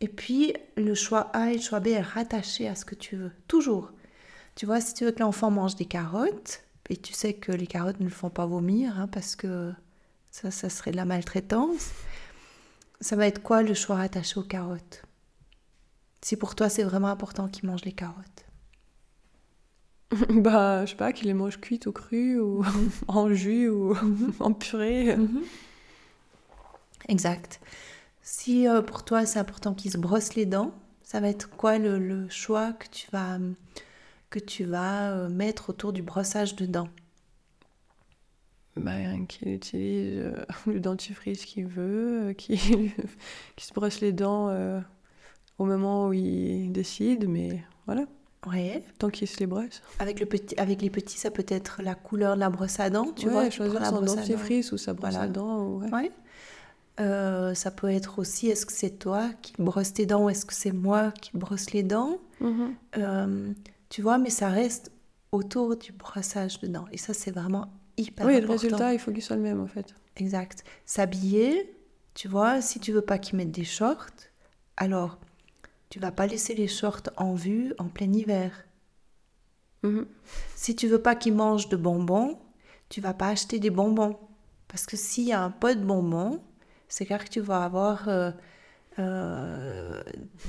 et 0.00 0.08
puis 0.08 0.54
le 0.76 0.94
choix 0.94 1.30
A 1.34 1.52
et 1.52 1.56
le 1.56 1.60
choix 1.60 1.80
B 1.80 1.88
est 1.88 2.00
rattaché 2.00 2.68
à 2.68 2.74
ce 2.74 2.84
que 2.84 2.94
tu 2.94 3.16
veux, 3.16 3.32
toujours. 3.48 3.92
Tu 4.54 4.66
vois, 4.66 4.80
si 4.80 4.94
tu 4.94 5.04
veux 5.04 5.12
que 5.12 5.20
l'enfant 5.20 5.50
mange 5.50 5.76
des 5.76 5.84
carottes, 5.84 6.64
et 6.90 6.96
tu 6.96 7.12
sais 7.12 7.34
que 7.34 7.52
les 7.52 7.66
carottes 7.66 8.00
ne 8.00 8.04
le 8.04 8.10
font 8.10 8.30
pas 8.30 8.46
vomir, 8.46 8.98
hein, 8.98 9.08
parce 9.08 9.36
que 9.36 9.72
ça, 10.30 10.50
ça 10.50 10.68
serait 10.68 10.90
de 10.90 10.96
la 10.96 11.04
maltraitance, 11.04 11.90
ça 13.00 13.16
va 13.16 13.26
être 13.26 13.42
quoi 13.42 13.62
le 13.62 13.74
choix 13.74 13.96
rattaché 13.96 14.40
aux 14.40 14.44
carottes? 14.44 15.02
Si 16.22 16.36
pour 16.36 16.54
toi 16.54 16.68
c'est 16.68 16.84
vraiment 16.84 17.08
important 17.08 17.48
qu'il 17.48 17.68
mange 17.68 17.84
les 17.84 17.92
carottes. 17.92 18.46
bah, 20.30 20.84
je 20.86 20.90
sais 20.90 20.96
pas, 20.96 21.12
qu'il 21.12 21.26
les 21.26 21.34
mange 21.34 21.60
cuites 21.60 21.86
ou 21.86 21.92
crues, 21.92 22.38
ou 22.38 22.64
en 23.08 23.32
jus, 23.32 23.68
ou 23.68 23.94
en 24.40 24.52
purée. 24.52 25.16
Exact. 27.08 27.60
Si 28.22 28.66
euh, 28.68 28.82
pour 28.82 29.04
toi 29.04 29.26
c'est 29.26 29.38
important 29.38 29.74
qu'il 29.74 29.90
se 29.90 29.98
brosse 29.98 30.34
les 30.34 30.46
dents, 30.46 30.72
ça 31.02 31.20
va 31.20 31.28
être 31.28 31.50
quoi 31.50 31.78
le, 31.78 31.98
le 31.98 32.28
choix 32.30 32.72
que 32.72 32.86
tu 32.88 33.06
vas, 33.12 33.38
que 34.30 34.38
tu 34.38 34.64
vas 34.64 35.10
euh, 35.12 35.28
mettre 35.28 35.70
autour 35.70 35.92
du 35.92 36.02
brossage 36.02 36.56
de 36.56 36.66
dents? 36.66 36.88
Bah, 38.76 38.92
qu'il 39.28 39.48
utilise 39.52 40.18
euh, 40.18 40.44
le 40.66 40.80
dentifrice 40.80 41.44
qu'il 41.44 41.66
veut, 41.66 42.30
euh, 42.30 42.32
qu'il 42.32 42.58
se 43.58 43.72
brosse 43.72 44.00
les 44.00 44.12
dents 44.12 44.48
euh, 44.48 44.80
au 45.58 45.64
moment 45.64 46.08
où 46.08 46.12
il 46.12 46.72
décide, 46.72 47.28
mais 47.28 47.62
voilà, 47.86 48.06
Ouais. 48.46 48.82
tant 48.98 49.08
qu'il 49.10 49.28
se 49.28 49.38
les 49.38 49.46
brosse. 49.46 49.80
Avec, 50.00 50.18
le 50.20 50.26
petit, 50.26 50.58
avec 50.58 50.82
les 50.82 50.90
petits, 50.90 51.16
ça 51.18 51.30
peut 51.30 51.46
être 51.48 51.80
la 51.82 51.94
couleur 51.94 52.34
de 52.34 52.40
la 52.40 52.50
brosse 52.50 52.80
à 52.80 52.90
dents, 52.90 53.12
tu 53.14 53.26
ouais, 53.26 53.32
vois. 53.32 53.48
tu 53.48 53.56
choisir 53.58 53.86
son 53.86 54.02
dentifrice 54.02 54.72
ou 54.72 54.76
sa 54.76 54.92
brosse 54.92 55.12
Voilà. 55.12 55.26
à 55.26 55.28
dents. 55.28 55.62
ou- 55.62 55.78
ouais. 55.82 55.90
Ouais. 55.92 56.12
Euh, 57.00 57.54
ça 57.54 57.70
peut 57.72 57.90
être 57.90 58.18
aussi, 58.20 58.48
est-ce 58.48 58.66
que 58.66 58.72
c'est 58.72 58.98
toi 58.98 59.30
qui 59.42 59.52
brosse 59.58 59.92
tes 59.94 60.06
dents 60.06 60.24
ou 60.24 60.30
est-ce 60.30 60.44
que 60.46 60.54
c'est 60.54 60.70
moi 60.72 61.10
qui 61.20 61.30
brosse 61.34 61.70
les 61.72 61.82
dents 61.82 62.18
Mhm. 62.40 62.74
Euh, 62.98 63.52
Tu 63.90 64.02
vois, 64.02 64.18
mais 64.18 64.30
ça 64.30 64.48
reste 64.48 64.90
autour 65.32 65.76
du 65.76 65.92
brossage 65.92 66.60
de 66.60 66.66
dents. 66.68 66.86
Et 66.92 66.98
ça, 66.98 67.14
c'est 67.14 67.30
vraiment 67.30 67.66
hyper 67.96 68.26
Oui, 68.26 68.32
le 68.34 68.38
important. 68.44 68.52
résultat, 68.52 68.92
il 68.92 68.98
faut 68.98 69.12
qu'il 69.12 69.22
soit 69.22 69.36
le 69.36 69.42
même 69.42 69.60
en 69.60 69.66
fait. 69.66 69.94
Exact. 70.16 70.64
S'habiller, 70.84 71.74
tu 72.14 72.28
vois, 72.28 72.60
si 72.60 72.78
tu 72.80 72.92
veux 72.92 73.02
pas 73.02 73.18
qu'ils 73.18 73.36
mettent 73.36 73.50
des 73.52 73.64
shorts, 73.64 74.06
alors 74.76 75.18
tu 75.90 75.98
vas 76.00 76.10
pas 76.12 76.26
laisser 76.26 76.54
les 76.54 76.68
shorts 76.68 77.02
en 77.16 77.34
vue 77.34 77.72
en 77.78 77.86
plein 77.88 78.12
hiver. 78.12 78.52
Mhm. 79.82 80.06
Si 80.56 80.74
tu 80.76 80.86
veux 80.88 81.00
pas 81.02 81.14
qu'ils 81.14 81.34
mangent 81.34 81.68
de 81.68 81.76
bonbons, 81.76 82.38
tu 82.88 83.00
vas 83.00 83.14
pas 83.14 83.28
acheter 83.28 83.58
des 83.58 83.70
bonbons. 83.70 84.16
Parce 84.68 84.86
que 84.86 84.96
s'il 84.96 85.24
y 85.24 85.32
a 85.32 85.42
un 85.42 85.50
pot 85.50 85.76
de 85.78 85.84
bonbons, 85.84 86.40
c'est 86.94 87.06
clair 87.06 87.24
que 87.24 87.28
tu 87.28 87.40
vas 87.40 87.64
avoir 87.64 88.08
euh, 88.08 88.30
euh, 89.00 90.00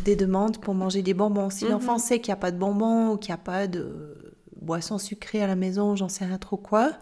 des 0.03 0.15
demandes 0.15 0.59
pour 0.59 0.75
manger 0.75 1.01
des 1.01 1.15
bonbons. 1.15 1.49
Si 1.49 1.65
Mhm. 1.65 1.71
l'enfant 1.71 1.97
sait 1.97 2.19
qu'il 2.19 2.29
n'y 2.31 2.37
a 2.37 2.41
pas 2.41 2.51
de 2.51 2.57
bonbons 2.59 3.13
ou 3.13 3.17
qu'il 3.17 3.29
n'y 3.31 3.39
a 3.39 3.43
pas 3.43 3.65
de 3.65 4.35
boisson 4.61 4.99
sucrée 4.99 5.41
à 5.41 5.47
la 5.47 5.55
maison, 5.55 5.95
j'en 5.95 6.07
sais 6.07 6.23
rien 6.23 6.37
trop 6.37 6.57
quoi, 6.57 6.93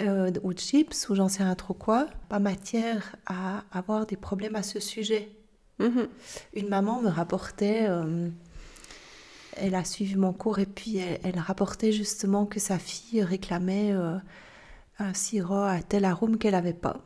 euh, 0.00 0.30
ou 0.42 0.54
chips, 0.54 1.06
ou 1.10 1.14
j'en 1.14 1.28
sais 1.28 1.42
rien 1.42 1.54
trop 1.54 1.74
quoi, 1.74 2.06
pas 2.30 2.38
matière 2.38 3.16
à 3.26 3.64
avoir 3.72 4.06
des 4.06 4.16
problèmes 4.16 4.56
à 4.56 4.62
ce 4.62 4.80
sujet. 4.80 5.28
Mhm. 5.78 6.08
Une 6.54 6.68
maman 6.70 7.02
me 7.02 7.10
rapportait, 7.10 7.86
euh, 7.90 8.30
elle 9.58 9.74
a 9.74 9.84
suivi 9.84 10.16
mon 10.16 10.32
cours 10.32 10.60
et 10.60 10.66
puis 10.66 10.96
elle, 10.96 11.20
elle 11.24 11.38
rapportait 11.38 11.92
justement 11.92 12.46
que 12.46 12.58
sa 12.58 12.78
fille 12.78 13.22
réclamait 13.22 13.92
euh, 13.92 14.16
un 14.98 15.12
sirop 15.12 15.56
à 15.64 15.82
tel 15.82 16.06
arôme 16.06 16.38
qu'elle 16.38 16.52
n'avait 16.52 16.72
pas. 16.72 17.02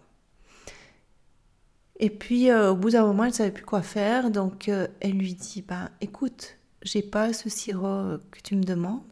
Et 1.98 2.10
puis 2.10 2.50
euh, 2.50 2.72
au 2.72 2.76
bout 2.76 2.90
d'un 2.90 3.06
moment, 3.06 3.24
elle 3.24 3.34
savait 3.34 3.50
plus 3.50 3.64
quoi 3.64 3.82
faire, 3.82 4.30
donc 4.30 4.68
euh, 4.68 4.86
elle 5.00 5.12
lui 5.12 5.34
dit 5.34 5.62
ben 5.62 5.90
écoute, 6.00 6.58
j'ai 6.82 7.02
pas 7.02 7.32
ce 7.32 7.48
sirop 7.48 8.18
que 8.30 8.40
tu 8.42 8.54
me 8.56 8.62
demandes. 8.62 9.02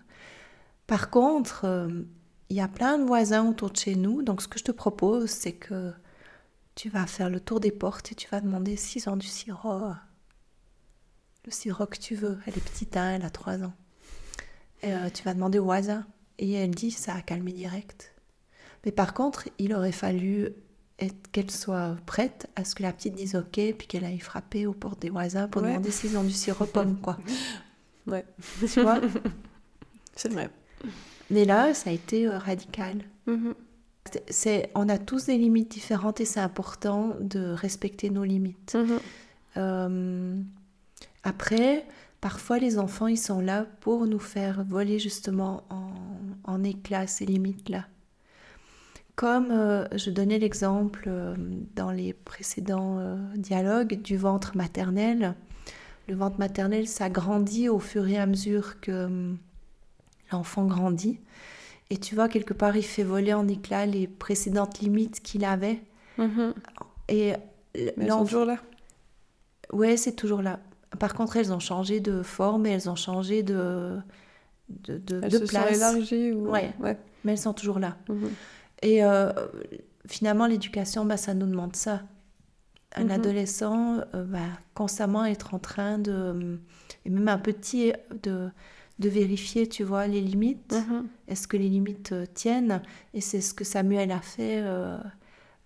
Par 0.87 1.11
contre, 1.11 1.64
euh, 1.64 1.88
il 2.51 2.57
y 2.57 2.61
a 2.61 2.68
plein 2.68 2.99
de 2.99 3.05
voisins 3.05 3.49
autour 3.49 3.70
de 3.70 3.77
chez 3.77 3.97
nous, 3.97 4.23
donc 4.23 4.42
ce 4.42 4.49
que 4.49 4.59
je 4.59 4.64
te 4.64 4.73
propose, 4.73 5.31
c'est 5.31 5.53
que 5.55 5.92
tu 6.75 6.90
vas 6.90 7.07
faire 7.07 7.31
le 7.31 7.40
tour 7.40 7.59
des 7.61 7.70
portes 7.70 8.12
et 8.12 8.14
tu 8.14 8.29
vas 8.29 8.40
demander 8.40 8.77
s'ils 8.77 9.09
ont 9.09 9.16
du 9.16 9.27
sirop. 9.27 9.92
Le 11.47 11.51
sirop 11.51 11.87
que 11.87 11.99
tu 11.99 12.14
veux. 12.14 12.38
Elle 12.47 12.57
est 12.57 12.64
petite, 12.64 12.97
hein, 12.97 13.12
elle 13.14 13.25
a 13.25 13.31
3 13.31 13.62
ans. 13.62 13.75
Et, 14.83 14.92
tu 15.12 15.23
vas 15.23 15.35
demander 15.35 15.59
au 15.59 15.64
voisin. 15.64 16.07
Et 16.38 16.53
elle 16.53 16.73
dit, 16.73 16.90
ça 16.90 17.14
a 17.14 17.23
calmé 17.23 17.53
direct. 17.53 18.12
Mais 18.85 18.92
par 18.92 19.14
contre, 19.14 19.49
il 19.59 19.73
aurait 19.73 19.92
fallu 19.92 20.51
qu'elle 21.33 21.50
soit 21.50 21.96
prête 22.07 22.48
à 22.57 22.64
ce 22.64 22.74
que 22.74 22.83
la 22.83 22.92
petite 22.92 23.14
dise 23.14 23.35
OK, 23.35 23.52
puis 23.76 23.87
qu'elle 23.88 24.04
aille 24.04 24.20
frapper 24.20 24.66
aux 24.66 24.72
portes 24.72 25.00
des 25.02 25.11
voisins 25.11 25.48
pour 25.48 25.62
Ouais. 25.62 25.70
demander 25.70 25.90
s'ils 25.90 26.16
ont 26.16 26.22
du 26.24 26.30
sirop 26.33 26.66
pomme, 26.66 26.96
quoi. 27.00 27.18
Ouais, 28.07 28.24
Tu 28.72 28.80
vois? 28.83 29.00
C'est 30.14 30.30
vrai. 30.33 30.50
Mais 31.30 31.44
là, 31.46 31.72
ça 31.74 31.88
a 31.90 31.92
été 31.94 32.26
euh, 32.28 32.38
radical. 32.38 32.98
Mhm. 33.26 33.54
C'est, 34.28 34.70
on 34.74 34.88
a 34.90 34.98
tous 34.98 35.26
des 35.26 35.38
limites 35.38 35.70
différentes 35.70 36.20
et 36.20 36.26
c'est 36.26 36.40
important 36.40 37.16
de 37.20 37.40
respecter 37.54 38.11
nos 38.11 38.22
limites. 38.24 38.74
Mhm. 38.74 38.98
Euh, 39.57 40.37
après, 41.22 41.87
parfois 42.20 42.59
les 42.59 42.78
enfants, 42.78 43.07
ils 43.07 43.16
sont 43.18 43.40
là 43.40 43.66
pour 43.80 44.07
nous 44.07 44.18
faire 44.18 44.62
voler 44.64 44.98
justement 44.98 45.64
en, 45.70 45.94
en 46.44 46.62
éclats 46.62 47.07
ces 47.07 47.24
limites-là. 47.24 47.87
Comme 49.16 49.50
euh, 49.53 49.87
je 49.96 50.11
donnais 50.11 50.38
l'exemple 50.38 51.05
euh, 51.07 51.37
dans 51.77 51.92
les 51.92 52.12
précédents 52.12 52.98
euh, 52.98 53.16
dialogues 53.37 54.00
du 54.03 54.16
ventre 54.16 54.57
maternel. 54.57 55.35
Le 56.09 56.16
ventre 56.16 56.38
maternel, 56.38 56.88
ça 56.88 57.09
grandit 57.09 57.68
au 57.68 57.79
fur 57.79 58.07
et 58.09 58.18
à 58.18 58.27
mesure 58.27 58.81
que 58.81 58.90
euh, 58.90 59.33
l'enfant 60.33 60.66
grandit. 60.66 61.20
Et 61.90 61.96
tu 61.98 62.14
vois, 62.16 62.29
quelque 62.29 62.55
part, 62.55 62.77
il 62.77 62.83
fait 62.83 63.05
voler 63.05 63.33
en 63.33 63.46
éclats 63.46 63.87
les 63.87 64.09
précédentes 64.09 64.81
limites 64.81 65.20
qu'il 65.20 65.44
avait. 65.44 65.81
Mhm. 66.18 66.53
Et 67.09 67.35
elles 67.74 68.11
sont 68.11 68.24
toujours 68.24 68.46
là. 68.46 68.57
Ouais, 69.72 69.96
c'est 69.96 70.12
toujours 70.12 70.42
là. 70.42 70.59
Par 70.98 71.14
contre, 71.14 71.37
elles 71.37 71.53
ont 71.53 71.61
changé 71.61 72.00
de 72.00 72.22
forme 72.22 72.66
et 72.66 72.70
elles 72.70 72.88
ont 72.90 72.96
changé 72.96 73.42
de, 73.42 73.96
de, 74.70 74.98
de, 74.98 75.20
Elles 75.22 75.31
de 75.31 75.38
se 75.38 75.44
place. 75.44 75.68
sont 75.68 75.74
élargies 75.74 76.33
ou... 76.33 76.48
Ouais. 76.50 76.72
ouais. 76.81 76.96
Mais 77.24 77.33
elles 77.33 77.38
sont 77.38 77.53
toujours 77.55 77.79
là. 77.79 77.96
Mhm. 78.09 78.31
Et 78.82 79.04
euh, 79.04 79.32
finalement, 80.06 80.46
l'éducation, 80.46 81.04
bah, 81.04 81.16
ça 81.16 81.34
nous 81.34 81.46
demande 81.46 81.76
ça. 81.76 82.02
Un 82.96 83.04
Mhm. 83.04 83.10
adolescent 83.10 83.98
euh, 84.14 84.24
va 84.24 84.44
constamment 84.74 85.24
être 85.24 85.54
en 85.54 85.58
train 85.58 85.98
de, 85.98 86.60
et 87.04 87.10
même 87.10 87.26
un 87.28 87.38
petit, 87.38 87.92
de, 88.22 88.48
de 89.00 89.08
vérifier, 89.08 89.68
tu 89.68 89.82
vois, 89.82 90.06
les 90.06 90.20
limites. 90.20 90.72
Mhm. 90.72 91.08
Est-ce 91.26 91.48
que 91.48 91.56
les 91.56 91.68
limites 91.68 92.12
euh, 92.12 92.24
tiennent? 92.32 92.82
Et 93.12 93.20
c'est 93.20 93.40
ce 93.40 93.52
que 93.52 93.64
Samuel 93.64 94.12
a 94.12 94.20
fait 94.20 94.60
euh, 94.62 94.96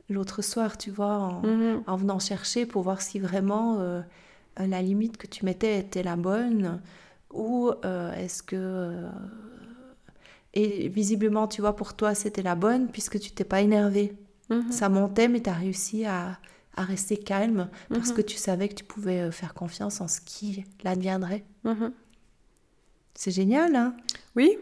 l'autre 0.09 0.41
soir, 0.43 0.79
tu 0.79 0.91
vois, 0.91 1.19
en, 1.19 1.43
Mhm. 1.43 1.83
en 1.87 1.97
venant 1.97 2.19
chercher 2.19 2.65
pour 2.65 2.83
voir 2.83 3.03
si 3.03 3.19
vraiment 3.19 3.79
la 4.59 4.83
limite 4.83 5.19
que 5.19 5.27
tu 5.27 5.45
mettais 5.45 5.79
était 5.79 6.03
la 6.03 6.17
bonne 6.17 6.81
ou 7.33 7.71
est-ce 8.17 8.43
que 8.43 9.05
et 10.55 10.89
visiblement 10.89 11.47
tu 11.49 11.61
vois 11.61 11.77
pour 11.77 11.95
toi 11.95 12.15
c'était 12.15 12.43
la 12.43 12.55
bonne 12.55 12.89
puisque 12.91 13.19
tu 13.21 13.31
t'es 13.33 13.45
pas 13.45 13.61
énervé 13.61 14.17
Mhm. 14.51 14.73
ça 14.73 14.89
montait 14.89 15.29
mais 15.29 15.43
tu 15.43 15.51
as 15.51 15.55
réussi 15.55 16.05
à, 16.07 16.39
à 16.75 16.83
rester 16.85 17.17
calme 17.19 17.69
parce 17.91 18.11
Mhm. 18.11 18.17
que 18.17 18.23
tu 18.23 18.37
savais 18.39 18.69
que 18.69 18.75
tu 18.75 18.85
pouvais 18.85 19.21
euh, 19.21 19.31
faire 19.31 19.53
confiance 19.55 20.01
en 20.01 20.09
ce 20.09 20.21
qui 20.23 20.65
l'adviendrait 20.85 21.45
Mhm. 21.65 21.93
c'est 23.15 23.31
génial 23.31 23.77
hein? 23.77 23.95
Oui. 24.37 24.57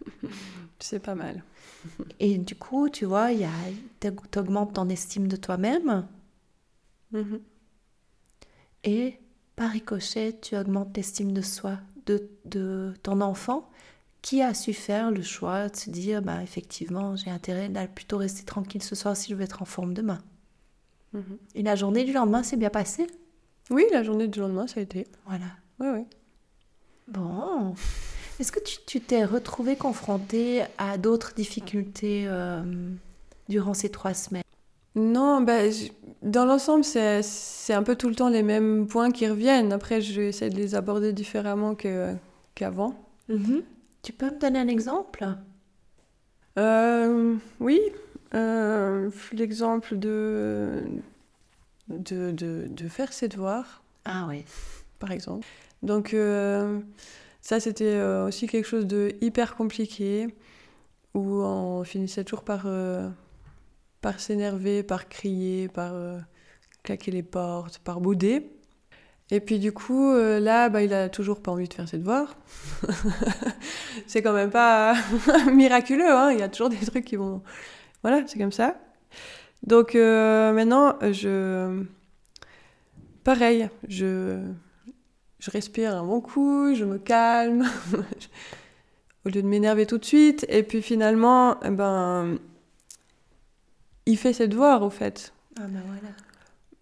c'est 0.78 0.98
pas 1.00 1.14
mal. 1.14 1.42
et 2.20 2.36
du 2.36 2.54
coup 2.54 2.88
tu 2.90 3.06
vois 3.06 3.32
il 3.32 3.40
y 3.40 3.44
a 3.44 4.10
t'augmentes 4.30 4.74
ton 4.74 4.88
estime 4.88 5.28
de 5.28 5.36
toi-même. 5.36 6.06
Et 8.84 9.18
par 9.56 9.70
ricochet, 9.70 10.38
tu 10.40 10.56
augmentes 10.56 10.96
l'estime 10.96 11.32
de 11.32 11.42
soi, 11.42 11.78
de, 12.06 12.30
de 12.46 12.94
ton 13.02 13.20
enfant, 13.20 13.69
qui 14.22 14.42
a 14.42 14.54
su 14.54 14.72
faire 14.72 15.10
le 15.10 15.22
choix 15.22 15.68
de 15.68 15.76
se 15.76 15.90
dire, 15.90 16.22
bah, 16.22 16.42
effectivement, 16.42 17.16
j'ai 17.16 17.30
intérêt 17.30 17.68
d'aller 17.68 17.88
plutôt 17.88 18.18
rester 18.18 18.44
tranquille 18.44 18.82
ce 18.82 18.94
soir 18.94 19.16
si 19.16 19.30
je 19.30 19.34
veux 19.34 19.42
être 19.42 19.62
en 19.62 19.64
forme 19.64 19.94
demain. 19.94 20.18
Mhm. 21.12 21.38
Et 21.54 21.62
la 21.62 21.76
journée 21.76 22.04
du 22.04 22.12
lendemain 22.12 22.42
s'est 22.42 22.56
bien 22.56 22.70
passée. 22.70 23.06
Oui, 23.70 23.84
la 23.92 24.02
journée 24.02 24.28
du 24.28 24.40
lendemain, 24.40 24.66
ça 24.66 24.80
a 24.80 24.82
été. 24.82 25.06
Voilà. 25.26 25.46
Oui, 25.78 25.88
oui. 25.94 26.04
Bon. 27.08 27.74
Est-ce 28.38 28.52
que 28.52 28.60
tu 28.86 29.00
t'es 29.00 29.24
retrouvé 29.24 29.76
confronté 29.76 30.62
à 30.78 30.98
d'autres 30.98 31.34
difficultés 31.34 32.24
euh, 32.26 32.62
durant 33.48 33.74
ces 33.74 33.90
trois 33.90 34.14
semaines? 34.14 34.42
Non, 34.94 35.40
bah, 35.40 35.62
dans 36.22 36.44
l'ensemble, 36.44 36.84
c'est 36.84 37.72
un 37.72 37.82
peu 37.82 37.96
tout 37.96 38.08
le 38.08 38.14
temps 38.14 38.28
les 38.28 38.42
mêmes 38.42 38.86
points 38.86 39.10
qui 39.10 39.28
reviennent. 39.28 39.72
Après, 39.72 40.00
je 40.00 40.20
vais 40.20 40.28
essayer 40.28 40.50
de 40.50 40.56
les 40.56 40.74
aborder 40.74 41.12
différemment 41.12 41.74
qu'avant. 42.54 42.94
Tu 44.02 44.12
peux 44.12 44.30
me 44.30 44.38
donner 44.38 44.58
un 44.58 44.68
exemple? 44.68 45.26
Euh, 46.58 47.36
oui, 47.60 47.80
euh, 48.34 49.10
l'exemple 49.32 49.96
de, 49.98 50.82
de, 51.88 52.30
de, 52.32 52.66
de 52.68 52.88
faire 52.88 53.12
ses 53.12 53.28
devoirs, 53.28 53.82
Ah 54.04 54.26
oui. 54.28 54.44
par 54.98 55.12
exemple. 55.12 55.46
Donc, 55.82 56.12
euh, 56.12 56.80
ça, 57.40 57.60
c'était 57.60 57.84
euh, 57.94 58.26
aussi 58.26 58.46
quelque 58.46 58.66
chose 58.66 58.86
de 58.86 59.12
hyper 59.20 59.54
compliqué, 59.54 60.34
où 61.14 61.42
on 61.42 61.84
finissait 61.84 62.24
toujours 62.24 62.44
par, 62.44 62.62
euh, 62.66 63.08
par 64.00 64.18
s'énerver, 64.20 64.82
par 64.82 65.08
crier, 65.08 65.68
par 65.68 65.94
euh, 65.94 66.18
claquer 66.82 67.10
les 67.12 67.22
portes, 67.22 67.78
par 67.78 68.00
bouder. 68.00 68.50
Et 69.32 69.40
puis 69.40 69.58
du 69.58 69.72
coup, 69.72 70.10
euh, 70.10 70.40
là, 70.40 70.68
bah, 70.68 70.82
il 70.82 70.92
a 70.92 71.08
toujours 71.08 71.40
pas 71.40 71.52
envie 71.52 71.68
de 71.68 71.74
faire 71.74 71.88
ses 71.88 71.98
devoirs. 71.98 72.36
c'est 74.06 74.22
quand 74.22 74.32
même 74.32 74.50
pas 74.50 74.94
miraculeux, 75.52 76.10
hein. 76.10 76.32
il 76.32 76.40
y 76.40 76.42
a 76.42 76.48
toujours 76.48 76.68
des 76.68 76.78
trucs 76.78 77.04
qui 77.04 77.16
vont... 77.16 77.42
Voilà, 78.02 78.26
c'est 78.26 78.38
comme 78.38 78.52
ça. 78.52 78.76
Donc 79.62 79.94
euh, 79.94 80.52
maintenant, 80.52 80.98
je... 81.12 81.84
Pareil, 83.22 83.68
je... 83.86 84.40
je 85.38 85.50
respire 85.50 85.94
un 85.94 86.04
bon 86.04 86.20
coup, 86.20 86.74
je 86.74 86.84
me 86.84 86.98
calme, 86.98 87.64
au 89.24 89.28
lieu 89.28 89.42
de 89.42 89.46
m'énerver 89.46 89.86
tout 89.86 89.98
de 89.98 90.04
suite. 90.04 90.44
Et 90.48 90.64
puis 90.64 90.82
finalement, 90.82 91.60
eh 91.62 91.70
ben, 91.70 92.38
il 94.06 94.16
fait 94.16 94.32
ses 94.32 94.48
devoirs, 94.48 94.82
au 94.82 94.90
fait. 94.90 95.32
Ah 95.56 95.66
ben 95.68 95.82
voilà. 95.86 96.14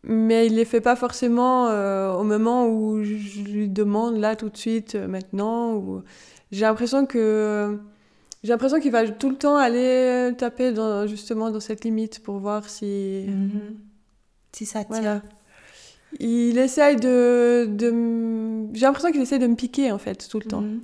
Mais 0.05 0.47
il 0.47 0.55
les 0.55 0.65
fait 0.65 0.81
pas 0.81 0.95
forcément 0.97 1.69
euh, 1.69 2.13
au 2.13 2.23
moment 2.23 2.69
où 2.69 3.03
je 3.03 3.41
lui 3.43 3.69
demande 3.69 4.17
là 4.19 4.37
tout 4.37 4.49
de 4.49 4.57
suite, 4.57 4.95
euh, 4.95 5.09
maintenant. 5.09 5.75
Ou... 5.75 6.03
J'ai 6.53 6.63
l'impression 6.63 7.05
que 7.05 7.79
j'ai 8.45 8.51
l'impression 8.51 8.79
qu'il 8.81 8.93
va 8.93 9.09
tout 9.09 9.29
le 9.29 9.37
temps 9.37 9.57
aller 9.57 10.33
taper 10.39 10.73
dans, 10.73 11.07
justement 11.09 11.51
dans 11.51 11.61
cette 11.61 11.85
limite 11.85 12.23
pour 12.23 12.39
voir 12.39 12.69
si 12.69 13.25
Mhm. 13.29 13.77
Si 14.53 14.65
ça 14.67 14.85
tient. 14.85 15.01
voilà. 15.01 15.23
Il 16.21 16.57
essaye 16.57 16.97
de, 16.97 17.67
de 17.69 17.91
j'ai 18.73 18.87
l'impression 18.87 19.11
qu'il 19.13 19.21
essaye 19.21 19.39
de 19.41 19.47
me 19.47 19.57
piquer 19.57 19.93
en 19.93 19.99
fait 19.99 20.27
tout 20.29 20.39
le 20.39 20.47
temps. 20.47 20.63
Mhm. 20.63 20.81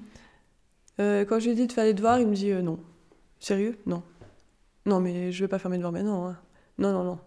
Euh, 1.00 1.24
quand 1.24 1.38
je 1.40 1.48
lui 1.48 1.55
dis 1.57 1.66
de 1.66 1.72
faire 1.72 1.85
les 1.85 1.94
devoirs, 1.94 2.18
il 2.20 2.27
me 2.27 2.35
dit 2.35 2.50
euh, 2.50 2.62
non. 2.62 2.79
Sérieux? 3.40 3.77
Non. 3.87 4.03
Non, 4.87 5.00
mais 5.00 5.33
je 5.33 5.42
vais 5.44 5.48
pas 5.48 5.59
faire 5.59 5.70
mes 5.70 5.77
devoirs 5.79 5.92
maintenant. 5.92 6.27
hein. 6.29 6.37
Non, 6.79 6.92
non, 6.92 7.05
non. 7.05 7.18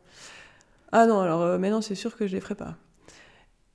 Ah 0.91 1.05
non, 1.05 1.19
alors 1.19 1.41
euh, 1.41 1.57
maintenant 1.57 1.81
c'est 1.81 1.95
sûr 1.95 2.15
que 2.15 2.27
je 2.27 2.33
les 2.35 2.41
ferai 2.41 2.55
pas. 2.55 2.75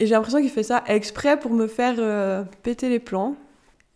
Et 0.02 0.06
j'ai 0.06 0.14
l'impression 0.14 0.40
qu'il 0.40 0.50
fait 0.50 0.64
ça 0.64 0.82
exprès 0.88 1.38
pour 1.38 1.52
me 1.52 1.68
faire 1.68 1.94
euh, 1.98 2.42
péter 2.64 2.88
les 2.88 2.98
plans. 2.98 3.36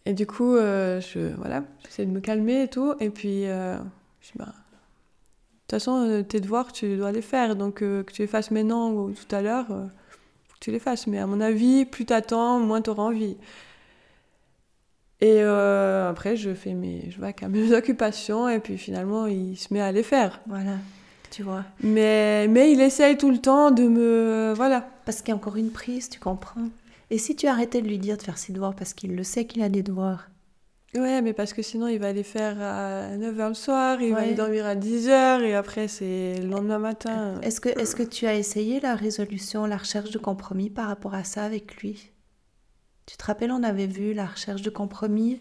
Et 0.05 0.13
du 0.13 0.25
coup, 0.25 0.55
euh, 0.55 1.01
je, 1.01 1.35
voilà, 1.35 1.65
j'essaie 1.85 2.07
de 2.07 2.13
me 2.13 2.21
calmer 2.21 2.63
et 2.63 2.69
tout. 2.69 2.95
Et 3.01 3.11
puis, 3.11 3.45
euh, 3.47 3.77
je 4.21 4.29
dis, 4.29 4.39
bah, 4.39 4.45
de 4.45 4.53
toute 4.53 5.71
façon, 5.71 6.25
tes 6.29 6.41
devoirs, 6.41 6.71
tu 6.73 6.97
dois 6.97 7.11
les 7.11 7.23
faire. 7.23 7.57
Donc, 7.57 7.79
que 7.79 8.05
tu 8.13 8.23
les 8.23 8.29
fasses 8.29 8.53
maintenant 8.53 8.93
ou 8.93 9.11
tout 9.11 9.35
à 9.35 9.43
l'heure, 9.43 9.67
tu 10.61 10.71
les 10.71 10.79
fasses. 10.79 11.09
Mais 11.09 11.19
à 11.19 11.27
mon 11.27 11.41
avis, 11.41 11.85
plus 11.85 12.05
t'attends, 12.05 12.61
moins 12.61 12.83
t'auras 12.83 13.03
envie. 13.03 13.37
Et 15.21 15.41
après, 15.43 16.37
je 16.37 16.55
fais 16.55 16.75
mes, 16.75 17.11
je 17.11 17.47
mes 17.49 17.73
occupations 17.77 18.49
et 18.49 18.61
puis 18.61 18.79
finalement, 18.79 19.27
il 19.27 19.57
se 19.57 19.75
met 19.75 19.81
à 19.81 19.91
les 19.91 20.05
faire. 20.05 20.41
Voilà, 20.47 20.77
tu 21.37 21.43
vois. 21.43 21.65
Mais, 21.83 22.49
mais 22.49 22.73
il 22.73 22.81
essaye 22.81 23.19
tout 23.19 23.31
le 23.31 23.37
temps 23.37 23.71
de 23.71 23.87
me, 23.87 24.55
voilà. 24.57 24.89
Parce 25.05 25.19
qu'il 25.19 25.29
y 25.29 25.33
a 25.33 25.37
encore 25.37 25.57
une 25.57 25.71
prise, 25.71 26.09
tu 26.09 26.19
comprends. 26.19 26.69
Et 27.11 27.19
si 27.19 27.37
tu 27.37 27.47
arrêtais 27.47 27.83
de 27.83 27.87
lui 27.87 27.99
dire 27.99 28.17
de 28.17 28.23
faire 28.23 28.39
ses 28.39 28.55
devoirs 28.55 28.75
parce 28.75 28.95
qu'il 28.95 29.15
le 29.15 29.23
sait 29.23 29.45
qu'il 29.45 29.63
a 29.63 29.69
des 29.69 29.83
devoirs? 29.83 30.31
Ouais, 30.95 31.21
mais 31.21 31.35
parce 31.35 31.53
que 31.53 31.61
sinon, 31.61 31.89
il 31.89 31.99
va 31.99 32.15
les 32.15 32.23
faire 32.23 32.57
à 32.59 33.15
9h 33.19 33.49
le 33.49 33.55
soir, 33.55 34.01
il 34.01 34.15
va 34.15 34.21
aller 34.21 34.33
dormir 34.33 34.65
à 34.65 34.75
10h 34.77 35.43
et 35.43 35.55
après, 35.55 35.89
c'est 35.89 36.41
le 36.41 36.49
lendemain 36.49 36.79
matin. 36.79 37.39
Est-ce 37.43 37.61
que, 37.61 37.69
est 37.69 37.95
que 37.95 38.03
tu 38.03 38.27
as 38.27 38.35
essayé 38.35 38.81
la 38.81 38.95
résolution, 38.95 39.67
la 39.67 39.77
recherche 39.77 40.11
de 40.11 40.19
compromis 40.19 40.71
par 40.71 40.89
rapport 40.89 41.13
à 41.13 41.23
ça 41.23 41.45
avec 41.45 41.77
lui? 41.83 42.13
Tu 43.05 43.19
te 43.19 43.25
rappelles, 43.27 43.53
on 43.53 43.63
avait 43.63 43.87
vu 43.87 44.15
la 44.15 44.25
recherche 44.25 44.63
de 44.63 44.71
compromis 44.71 45.39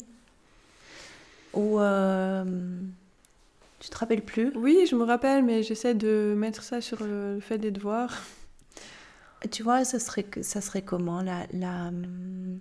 Ou. 1.53 1.79
euh, 1.79 2.43
tu 3.85 3.91
te 3.91 3.97
rappelles 3.97 4.25
plus? 4.25 4.51
Oui, 4.55 4.87
je 4.89 4.95
me 4.95 5.03
rappelle, 5.03 5.43
mais 5.43 5.61
j'essaie 5.63 5.93
de 5.93 6.33
mettre 6.35 6.63
ça 6.63 6.81
sur 6.81 7.03
le, 7.03 7.35
le 7.35 7.39
fait 7.39 7.57
des 7.59 7.71
devoirs. 7.71 8.13
Tu 9.51 9.61
vois, 9.61 9.85
ça 9.85 9.99
serait, 9.99 10.25
ça 10.41 10.59
serait 10.59 10.81
comment 10.81 11.21
la, 11.21 11.45
la, 11.53 11.89
hum, 11.89 12.59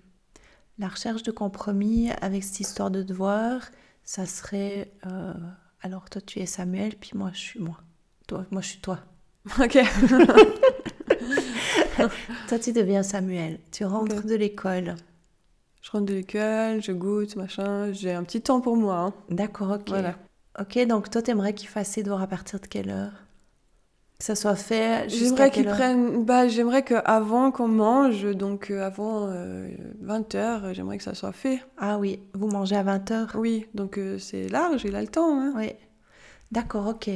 la 0.77 0.87
recherche 0.87 1.23
de 1.23 1.31
compromis 1.31 2.11
avec 2.21 2.43
cette 2.43 2.59
histoire 2.59 2.91
de 2.91 3.01
devoir? 3.01 3.61
Ça 4.03 4.25
serait. 4.27 4.91
euh, 5.07 5.33
alors, 5.81 6.09
toi, 6.11 6.21
tu 6.21 6.39
es 6.39 6.45
Samuel, 6.45 6.95
puis 6.95 7.11
moi, 7.15 7.31
je 7.33 7.39
suis 7.39 7.59
moi. 7.59 7.77
Toi, 8.27 8.45
moi, 8.51 8.61
je 8.61 8.67
suis 8.69 8.79
toi. 8.79 8.99
ok. 9.59 9.77
Toi, 12.47 12.59
tu 12.59 12.71
deviens 12.73 13.03
Samuel. 13.03 13.59
Tu 13.71 13.85
rentres 13.85 14.23
de 14.25 14.35
l'école. 14.35 14.95
Je 15.81 15.91
rentre 15.91 16.05
de 16.05 16.13
l'école, 16.13 16.81
je 16.83 16.91
goûte, 16.91 17.35
machin. 17.35 17.91
J'ai 17.93 18.11
un 18.13 18.23
petit 18.23 18.41
temps 18.41 18.59
pour 18.61 18.75
moi. 18.75 18.97
hein. 18.97 19.13
D'accord, 19.29 19.71
ok. 19.71 19.87
Voilà. 19.87 20.15
Ok, 20.59 20.79
donc 20.87 21.09
toi, 21.09 21.21
t'aimerais 21.21 21.53
qu'il 21.53 21.67
fasse 21.67 21.89
ses 21.89 22.03
devoirs 22.03 22.21
à 22.21 22.27
partir 22.27 22.59
de 22.59 22.67
quelle 22.67 22.89
heure? 22.89 23.11
Que 24.17 24.23
ça 24.23 24.35
soit 24.35 24.55
fait 24.55 25.09
J'aimerais 25.09 25.51
heure? 25.67 25.75
prennent. 25.75 26.23
Bah, 26.23 26.47
j'aimerais 26.47 26.83
qu'avant 26.83 27.51
qu'on 27.51 27.67
mange, 27.67 28.23
donc 28.33 28.71
euh, 28.71 28.81
avant 28.85 29.27
20h, 29.27 30.73
j'aimerais 30.73 30.97
que 30.97 31.03
ça 31.03 31.13
soit 31.13 31.33
fait. 31.33 31.61
Ah 31.77 31.97
oui, 31.97 32.19
vous 32.33 32.47
mangez 32.47 32.77
à 32.77 32.83
20h 32.83 33.35
Oui, 33.35 33.67
donc 33.73 33.97
euh, 33.97 34.17
c'est 34.17 34.47
large, 34.47 34.83
il 34.85 34.95
a 34.95 35.01
le 35.01 35.09
temps. 35.09 35.37
Hein. 35.37 35.53
Oui. 35.57 35.73
D'accord, 36.51 36.87
ok. 36.87 37.09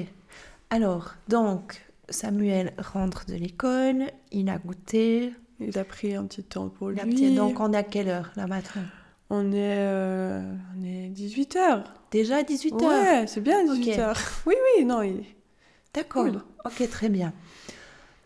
Alors, 0.69 1.13
donc, 1.29 1.81
Samuel 2.09 2.73
rentre 2.77 3.25
de 3.25 3.35
l'école, 3.35 4.07
il 4.31 4.49
a 4.49 4.57
goûté. 4.57 5.33
Il 5.61 5.77
a 5.77 5.83
pris 5.85 6.15
un 6.15 6.25
petit 6.25 6.43
temps 6.43 6.69
pour 6.69 6.91
il 6.91 6.99
a 6.99 7.05
lui. 7.05 7.35
Donc, 7.35 7.59
on 7.59 7.71
est 7.71 7.77
à 7.77 7.83
quelle 7.83 8.09
heure, 8.09 8.31
la 8.35 8.47
matin 8.47 8.81
On 9.29 9.51
est, 9.51 9.77
euh, 9.77 10.53
on 10.77 10.83
est 10.83 11.09
18h. 11.09 11.83
Déjà 12.11 12.37
à 12.37 12.41
18h 12.43 12.83
Ouais, 12.85 13.27
c'est 13.27 13.41
bien 13.41 13.61
Ok. 13.63 13.77
18h. 13.79 14.17
Oui, 14.45 14.55
oui, 14.77 14.85
non, 14.85 15.01
il... 15.01 15.23
D'accord. 15.93 16.23
Cool. 16.25 16.41
Ok, 16.65 16.87
très 16.89 17.09
bien. 17.09 17.33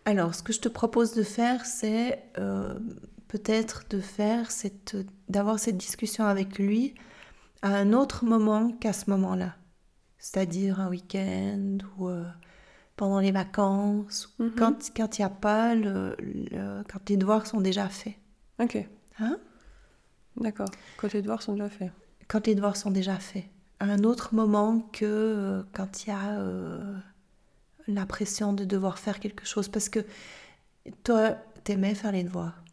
Alors, 0.05 0.35
ce 0.35 0.43
que 0.43 0.51
je 0.53 0.59
te 0.59 0.67
propose 0.69 1.13
de 1.13 1.23
faire, 1.23 1.65
c'est 1.65 2.23
euh, 2.37 2.77
peut-être 3.27 3.83
de 3.89 3.99
faire 4.01 4.51
cette, 4.51 4.95
d'avoir 5.29 5.59
cette 5.59 5.77
discussion 5.77 6.25
avec 6.25 6.57
lui 6.59 6.93
à 7.61 7.75
un 7.75 7.93
autre 7.93 8.25
moment 8.25 8.71
qu'à 8.71 8.91
ce 8.93 9.09
moment-là. 9.09 9.55
C'est-à-dire 10.17 10.79
un 10.81 10.89
week-end 10.89 11.77
ou 11.97 12.09
euh, 12.09 12.23
pendant 12.97 13.19
les 13.19 13.31
vacances, 13.31 14.33
Mhm. 14.39 14.51
quand 14.57 14.91
quand 14.95 15.17
il 15.17 15.21
n'y 15.21 15.25
a 15.25 15.29
pas 15.29 15.73
le, 15.75 16.15
le- 16.19 16.83
quand 16.91 17.09
les 17.09 17.17
devoirs 17.17 17.47
sont 17.47 17.61
déjà 17.61 17.87
faits. 17.89 18.15
Ok, 18.59 18.77
Hein? 19.19 19.37
D'accord. 20.37 20.69
Quand 20.97 21.13
les 21.13 21.21
devoirs 21.21 21.41
sont 21.41 21.53
déjà 21.53 21.69
faits. 21.69 21.91
Quand 22.27 22.45
les 22.47 22.55
devoirs 22.55 22.75
sont 22.77 22.91
déjà 22.91 23.15
faits. 23.17 23.45
À 23.83 23.85
un 23.85 24.05
autre 24.05 24.33
moment 24.33 24.79
que 24.93 25.03
euh, 25.03 25.63
quand 25.73 26.05
il 26.05 26.09
y 26.09 26.13
a 26.13 26.39
euh, 26.39 26.95
la 27.89 28.05
pression 28.05 28.53
de 28.53 28.63
devoir 28.63 28.97
faire 28.97 29.19
quelque 29.19 29.45
chose. 29.45 29.67
Parce 29.67 29.89
que 29.89 29.99
toi, 31.03 31.31
t'aimais 31.65 31.93
faire 31.93 32.13
les 32.13 32.23
devoirs? 32.23 32.63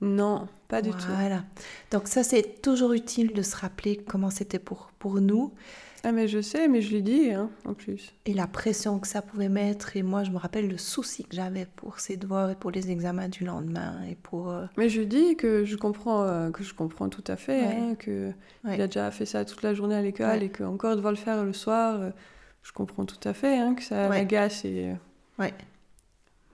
Non, 0.00 0.46
pas 0.68 0.80
du 0.80 0.90
tout. 0.90 1.08
Voilà. 1.08 1.42
Donc 1.90 2.06
ça, 2.06 2.22
c'est 2.22 2.62
toujours 2.62 2.92
utile 2.92 3.32
de 3.32 3.42
se 3.42 3.56
rappeler 3.56 3.96
comment 3.96 4.30
c'était 4.30 4.60
pour, 4.60 4.92
pour 5.00 5.20
nous 5.20 5.52
Ah, 6.02 6.12
mais 6.12 6.28
je 6.28 6.40
sais, 6.40 6.66
mais 6.66 6.80
je 6.80 6.94
lui 6.94 7.02
dis, 7.02 7.30
hein, 7.30 7.50
en 7.66 7.74
plus. 7.74 8.14
et 8.24 8.32
la 8.32 8.46
pression 8.46 8.98
que 8.98 9.06
ça 9.06 9.20
pouvait 9.20 9.50
mettre. 9.50 9.96
Et 9.98 10.02
moi, 10.02 10.24
je 10.24 10.30
me 10.30 10.38
rappelle 10.38 10.66
le 10.68 10.78
souci 10.78 11.24
que 11.24 11.36
j'avais 11.36 11.66
pour 11.76 12.00
ces 12.00 12.16
devoirs 12.16 12.48
et 12.50 12.54
pour 12.54 12.70
les 12.70 12.90
examens 12.90 13.28
du 13.28 13.44
lendemain 13.44 14.02
et 14.10 14.14
pour... 14.14 14.50
euh, 14.50 14.64
Mais 14.78 14.88
je 14.88 15.02
dis 15.02 15.36
que 15.36 15.64
je 15.66 15.76
comprends, 15.76 16.22
euh, 16.22 16.50
que 16.50 16.64
je 16.64 16.72
comprends 16.72 17.10
tout 17.10 17.24
à 17.26 17.36
fait, 17.36 17.60
Ouais. 17.66 17.76
hein, 17.76 17.94
que 17.96 18.28
Ouais. 18.64 18.76
il 18.76 18.80
a 18.80 18.86
déjà 18.86 19.10
fait 19.10 19.26
ça 19.26 19.44
toute 19.44 19.62
la 19.62 19.74
journée 19.74 19.94
à 19.94 20.00
l'école 20.02 20.26
Ouais. 20.38 20.44
et 20.46 20.48
qu'encore 20.50 20.96
devoir 20.96 21.12
le 21.12 21.18
faire 21.18 21.44
le 21.44 21.52
soir, 21.52 22.00
euh, 22.00 22.10
je 22.62 22.72
comprends 22.72 23.04
tout 23.04 23.20
à 23.28 23.34
fait, 23.34 23.58
hein, 23.58 23.74
que 23.74 23.82
ça 23.82 24.08
m'agace 24.08 24.64
et 24.64 24.94
Ouais. 25.38 25.52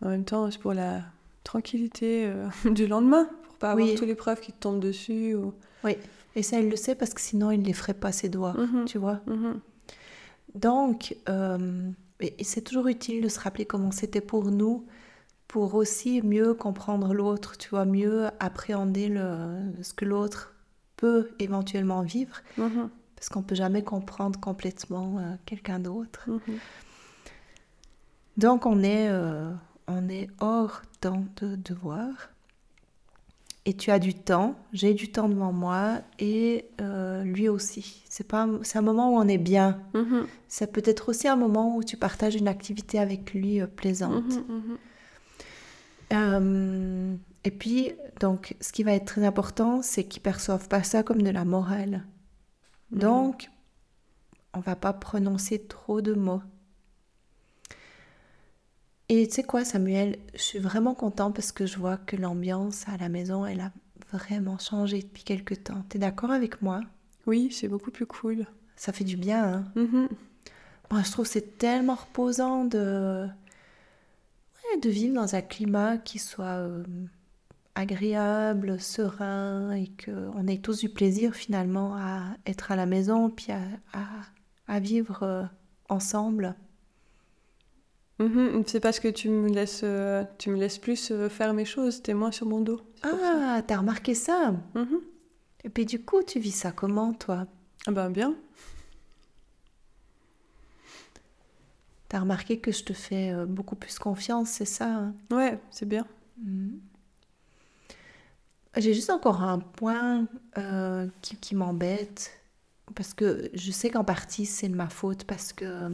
en 0.05 0.09
même 0.09 0.25
temps, 0.25 0.51
c'est 0.51 0.61
pour 0.61 0.75
la 0.75 1.03
tranquillité 1.45 2.33
du 2.65 2.89
lendemain, 2.89 3.29
pour 3.45 3.55
pas 3.59 3.71
avoir 3.71 3.87
Oui. 3.87 3.95
tous 3.95 4.05
les 4.07 4.17
preuves 4.17 4.41
qui 4.41 4.53
te 4.53 4.59
tombent 4.59 4.81
dessus. 4.81 5.35
Ou... 5.37 5.55
Et 6.37 6.43
ça, 6.43 6.61
il 6.61 6.69
le 6.69 6.77
sait 6.77 6.95
parce 6.95 7.15
que 7.15 7.21
sinon, 7.21 7.51
il 7.51 7.61
ne 7.61 7.65
les 7.65 7.73
ferait 7.73 7.95
pas, 7.95 8.13
ses 8.13 8.29
devoirs. 8.29 8.57
Mhm, 8.57 8.85
Tu 8.85 8.99
vois 8.99 9.21
mhm. 9.27 9.61
Donc, 10.55 11.17
euh, 11.29 11.91
c'est 12.43 12.63
toujours 12.63 12.87
utile 12.89 13.23
de 13.23 13.29
se 13.29 13.41
rappeler 13.41 13.65
comment 13.65 13.91
c'était 13.91 14.21
pour 14.21 14.45
nous, 14.51 14.87
pour 15.49 15.75
aussi 15.75 16.23
mieux 16.23 16.55
comprendre 16.55 17.13
l'autre, 17.15 17.57
tu 17.59 17.71
vois, 17.71 17.85
mieux 17.85 18.27
appréhender 18.41 19.09
le, 19.09 19.59
ce 19.83 19.93
que 19.95 20.05
l'autre 20.05 20.55
peut 20.97 21.31
éventuellement 21.39 22.03
vivre, 22.03 22.37
Mhm, 22.59 22.91
parce 23.17 23.29
qu'on 23.29 23.43
peut 23.43 23.55
jamais 23.55 23.83
comprendre 23.83 24.39
complètement 24.41 25.19
euh, 25.19 25.35
quelqu'un 25.47 25.79
d'autre. 25.79 26.29
Donc, 28.37 28.67
on 28.67 28.83
est, 28.83 29.09
euh, 29.09 29.51
on 29.89 30.09
est 30.09 30.29
hors 30.41 30.83
temps 31.01 31.25
de 31.41 31.57
devoir. 31.57 32.11
Et 33.69 33.75
tu 33.75 33.91
as 33.91 33.99
du 33.99 34.15
temps, 34.15 34.55
j'ai 34.73 34.95
du 34.95 35.11
temps 35.11 35.29
devant 35.29 35.53
moi, 35.53 36.01
et 36.21 36.67
euh, 36.81 37.25
lui 37.25 37.49
aussi. 37.49 38.05
C'est 38.09 38.27
pas, 38.27 38.45
un- 38.45 38.63
c'est 38.63 38.79
un 38.79 38.83
moment 38.83 39.11
où 39.13 39.17
on 39.19 39.27
est 39.27 39.39
bien. 39.39 39.83
Mhm, 39.93 40.27
Ça 40.47 40.67
peut 40.69 40.83
être 40.85 41.09
aussi 41.09 41.27
un 41.27 41.35
moment 41.35 41.77
où 41.77 41.83
tu 41.83 41.97
partages 41.97 42.37
une 42.37 42.47
activité 42.49 42.99
avec 43.01 43.35
lui 43.35 43.61
euh, 43.61 43.67
plaisante. 43.67 44.25
mhm, 44.49 44.57
mhm. 44.57 44.79
Euh, 46.13 47.17
et 47.45 47.51
puis, 47.51 47.93
donc, 48.21 48.55
ce 48.61 48.73
qui 48.73 48.83
va 48.85 48.93
être 48.93 49.05
très 49.07 49.25
important, 49.25 49.83
c'est 49.83 50.05
qu'ils 50.05 50.23
perçoivent 50.23 50.69
pas 50.69 50.83
ça 50.83 51.03
comme 51.03 51.23
de 51.23 51.31
la 51.31 51.45
morale. 51.45 52.05
Mhm. 52.93 52.99
Donc, 53.01 53.51
on 54.55 54.61
va 54.61 54.77
pas 54.77 54.93
prononcer 54.93 55.59
trop 55.59 56.01
de 56.01 56.15
mots. 56.15 56.43
Et 59.09 59.27
tu 59.29 59.35
sais 59.35 59.43
quoi, 59.45 59.65
Samuel, 59.65 60.19
je 60.35 60.43
suis 60.43 60.59
vraiment 60.59 60.95
content 60.95 61.31
parce 61.31 61.53
que 61.53 61.67
je 61.67 61.79
vois 61.79 61.97
que 61.97 62.17
l'ambiance 62.17 62.89
à 62.89 62.97
la 62.97 63.09
maison, 63.09 63.47
elle 63.47 63.61
a 63.61 63.73
vraiment 64.13 64.59
changé 64.59 65.01
depuis 65.03 65.23
quelque 65.23 65.55
temps. 65.55 65.85
T'es 65.89 65.99
d'accord 65.99 66.33
avec 66.33 66.61
moi? 66.63 66.81
Oui, 67.27 67.51
c'est 67.53 67.69
beaucoup 67.69 67.91
plus 67.91 68.07
cool. 68.07 68.47
Ça 68.77 68.93
fait 68.93 69.05
du 69.05 69.17
bien, 69.17 69.45
hein? 69.45 69.65
Mhm. 69.77 70.09
Moi, 70.91 71.03
je 71.05 71.11
trouve 71.13 71.27
que 71.27 71.33
c'est 71.33 71.59
tellement 71.59 71.95
reposant 71.97 72.65
de, 72.65 73.27
ouais, 73.27 74.81
de 74.81 74.91
vivre 74.91 75.15
dans 75.15 75.35
un 75.35 75.43
climat 75.43 75.99
qui 75.99 76.19
soit 76.19 76.45
euh, 76.59 76.83
agréable, 77.75 78.81
serein 78.81 79.73
et 79.73 79.91
qu'on 80.05 80.47
ait 80.47 80.59
tous 80.59 80.81
du 80.81 80.89
plaisir 80.89 81.35
finalement 81.35 81.97
à 81.97 82.37
être 82.47 82.73
à 82.73 82.77
la 82.77 82.87
maison 82.87 83.31
puis 83.31 83.53
à, 83.53 83.61
à- 83.93 84.23
à 84.75 84.81
vivre 84.81 85.23
euh, 85.23 85.45
ensemble. 85.89 86.55
Mhm, 88.19 88.63
C'est 88.67 88.81
parce 88.81 88.99
que 88.99 89.09
tu 89.09 89.29
me 89.29 89.49
laisses, 89.51 89.83
euh, 89.85 90.25
tu 90.39 90.51
me 90.51 90.57
laisses 90.57 90.79
plus 90.79 91.11
euh, 91.11 91.29
faire 91.29 91.53
mes 91.53 91.67
choses, 91.67 92.03
t'es 92.03 92.15
moins 92.15 92.33
sur 92.33 92.47
mon 92.47 92.61
dos. 92.61 92.81
Ah, 93.03 93.63
t'as 93.67 93.77
remarqué 93.77 94.15
ça 94.15 94.55
Mhm. 94.75 95.01
Et 95.65 95.69
puis 95.69 95.85
du 95.85 96.01
coup, 96.03 96.23
tu 96.23 96.39
vis 96.39 96.53
ça 96.53 96.73
comment 96.73 97.13
toi? 97.13 97.45
Ah 97.87 97.91
ben 97.91 98.09
bien. 98.11 98.35
T'as 102.09 102.21
remarqué 102.21 102.59
que 102.61 102.71
je 102.73 102.85
te 102.85 102.93
fais 102.93 103.33
euh, 103.33 103.47
beaucoup 103.47 103.75
plus 103.75 103.99
confiance, 103.99 104.51
c'est 104.51 104.65
ça 104.65 104.87
hein? 104.89 105.15
Ouais, 105.31 105.59
c'est 105.71 105.89
bien. 105.89 106.07
Mhm. 106.43 106.79
J'ai 108.77 108.93
juste 108.95 109.11
encore 109.11 109.43
un 109.43 109.59
point 109.59 110.27
qui, 111.23 111.37
qui 111.37 111.55
m'embête, 111.55 112.39
parce 112.95 113.15
que 113.15 113.51
je 113.55 113.71
sais 113.73 113.89
qu'en 113.91 114.05
partie 114.05 114.45
c'est 114.45 114.69
de 114.69 114.75
ma 114.77 114.91
faute, 114.91 115.25
parce 115.25 115.53
que 115.55 115.91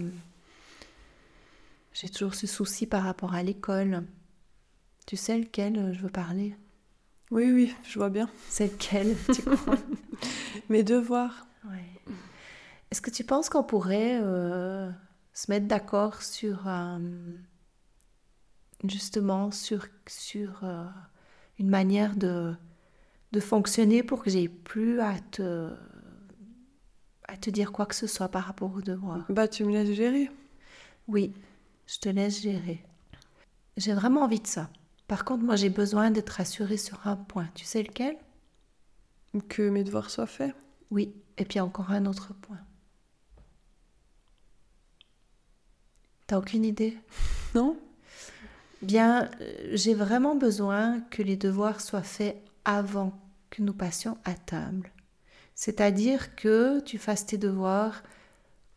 j'ai 1.92 2.08
toujours 2.08 2.34
ce 2.34 2.46
souci 2.46 2.86
par 2.86 3.04
rapport 3.04 3.34
à 3.34 3.42
l'école. 3.42 4.04
Tu 5.06 5.16
sais 5.16 5.38
lequel 5.38 5.78
euh, 5.78 5.92
je 5.92 6.00
veux 6.00 6.10
parler? 6.10 6.56
Oui, 7.30 7.50
oui, 7.50 7.74
je 7.84 7.98
vois 7.98 8.10
bien. 8.10 8.28
C'est 8.48 8.72
lequel, 8.72 9.16
tu 9.34 9.42
crois? 9.42 9.76
Mes 10.68 10.82
devoirs. 10.82 11.46
Ouais. 11.64 12.14
Est-ce 12.90 13.00
que 13.00 13.10
tu 13.10 13.24
penses 13.24 13.48
qu'on 13.48 13.64
pourrait 13.64 14.18
euh, 14.22 14.90
se 15.32 15.50
mettre 15.50 15.66
d'accord 15.66 16.22
sur 16.22 16.68
euh, 16.68 16.98
justement 18.84 19.50
sur, 19.50 19.86
sur 20.06 20.60
euh, 20.62 20.84
une 21.58 21.68
manière 21.70 22.16
de, 22.16 22.54
de 23.32 23.40
fonctionner 23.40 24.02
pour 24.02 24.22
que 24.22 24.30
j'ai 24.30 24.48
plus 24.48 25.00
à 25.00 25.18
te, 25.30 25.70
à 27.28 27.36
te 27.36 27.50
dire 27.50 27.72
quoi 27.72 27.86
que 27.86 27.94
ce 27.94 28.06
soit 28.06 28.28
par 28.28 28.44
rapport 28.44 28.74
aux 28.74 28.82
devoirs? 28.82 29.24
Bah, 29.28 29.48
tu 29.48 29.64
me 29.64 29.72
laisses 29.72 29.96
gérer. 29.96 30.30
Oui, 31.08 31.32
je 31.92 31.98
te 31.98 32.08
laisse 32.08 32.40
gérer. 32.40 32.82
J'ai 33.76 33.92
vraiment 33.92 34.22
envie 34.22 34.40
de 34.40 34.46
ça. 34.46 34.70
Par 35.08 35.26
contre, 35.26 35.44
moi, 35.44 35.56
j'ai 35.56 35.68
besoin 35.68 36.10
d'être 36.10 36.30
rassurée 36.30 36.78
sur 36.78 37.06
un 37.06 37.16
point. 37.16 37.48
Tu 37.54 37.66
sais 37.66 37.82
lequel? 37.82 38.16
Que 39.48 39.68
mes 39.68 39.84
devoirs 39.84 40.08
soient 40.08 40.26
faits. 40.26 40.54
Oui, 40.90 41.12
et 41.36 41.44
puis 41.44 41.60
encore 41.60 41.90
un 41.90 42.06
autre 42.06 42.32
point. 42.34 42.60
T'as 46.26 46.38
aucune 46.38 46.64
idée? 46.64 46.96
Non 47.54 47.78
Bien, 48.80 49.30
euh, 49.42 49.70
j'ai 49.72 49.92
vraiment 49.92 50.34
besoin 50.34 51.00
que 51.10 51.22
les 51.22 51.36
devoirs 51.36 51.82
soient 51.82 52.02
faits 52.02 52.42
avant 52.64 53.12
que 53.50 53.60
nous 53.60 53.74
passions 53.74 54.16
à 54.24 54.32
table. 54.32 54.90
C'est-à-dire 55.54 56.34
que 56.34 56.80
tu 56.80 56.96
fasses 56.96 57.26
tes 57.26 57.36
devoirs 57.36 58.02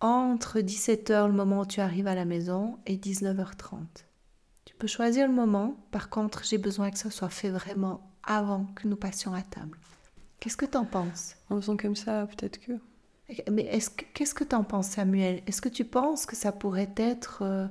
entre 0.02 0.60
17h, 0.60 1.28
le 1.28 1.34
moment 1.34 1.62
où 1.62 1.66
tu 1.66 1.80
arrives 1.80 2.08
à 2.08 2.16
la 2.16 2.26
maison, 2.26 2.78
et 2.86 2.98
19h30. 2.98 3.80
Tu 4.66 4.76
peux 4.76 4.88
choisir 4.88 5.28
le 5.28 5.34
moment, 5.34 5.78
par 5.92 6.10
contre, 6.10 6.44
j'ai 6.44 6.58
besoin 6.58 6.92
que 6.92 6.98
ça 6.98 7.10
soit 7.10 7.30
fait 7.30 7.50
vraiment 7.50 8.02
avant 8.24 8.66
que 8.76 8.88
nous 8.88 8.96
passions 8.96 9.34
à 9.34 9.42
table. 9.42 9.78
Qu'est-ce 10.40 10.58
que 10.58 10.66
tu 10.66 10.78
en 10.78 10.86
penses? 10.86 11.36
En 11.50 11.60
faisant 11.60 11.78
comme 11.78 11.96
ça, 11.96 12.28
peut-être 12.28 12.60
que. 12.60 12.74
Mais 13.50 13.64
est-ce 13.64 13.90
que, 13.90 14.06
qu'est-ce 14.14 14.36
que 14.36 14.44
tu 14.44 14.56
en 14.56 14.64
penses, 14.64 14.90
Samuel? 14.90 15.42
Est-ce 15.48 15.62
que 15.62 15.70
tu 15.70 15.86
penses 15.86 16.26
que 16.26 16.36
ça 16.36 16.52
pourrait 16.52 16.94
être 16.98 17.40
euh, 17.42 17.68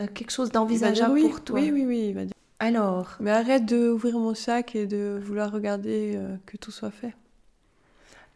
euh, 0.00 0.06
quelque 0.08 0.32
chose 0.32 0.50
d'envisageable 0.50 1.12
oui, 1.12 1.28
pour 1.28 1.44
toi? 1.44 1.60
Oui, 1.60 1.70
oui, 1.72 1.84
oui. 1.86 2.06
Il 2.08 2.14
va 2.14 2.24
dire. 2.24 2.34
Alors, 2.58 3.16
Mais 3.20 3.30
arrête 3.30 3.64
d'ouvrir 3.64 4.18
mon 4.18 4.34
sac 4.34 4.74
et 4.74 4.86
de 4.86 5.20
vouloir 5.22 5.50
regarder 5.52 6.14
euh, 6.16 6.36
que 6.46 6.56
tout 6.56 6.70
soit 6.70 6.90
fait. 6.90 7.14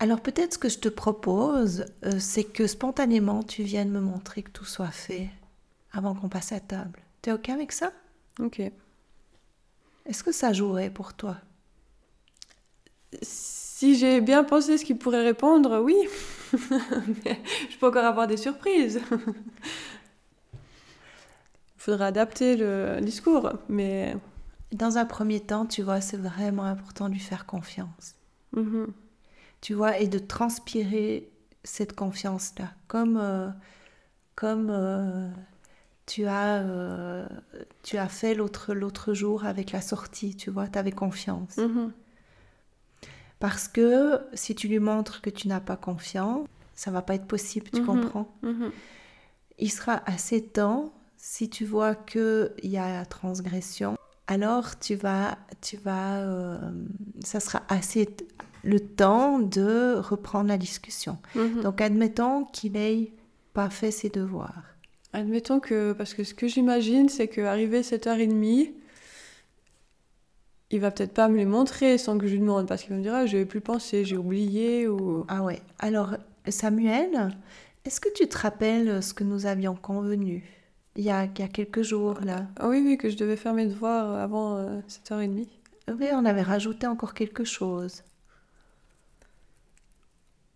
Alors 0.05 0.20
peut-être 0.20 0.52
ce 0.52 0.59
que 0.59 0.68
je 0.68 0.78
te 0.78 0.90
propose, 0.90 1.86
euh, 2.05 2.18
c'est 2.18 2.44
que 2.44 2.66
spontanément 2.66 3.42
tu 3.42 3.62
viennes 3.62 3.88
me 3.90 4.00
montrer 4.00 4.42
que 4.42 4.50
tout 4.50 4.66
soit 4.66 4.90
fait 4.90 5.30
avant 5.92 6.14
qu'on 6.14 6.28
passe 6.28 6.52
à 6.52 6.61
table. 6.61 7.00
T'es 7.22 7.32
ok 7.32 7.48
avec 7.48 7.72
ça? 7.72 7.90
Ok. 8.38 8.61
Est-ce 10.05 10.22
que 10.22 10.30
ça 10.30 10.52
jouerait 10.52 10.90
pour 10.90 11.14
toi? 11.14 11.38
Si 13.22 13.96
j'ai 13.96 14.20
bien 14.20 14.44
pensé 14.44 14.76
ce 14.76 14.84
qu'il 14.84 14.98
pourrait 14.98 15.24
répondre, 15.24 15.80
oui. 15.80 15.96
Mais 17.24 17.40
je 17.70 17.78
peux 17.78 17.86
encore 17.86 18.05
avoir 18.05 18.26
des 18.26 18.36
surprises. 18.36 19.00
Il 20.52 20.59
faudra 21.78 22.09
adapter 22.09 22.57
le 22.57 23.00
discours, 23.00 23.55
mais. 23.70 24.14
Dans 24.72 24.98
un 24.98 25.05
premier 25.07 25.40
temps, 25.40 25.66
tu 25.66 25.82
vois, 25.82 26.00
c'est 26.00 26.16
vraiment 26.16 26.64
important 26.64 27.09
de 27.09 27.14
lui 27.14 27.20
faire 27.20 27.46
confiance. 27.46 28.16
Mhm. 28.52 28.92
Tu 29.65 29.73
vois, 29.73 29.99
et 29.99 30.09
de 30.09 30.19
transpirer 30.19 31.31
cette 31.62 31.95
confiance-là, 31.95 32.73
comme, 32.87 33.17
euh, 33.17 33.49
comme 34.37 34.69
euh, 34.69 35.31
tu, 36.05 36.27
as, 36.27 36.57
euh, 36.59 37.27
tu 37.83 37.97
as 37.97 38.09
fait 38.09 38.35
l'autre, 38.35 38.75
l'autre 38.75 39.15
jour 39.15 39.47
avec 39.47 39.73
la 39.73 39.81
sortie, 39.81 40.37
tu 40.37 40.51
vois, 40.51 40.69
tu 40.69 40.79
avais 40.79 40.93
confiance. 40.93 41.57
Mhm. 41.57 41.93
Parce 43.39 43.67
que 43.67 44.21
si 44.35 44.55
tu 44.55 44.69
lui 44.69 44.81
montres 44.81 45.23
que 45.23 45.31
tu 45.31 45.49
n'as 45.49 45.61
pas 45.61 45.79
confiance, 45.79 46.47
ça 46.75 46.91
va 46.91 47.01
pas 47.01 47.15
être 47.15 47.27
possible, 47.27 47.71
tu 47.73 47.81
Mhm. 47.81 47.87
comprends 47.87 48.37
Mhm. 48.43 48.71
Il 49.59 49.73
sera 49.73 50.03
assez 50.05 50.43
temps, 50.45 50.93
si 51.17 51.49
tu 51.49 51.65
vois 51.65 51.95
qu'il 51.95 52.51
y 52.65 52.77
a 52.77 53.07
transgression, 53.07 53.97
alors 54.27 54.79
tu 54.79 54.95
vas, 54.95 55.39
tu 55.62 55.79
vas, 55.79 56.61
ça 57.25 57.41
sera 57.41 57.62
assez 57.71 58.15
le 58.65 58.81
temps 58.81 59.39
de 59.39 59.97
reprendre 59.97 60.49
la 60.49 60.59
discussion. 60.59 61.19
Mhm. 61.35 61.62
Donc 61.62 61.81
admettons 61.81 62.45
qu'il 62.45 62.77
ait 62.77 63.12
pas 63.53 63.71
fait 63.71 63.91
ses 63.91 64.09
devoirs. 64.09 64.65
Admettons 65.12 65.61
que, 65.61 65.93
parce 65.93 66.15
que 66.15 66.25
ce 66.25 66.35
que 66.35 66.49
j'imagine, 66.49 67.09
c'est 67.09 67.29
qu'arrivé 67.29 67.83
7h30, 67.83 68.73
il 70.71 70.81
va 70.81 70.91
peut-être 70.91 71.15
pas 71.15 71.29
me 71.29 71.37
les 71.37 71.45
montrer 71.45 71.99
sans 71.99 72.19
que 72.19 72.27
je 72.27 72.33
lui 72.33 72.41
demande, 72.41 72.67
parce 72.67 72.83
qu'il 72.83 72.91
va 72.91 72.97
me 72.97 73.03
dire, 73.03 73.15
ah, 73.15 73.27
je 73.27 73.45
plus 73.45 73.61
penser, 73.61 74.05
j'ai 74.05 74.17
oublié, 74.17 74.89
ou... 74.89 75.25
Ah 75.29 75.45
ouais. 75.45 75.61
Alors 75.79 76.17
Samuel, 76.49 77.31
est-ce 77.85 78.01
que 78.01 78.12
tu 78.12 78.27
te 78.27 78.37
rappelles 78.39 79.03
ce 79.03 79.15
que 79.15 79.23
nous 79.23 79.47
avions 79.47 79.77
convenu 79.77 80.43
il 80.97 81.05
y 81.05 81.11
a, 81.11 81.25
il 81.25 81.39
y 81.39 81.43
a 81.43 81.49
quelques 81.49 81.83
jours 81.83 82.21
là? 82.23 82.47
Ah 82.59 82.69
oui, 82.69 82.83
oui, 82.85 82.97
que 82.97 83.09
je 83.09 83.17
devais 83.17 83.37
faire 83.37 83.55
mes 83.55 83.67
devoirs 83.67 84.15
avant 84.15 84.57
euh, 84.57 84.81
7h30. 84.89 85.47
Oui, 85.89 86.07
on 86.12 86.25
avait 86.25 86.43
rajouté 86.43 86.87
encore 86.87 87.15
quelque 87.15 87.45
chose. 87.45 88.03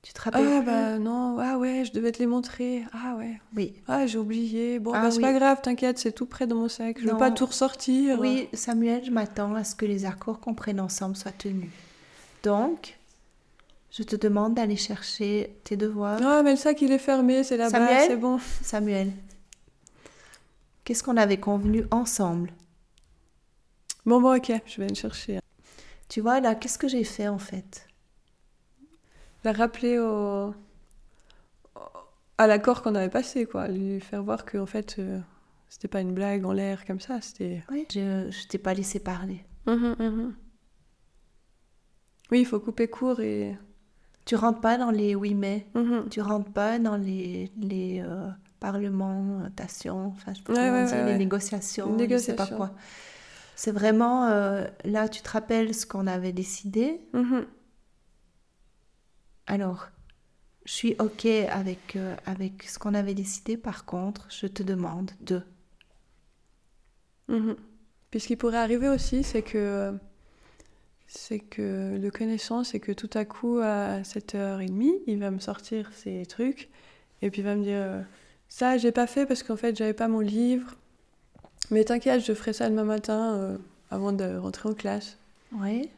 Tu 0.03 0.13
te 0.13 0.21
rappelles 0.23 0.47
Ah 0.47 0.59
plus 0.63 0.67
bah 0.67 0.99
non, 0.99 1.39
ah 1.41 1.59
ouais, 1.59 1.85
je 1.85 1.93
devais 1.93 2.13
te 2.13 2.19
les 2.21 2.27
montrer. 2.27 2.85
Ah 2.93 3.17
ouais, 3.17 3.41
Oui. 3.57 3.75
ah 3.89 4.07
j'ai 4.07 4.19
oublié. 4.19 4.79
Bon, 4.79 4.93
Ah 4.95 5.03
bah 5.03 5.11
c'est 5.11 5.17
oui. 5.19 5.23
pas 5.23 5.33
grave, 5.33 5.61
t'inquiète, 5.61 5.99
c'est 5.99 6.13
tout 6.13 6.27
près 6.27 6.47
dans 6.47 6.57
mon 6.57 6.69
sac. 6.69 6.99
Je 7.01 7.05
veux 7.07 7.13
Non. 7.13 7.19
pas 7.19 7.31
tout 7.31 7.47
ressortir. 7.47 8.19
Oui, 8.21 8.49
Samuel, 8.53 9.05
je 9.05 9.11
m'attends 9.11 9.55
à 9.55 9.65
ce 9.65 9.75
que 9.75 9.87
les 9.87 10.07
accords 10.07 10.39
qu'on 10.41 10.55
prenne 10.55 10.81
ensemble 10.81 11.17
soient 11.17 11.33
tenus. 11.33 11.71
Donc, 12.45 12.97
je 13.91 14.05
te 14.05 14.15
demande 14.15 14.55
d'aller 14.55 14.77
chercher 14.77 15.57
tes 15.65 15.77
devoirs. 15.77 16.21
Ah, 16.23 16.43
mais 16.45 16.53
le 16.53 16.57
sac 16.57 16.81
il 16.81 16.93
est 16.93 16.99
fermé, 16.99 17.43
c'est 17.43 17.57
là-bas, 17.57 18.07
c'est 18.07 18.17
bon. 18.17 18.39
Samuel, 18.63 19.13
qu'est-ce 20.85 21.03
qu'on 21.03 21.17
avait 21.17 21.39
convenu 21.41 21.85
ensemble? 21.91 22.53
Bon, 24.07 24.21
bon, 24.23 24.37
ok, 24.37 24.53
je 24.65 24.81
vais 24.81 24.89
le 24.89 24.95
chercher. 24.95 25.41
Tu 26.09 26.21
vois, 26.21 26.39
là, 26.41 26.55
qu'est-ce 26.55 26.79
que 26.79 26.89
j'ai 26.89 27.05
fait 27.05 27.29
en 27.29 27.39
fait? 27.39 27.88
La 29.49 29.55
rappeler 29.55 29.99
au... 29.99 30.53
à 32.37 32.47
l'accord 32.47 32.83
qu'on 32.83 32.95
avait 32.95 33.09
passé, 33.09 33.47
quoi. 33.47 33.67
Lui 33.69 33.99
faire 33.99 34.23
voir 34.23 34.45
que, 34.45 34.59
en 34.59 34.67
fait, 34.67 34.97
euh, 34.99 35.19
c'était 35.71 35.89
pas 35.89 36.03
une 36.03 36.13
blague 36.13 36.45
en 36.45 36.53
l'air 36.53 36.85
comme 36.85 37.01
ça, 37.01 37.23
c'était. 37.23 37.65
Oui. 37.71 37.87
Je, 37.91 38.29
je 38.31 38.47
t'ai 38.47 38.59
pas 38.59 38.75
laissé 38.75 39.01
parler. 39.01 39.43
Mhm, 39.67 39.97
mhm. 39.99 40.35
Oui, 42.31 42.41
il 42.41 42.45
faut 42.45 42.61
couper 42.61 42.89
court 42.89 43.21
et. 43.21 43.57
Tu 44.27 44.37
rentres 44.37 44.61
pas 44.61 44.77
dans 44.77 44.91
les 44.91 45.15
oui 45.15 45.33
mais. 45.35 45.67
Mhm. 45.75 46.11
Tu 46.11 46.21
rentres 46.21 46.53
pas 46.53 46.79
dans 46.79 46.97
les, 46.99 47.51
les 47.59 48.03
euh, 48.05 48.29
parlementations, 48.61 50.09
enfin, 50.09 50.35
je 50.35 50.53
Ouais, 50.53 50.59
ouais, 50.71 50.85
dire, 50.85 50.95
ouais, 50.97 51.05
les 51.07 51.13
ouais. 51.13 51.19
négociations, 51.19 51.87
je 51.87 51.91
sais 51.91 51.97
pas 51.97 52.03
Négociations. 52.45 52.57
quoi. 52.59 52.71
C'est 53.57 53.73
vraiment, 53.73 54.27
euh, 54.27 54.67
là, 54.85 55.09
tu 55.09 55.23
te 55.23 55.31
rappelles 55.31 55.75
ce 55.75 55.87
qu'on 55.87 56.07
avait 56.07 56.33
décidé. 56.33 57.01
Alors, 59.49 59.89
je 60.67 60.73
suis 60.73 60.95
OK 60.99 61.25
avec, 61.25 61.97
euh, 61.97 62.15
avec 62.27 62.63
ce 62.65 62.79
qu'on 62.79 62.95
avait 62.95 63.15
décidé. 63.15 63.57
Par 63.57 63.87
contre, 63.87 64.27
je 64.31 64.47
te 64.47 64.63
demande 64.63 65.11
de... 65.21 65.43
Mhm. 67.29 67.57
Puis 68.11 68.21
ce 68.21 68.27
qui 68.27 68.37
pourrait 68.37 68.59
arriver 68.59 68.89
aussi, 68.89 69.25
c'est 69.25 69.43
que 69.43 69.93
c'est 71.07 71.41
que 71.41 71.99
le 72.01 72.11
connaissant, 72.11 72.65
c'est 72.65 72.81
que 72.81 72.93
tout 72.93 73.11
à 73.15 73.25
coup, 73.25 73.59
à 73.59 74.03
7h30, 74.03 75.01
il 75.07 75.19
va 75.19 75.31
me 75.31 75.39
sortir 75.41 75.91
ses 75.95 76.25
trucs, 76.27 76.69
et 77.23 77.31
puis 77.31 77.41
il 77.41 77.45
va 77.45 77.57
me 77.57 77.63
dire 77.63 77.81
euh, 77.81 78.03
Ça, 78.49 78.77
j'ai 78.77 78.93
pas 78.93 79.07
fait 79.07 79.25
parce 79.27 79.43
qu'en 79.43 79.57
fait, 79.57 79.77
j'avais 79.77 79.95
pas 79.95 80.09
mon 80.09 80.21
livre, 80.21 80.75
mais 81.71 81.85
t'inquiète, 81.85 82.25
je 82.25 82.33
ferai 82.35 82.53
ça 82.53 82.69
demain 82.69 82.85
matin 82.85 83.37
euh, 83.37 83.59
avant 83.91 84.13
de 84.13 84.37
rentrer 84.37 84.69
en 84.69 84.75
classe. 84.75 85.19
Oui, 85.53 85.89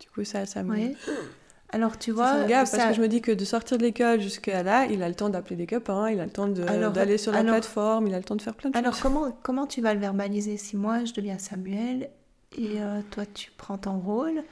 Du 0.00 0.08
coup, 0.08 0.24
ça, 0.24 0.46
ça 0.46 0.62
me. 0.62 0.94
Alors, 1.70 1.98
tu 1.98 2.12
vois, 2.12 2.48
ça- 2.48 2.78
parce 2.78 2.88
que 2.88 2.94
je 2.94 3.00
me 3.02 3.08
dis 3.08 3.20
que 3.20 3.30
de 3.30 3.44
sortir 3.44 3.76
de 3.76 3.82
l'école 3.82 4.20
jusqu'à 4.20 4.62
là, 4.62 4.86
il 4.86 5.02
a 5.02 5.08
le 5.08 5.14
temps 5.14 5.28
d'appeler 5.28 5.56
des 5.56 5.66
copains, 5.66 6.08
il 6.10 6.18
a 6.18 6.24
le 6.24 6.30
temps 6.30 6.50
Alors- 6.66 6.92
d'aller 6.92 7.18
sur 7.18 7.30
la 7.32 7.40
alors- 7.40 7.52
plateforme, 7.52 8.06
il 8.06 8.14
a 8.14 8.18
le 8.18 8.24
temps 8.24 8.36
de 8.36 8.42
faire 8.42 8.54
plein 8.54 8.70
de 8.70 8.76
alors 8.78 8.94
choses. 8.94 9.02
comment, 9.02 9.30
comment 9.42 9.66
tu 9.66 9.82
vas 9.82 9.92
le 9.92 10.00
verbaliser 10.00 10.56
si 10.56 10.76
moi, 10.76 11.04
je 11.04 11.12
deviens 11.12 11.36
Samuel 11.38 12.08
et 12.56 12.80
euh, 12.80 13.02
toi, 13.10 13.24
tu 13.26 13.50
prends 13.58 13.76
ton 13.76 13.98
rôle 13.98 14.42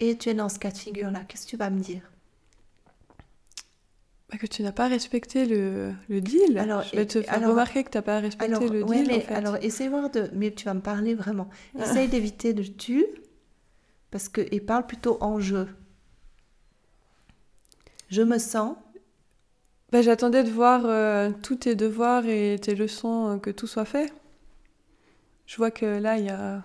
et 0.00 0.18
tu 0.18 0.28
es 0.28 0.34
dans 0.34 0.50
ce 0.50 0.58
cas 0.58 0.70
de 0.70 0.76
figure-là? 0.76 1.20
Qu'est-ce 1.26 1.46
que 1.46 1.50
tu 1.50 1.56
vas 1.56 1.70
me 1.70 1.80
dire? 1.80 2.02
Bah, 4.30 4.38
que 4.38 4.46
tu 4.46 4.62
n'as 4.62 4.72
pas 4.72 4.88
respecté 4.88 5.46
le, 5.46 5.92
le 6.08 6.20
deal. 6.20 6.58
Alors, 6.58 6.82
je 6.82 6.96
vais 6.96 7.06
te 7.06 7.18
et- 7.18 7.22
faire 7.22 7.34
alors- 7.34 7.50
remarquer 7.50 7.84
que 7.84 7.90
tu 7.90 7.96
n'as 7.96 8.02
pas 8.02 8.18
respecté 8.20 8.54
Alors, 8.54 8.70
le 8.70 8.82
ouais, 8.82 8.96
deal. 8.98 9.06
mais 9.06 9.16
en 9.16 9.20
fait. 9.20 9.34
alors 9.34 9.56
essaye 9.62 9.88
voir 9.88 10.10
de... 10.10 10.28
Mais 10.34 10.50
tu 10.50 10.64
vas 10.64 10.74
me 10.74 10.80
parler 10.80 11.14
vraiment. 11.14 11.48
Essaye 11.78 12.08
d'éviter 12.08 12.52
de 12.52 12.64
tu, 12.64 13.06
parce 14.10 14.28
que... 14.28 14.40
Et 14.50 14.60
parle 14.60 14.84
plutôt 14.86 15.16
en 15.22 15.38
je. 15.40 15.64
Je 18.08 18.22
me 18.22 18.38
sens... 18.38 18.76
Bah, 19.92 20.02
J'attendais 20.02 20.44
de 20.44 20.50
voir 20.50 20.82
euh, 20.86 21.30
tous 21.42 21.56
tes 21.56 21.74
devoirs 21.74 22.26
et 22.26 22.58
tes 22.60 22.74
leçons, 22.74 23.34
euh, 23.34 23.38
que 23.38 23.50
tout 23.50 23.66
soit 23.66 23.84
fait. 23.84 24.12
Je 25.46 25.56
vois 25.56 25.70
que 25.70 25.86
là, 25.86 26.18
il 26.18 26.24
y 26.26 26.30
a, 26.30 26.62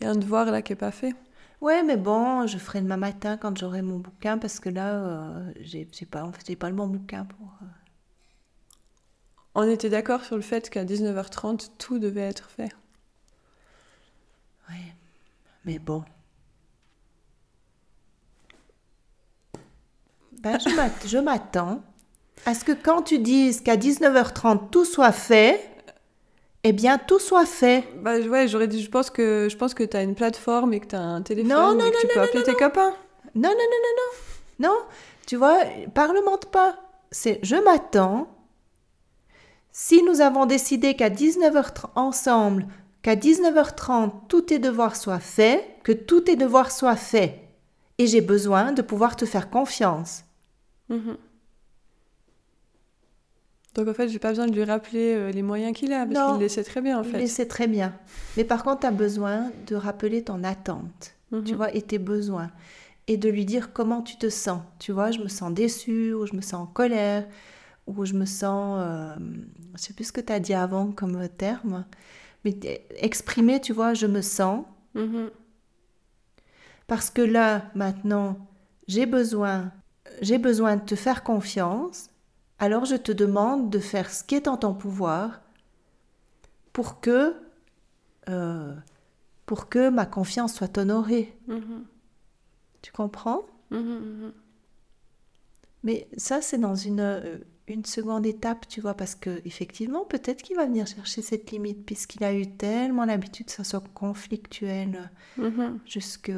il 0.00 0.04
y 0.04 0.06
a 0.06 0.10
un 0.12 0.16
devoir 0.16 0.46
là 0.46 0.62
qui 0.62 0.72
n'est 0.72 0.76
pas 0.76 0.90
fait. 0.90 1.14
Ouais, 1.60 1.82
mais 1.82 1.96
bon, 1.96 2.46
je 2.46 2.58
ferai 2.58 2.80
demain 2.80 2.96
matin 2.96 3.36
quand 3.36 3.56
j'aurai 3.58 3.82
mon 3.82 3.98
bouquin, 3.98 4.38
parce 4.38 4.60
que 4.60 4.68
là, 4.68 4.94
euh, 4.94 5.52
j'ai 5.60 5.86
pas, 6.10 6.24
en 6.24 6.32
fait, 6.32 6.56
pas 6.56 6.70
le 6.70 6.76
bon 6.76 6.86
bouquin 6.88 7.24
pour... 7.24 7.46
euh, 7.62 7.66
On 9.54 9.68
était 9.68 9.90
d'accord 9.90 10.24
sur 10.24 10.36
le 10.36 10.42
fait 10.42 10.70
qu'à 10.70 10.84
19h30, 10.84 11.72
tout 11.78 11.98
devait 11.98 12.22
être 12.22 12.48
fait. 12.50 12.70
Ouais. 14.68 14.94
Mais 15.64 15.78
bon. 15.78 16.04
Ben, 20.42 20.58
je 20.58 20.74
m'att- 20.74 21.06
je 21.06 21.18
m'attends 21.18 21.82
à 22.46 22.54
ce 22.54 22.64
que 22.64 22.72
quand 22.72 23.02
tu 23.02 23.18
dises 23.18 23.60
qu'à 23.60 23.76
19h30 23.76 24.70
tout 24.70 24.84
soit 24.84 25.12
fait, 25.12 25.60
eh 26.64 26.72
bien 26.72 26.98
tout 26.98 27.18
soit 27.18 27.46
fait. 27.46 27.84
Bah 28.02 28.18
ouais, 28.18 28.46
j'aurais 28.48 28.68
dit, 28.68 28.82
je 28.82 28.90
pense 28.90 29.10
que 29.10 29.48
je 29.50 29.56
pense 29.56 29.74
que 29.74 29.82
t'as 29.84 30.02
une 30.02 30.14
plateforme 30.14 30.72
et 30.72 30.80
que 30.80 30.86
t'as 30.86 30.98
un 31.00 31.22
téléphone 31.22 31.50
Non, 31.50 31.74
non, 31.74 31.84
et 31.86 31.90
que 31.90 32.00
tu 32.00 32.06
peux 32.14 32.20
appeler 32.20 32.42
tes 32.44 32.54
copains. 32.54 32.90
Non, 33.34 33.48
non, 33.50 33.50
non, 33.50 33.54
non, 33.54 33.94
non. 33.96 34.68
Non, 34.68 34.76
tu 35.26 35.36
vois, 35.36 35.58
parlemente 35.94 36.46
pas. 36.46 36.78
C'est 37.10 37.38
je 37.42 37.56
m'attends. 37.56 38.28
Si 39.72 40.02
nous 40.02 40.20
avons 40.20 40.46
décidé 40.46 40.94
qu'à 40.94 41.10
19h30 41.10 41.90
ensemble, 41.94 42.66
qu'à 43.02 43.14
19h30 43.16 44.10
tous 44.28 44.42
tes 44.42 44.58
devoirs 44.58 44.96
soient 44.96 45.20
faits, 45.20 45.64
que 45.84 45.92
tous 45.92 46.22
tes 46.22 46.36
devoirs 46.36 46.70
soient 46.72 46.96
faits. 46.96 47.34
Et 47.98 48.06
j'ai 48.06 48.20
besoin 48.20 48.72
de 48.72 48.82
pouvoir 48.82 49.16
te 49.16 49.24
faire 49.24 49.50
confiance. 49.50 50.22
Mhm. 50.88 51.16
Donc 53.74 53.86
en 53.88 53.94
fait, 53.94 54.08
j'ai 54.08 54.18
pas 54.18 54.30
besoin 54.30 54.46
de 54.46 54.52
lui 54.54 54.64
rappeler 54.64 55.14
euh, 55.14 55.30
les 55.30 55.42
moyens 55.42 55.76
qu'il 55.76 55.92
a, 55.92 56.04
parce 56.06 56.32
qu'il 56.32 56.40
les 56.40 56.48
sait 56.48 56.64
très 56.64 56.80
bien 56.80 56.98
en 56.98 57.02
Il 57.02 57.10
fait. 57.10 57.20
le 57.20 57.26
sait 57.26 57.46
très 57.46 57.68
bien. 57.68 57.94
Mais 58.36 58.44
par 58.44 58.64
contre, 58.64 58.80
tu 58.80 58.86
as 58.86 58.90
besoin 58.90 59.52
de 59.66 59.76
rappeler 59.76 60.24
ton 60.24 60.42
attente, 60.42 61.14
Mhm. 61.30 61.44
tu 61.44 61.54
vois, 61.54 61.72
et 61.74 61.82
tes 61.82 61.98
besoins. 61.98 62.50
Et 63.06 63.16
de 63.16 63.28
lui 63.28 63.44
dire 63.44 63.72
comment 63.72 64.02
tu 64.02 64.16
te 64.16 64.28
sens. 64.28 64.62
Tu 64.78 64.90
vois, 64.92 65.10
je 65.12 65.20
me 65.20 65.28
sens 65.28 65.52
déçue, 65.52 66.12
ou 66.12 66.26
je 66.26 66.34
me 66.34 66.40
sens 66.40 66.54
en 66.62 66.66
colère, 66.66 67.26
ou 67.86 68.04
je 68.04 68.14
me 68.14 68.24
sens... 68.24 68.78
euh, 68.82 69.14
je 69.76 69.80
sais 69.80 69.92
plus 69.94 70.04
ce 70.06 70.12
que 70.12 70.20
tu 70.20 70.32
as 70.32 70.40
dit 70.40 70.54
avant 70.54 70.90
comme 70.90 71.28
terme. 71.28 71.84
Mais 72.44 72.56
exprimer, 72.96 73.60
tu 73.60 73.72
vois, 73.72 73.94
je 73.94 74.06
me 74.06 74.22
sens. 74.22 74.64
Mhm. 74.94 75.30
Parce 76.86 77.10
que 77.10 77.22
là, 77.22 77.70
maintenant, 77.74 78.38
j'ai 78.88 79.06
besoin, 79.06 79.70
j'ai 80.22 80.38
besoin 80.38 80.76
de 80.76 80.84
te 80.84 80.94
faire 80.94 81.22
confiance. 81.22 82.10
Alors 82.58 82.84
je 82.84 82.96
te 82.96 83.12
demande 83.12 83.70
de 83.70 83.78
faire 83.78 84.10
ce 84.10 84.24
qui 84.24 84.34
est 84.34 84.48
en 84.48 84.56
ton 84.56 84.74
pouvoir 84.74 85.40
pour 86.72 87.00
que, 87.00 87.34
euh, 88.28 88.74
pour 89.46 89.68
que 89.68 89.88
ma 89.90 90.06
confiance 90.06 90.54
soit 90.54 90.78
honorée. 90.78 91.36
Mhm. 91.46 91.84
Tu 92.82 92.92
comprends? 92.92 93.42
Mhm, 93.70 93.80
mhm. 93.80 94.32
Mais 95.84 96.08
ça, 96.16 96.42
c'est 96.42 96.58
dans 96.58 96.74
une, 96.74 97.00
euh, 97.00 97.38
une 97.68 97.84
seconde 97.84 98.26
étape, 98.26 98.66
tu 98.68 98.80
vois, 98.80 98.94
parce 98.94 99.14
que 99.14 99.40
effectivement, 99.44 100.04
peut-être 100.04 100.42
qu'il 100.42 100.56
va 100.56 100.66
venir 100.66 100.86
chercher 100.86 101.22
cette 101.22 101.50
limite, 101.50 101.84
puisqu'il 101.86 102.24
a 102.24 102.34
eu 102.34 102.46
tellement 102.46 103.04
l'habitude 103.04 103.46
que 103.46 103.52
ça 103.52 103.64
soit 103.64 103.84
conflictuel. 103.94 105.10
Jusque... 105.86 106.32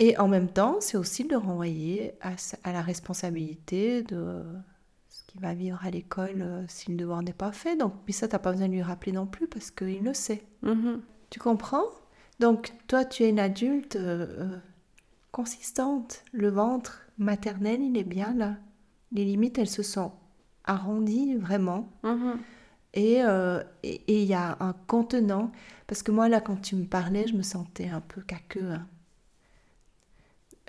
Et 0.00 0.16
en 0.18 0.26
même 0.28 0.48
temps, 0.48 0.76
c'est 0.80 0.96
aussi 0.96 1.24
de 1.24 1.28
le 1.30 1.36
renvoyer 1.36 2.14
à, 2.22 2.32
la 2.72 2.80
responsabilité 2.82 4.02
de 4.02 4.42
ce 5.08 5.22
qu'il 5.26 5.40
va 5.42 5.54
vivre 5.54 5.78
à 5.84 5.90
l'école 5.90 6.40
euh, 6.42 6.64
si 6.68 6.90
le 6.90 6.96
devoir 6.96 7.22
n'est 7.22 7.32
pas 7.34 7.52
fait. 7.52 7.76
Donc, 7.76 7.92
puis 8.04 8.14
ça, 8.14 8.26
t'as 8.26 8.38
pas 8.38 8.50
besoin 8.52 8.66
de 8.68 8.72
lui 8.72 8.82
rappeler 8.82 9.12
non 9.12 9.26
plus 9.26 9.46
parce 9.46 9.70
qu'il 9.70 10.02
le 10.02 10.14
sait. 10.14 10.42
Mhm. 10.62 11.02
Tu 11.28 11.38
comprends? 11.38 11.84
Donc, 12.40 12.72
toi, 12.88 13.04
tu 13.04 13.24
es 13.24 13.28
une 13.28 13.38
adulte 13.38 13.96
euh, 13.96 14.26
euh, 14.54 14.58
consistante. 15.32 16.22
Le 16.32 16.48
ventre 16.48 17.02
maternel, 17.18 17.80
il 17.82 17.96
est 17.98 18.04
bien 18.04 18.32
là. 18.34 18.56
Les 19.12 19.24
limites, 19.24 19.58
elles 19.58 19.68
se 19.68 19.82
sont 19.82 20.12
arrondies 20.64 21.34
vraiment. 21.36 21.90
Et 22.94 23.22
euh, 23.22 23.62
et- 23.82 24.02
et 24.08 24.22
il 24.22 24.28
y 24.28 24.34
a 24.34 24.56
un 24.60 24.72
contenant, 24.72 25.52
parce 25.86 26.02
que 26.02 26.10
moi, 26.10 26.28
là, 26.28 26.40
quand 26.40 26.56
tu 26.60 26.74
me 26.76 26.86
parlais, 26.86 27.26
je 27.28 27.34
me 27.36 27.42
sentais 27.42 27.88
un 27.88 28.00
peu 28.00 28.20
caqueux. 28.22 28.70
hein. 28.72 28.86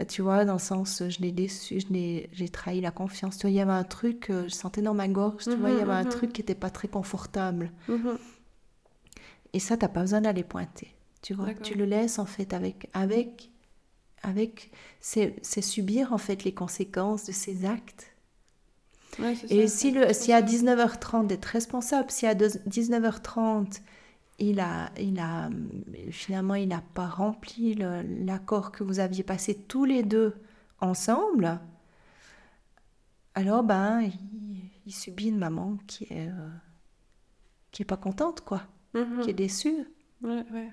Euh, 0.01 0.05
Tu 0.05 0.21
vois, 0.21 0.45
dans 0.45 0.53
le 0.53 0.59
sens, 0.59 1.03
je 1.09 1.21
l'ai 1.21 1.31
déçu, 1.31 1.79
j'ai 2.33 2.49
trahi 2.49 2.81
la 2.81 2.91
confiance. 2.91 3.37
Tu 3.37 3.41
vois, 3.43 3.51
il 3.51 3.55
y 3.55 3.61
avait 3.61 3.71
un 3.71 3.83
truc, 3.83 4.29
euh, 4.29 4.43
je 4.45 4.53
sentais 4.53 4.81
dans 4.81 4.93
ma 4.93 5.07
gorge, 5.07 5.47
tu 5.47 5.59
vois, 5.59 5.71
il 5.71 5.77
y 5.77 5.81
Mhm, 5.81 5.81
avait 5.81 5.93
un 5.93 6.05
mhm. 6.05 6.09
truc 6.09 6.33
qui 6.33 6.41
n'était 6.41 6.55
pas 6.55 6.69
très 6.69 6.87
confortable. 6.87 7.71
Mhm. 7.87 8.17
Et 9.53 9.59
ça, 9.59 9.77
t'as 9.77 9.87
pas 9.87 10.01
besoin 10.01 10.21
d'aller 10.21 10.43
pointer. 10.43 10.95
Tu 11.21 11.33
vois, 11.33 11.51
tu 11.61 11.75
le 11.75 11.85
laisses 11.85 12.19
en 12.19 12.25
fait 12.25 12.53
avec, 12.53 12.89
avec, 12.93 13.51
avec, 14.23 14.71
c'est 15.01 15.41
subir 15.61 16.13
en 16.13 16.19
fait 16.19 16.43
les 16.45 16.53
conséquences 16.53 17.25
de 17.25 17.33
ses 17.33 17.65
actes. 17.65 18.11
Ouais, 19.19 19.35
Et 19.49 19.67
ça, 19.67 19.67
si, 19.67 19.91
le, 19.91 20.13
si 20.13 20.31
à 20.33 20.41
ça. 20.41 20.41
19h30 20.41 21.27
d'être 21.27 21.45
responsable, 21.45 22.09
si 22.11 22.25
à 22.25 22.35
deux- 22.35 22.49
19h30 22.65 23.81
il 24.49 24.59
a, 24.59 24.91
il 24.99 25.19
a 25.19 25.49
finalement 26.11 26.55
il 26.55 26.67
n'a 26.69 26.81
pas 26.81 27.07
rempli 27.07 27.75
l'accord 27.75 28.71
que 28.71 28.83
vous 28.83 28.99
aviez 28.99 29.23
passé 29.23 29.55
tous 29.55 29.85
les 29.85 30.03
deux 30.03 30.35
ensemble, 30.79 31.59
alors 33.35 33.63
ben 33.63 34.01
il, 34.01 34.11
il 34.85 34.93
subit 34.93 35.27
une 35.29 35.37
maman 35.37 35.77
qui 35.87 36.05
est 36.05 36.27
euh, 36.29 36.49
qui 37.71 37.83
est 37.83 37.85
pas 37.85 37.97
contente 37.97 38.41
quoi, 38.41 38.63
Mhm. 38.93 39.21
qui 39.21 39.29
est 39.29 39.33
déçue. 39.33 39.87
Ouais, 40.21 40.43
ouais. 40.51 40.69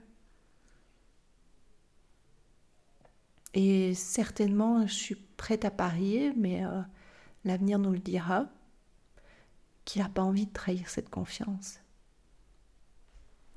Et 3.55 3.95
certainement 3.95 4.87
je 4.87 4.93
suis 4.95 5.15
prête 5.15 5.65
à 5.65 5.71
parier, 5.71 6.33
mais 6.37 6.65
euh, 6.65 6.83
l'avenir 7.45 7.79
nous 7.79 7.93
le 7.93 7.99
dira, 7.99 8.47
qu'il 9.85 10.03
n'a 10.03 10.09
pas 10.09 10.23
envie 10.23 10.47
de 10.47 10.53
trahir 10.53 10.89
cette 10.89 11.09
confiance. 11.11 11.81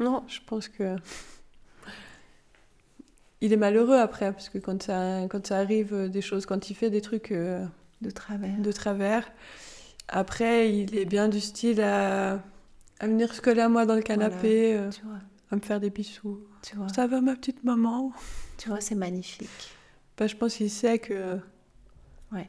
Non, 0.01 0.23
je 0.27 0.39
pense 0.45 0.67
que. 0.67 0.95
Il 3.43 3.53
est 3.53 3.57
malheureux 3.57 3.97
après, 3.97 4.31
parce 4.31 4.49
que 4.49 4.57
quand 4.59 4.83
ça, 4.83 5.21
quand 5.29 5.47
ça 5.47 5.57
arrive 5.57 5.93
euh, 5.93 6.07
des 6.09 6.21
choses, 6.21 6.45
quand 6.45 6.69
il 6.69 6.75
fait 6.75 6.89
des 6.91 7.01
trucs 7.01 7.31
euh, 7.31 7.65
De 8.01 8.11
travers. 8.11 8.55
de 8.59 8.71
travers, 8.71 9.31
après, 10.07 10.71
il 10.75 10.95
est 10.95 11.05
bien 11.05 11.27
du 11.27 11.39
style 11.39 11.81
à, 11.81 12.33
à 12.99 13.07
venir 13.07 13.33
se 13.33 13.41
coller 13.41 13.61
à 13.61 13.69
moi 13.69 13.85
dans 13.87 13.95
le 13.95 14.01
canapé, 14.03 14.75
euh, 14.75 14.89
Tu 14.91 15.01
vois, 15.03 15.17
à 15.49 15.55
me 15.55 15.61
faire 15.61 15.79
des 15.79 15.89
bisous. 15.89 16.39
tu 16.61 16.75
vois, 16.75 16.87
Ça 16.89 17.07
va, 17.07 17.19
ma 17.21 17.35
petite 17.35 17.63
maman 17.63 18.11
tu 18.57 18.69
vois, 18.69 18.79
c'est 18.79 18.93
magnifique. 18.93 19.49
Bah, 20.17 20.27
Je 20.27 20.35
pense 20.35 20.53
qu'il 20.53 20.69
sait 20.69 20.99
que. 20.99 21.39
Ouais. 22.31 22.47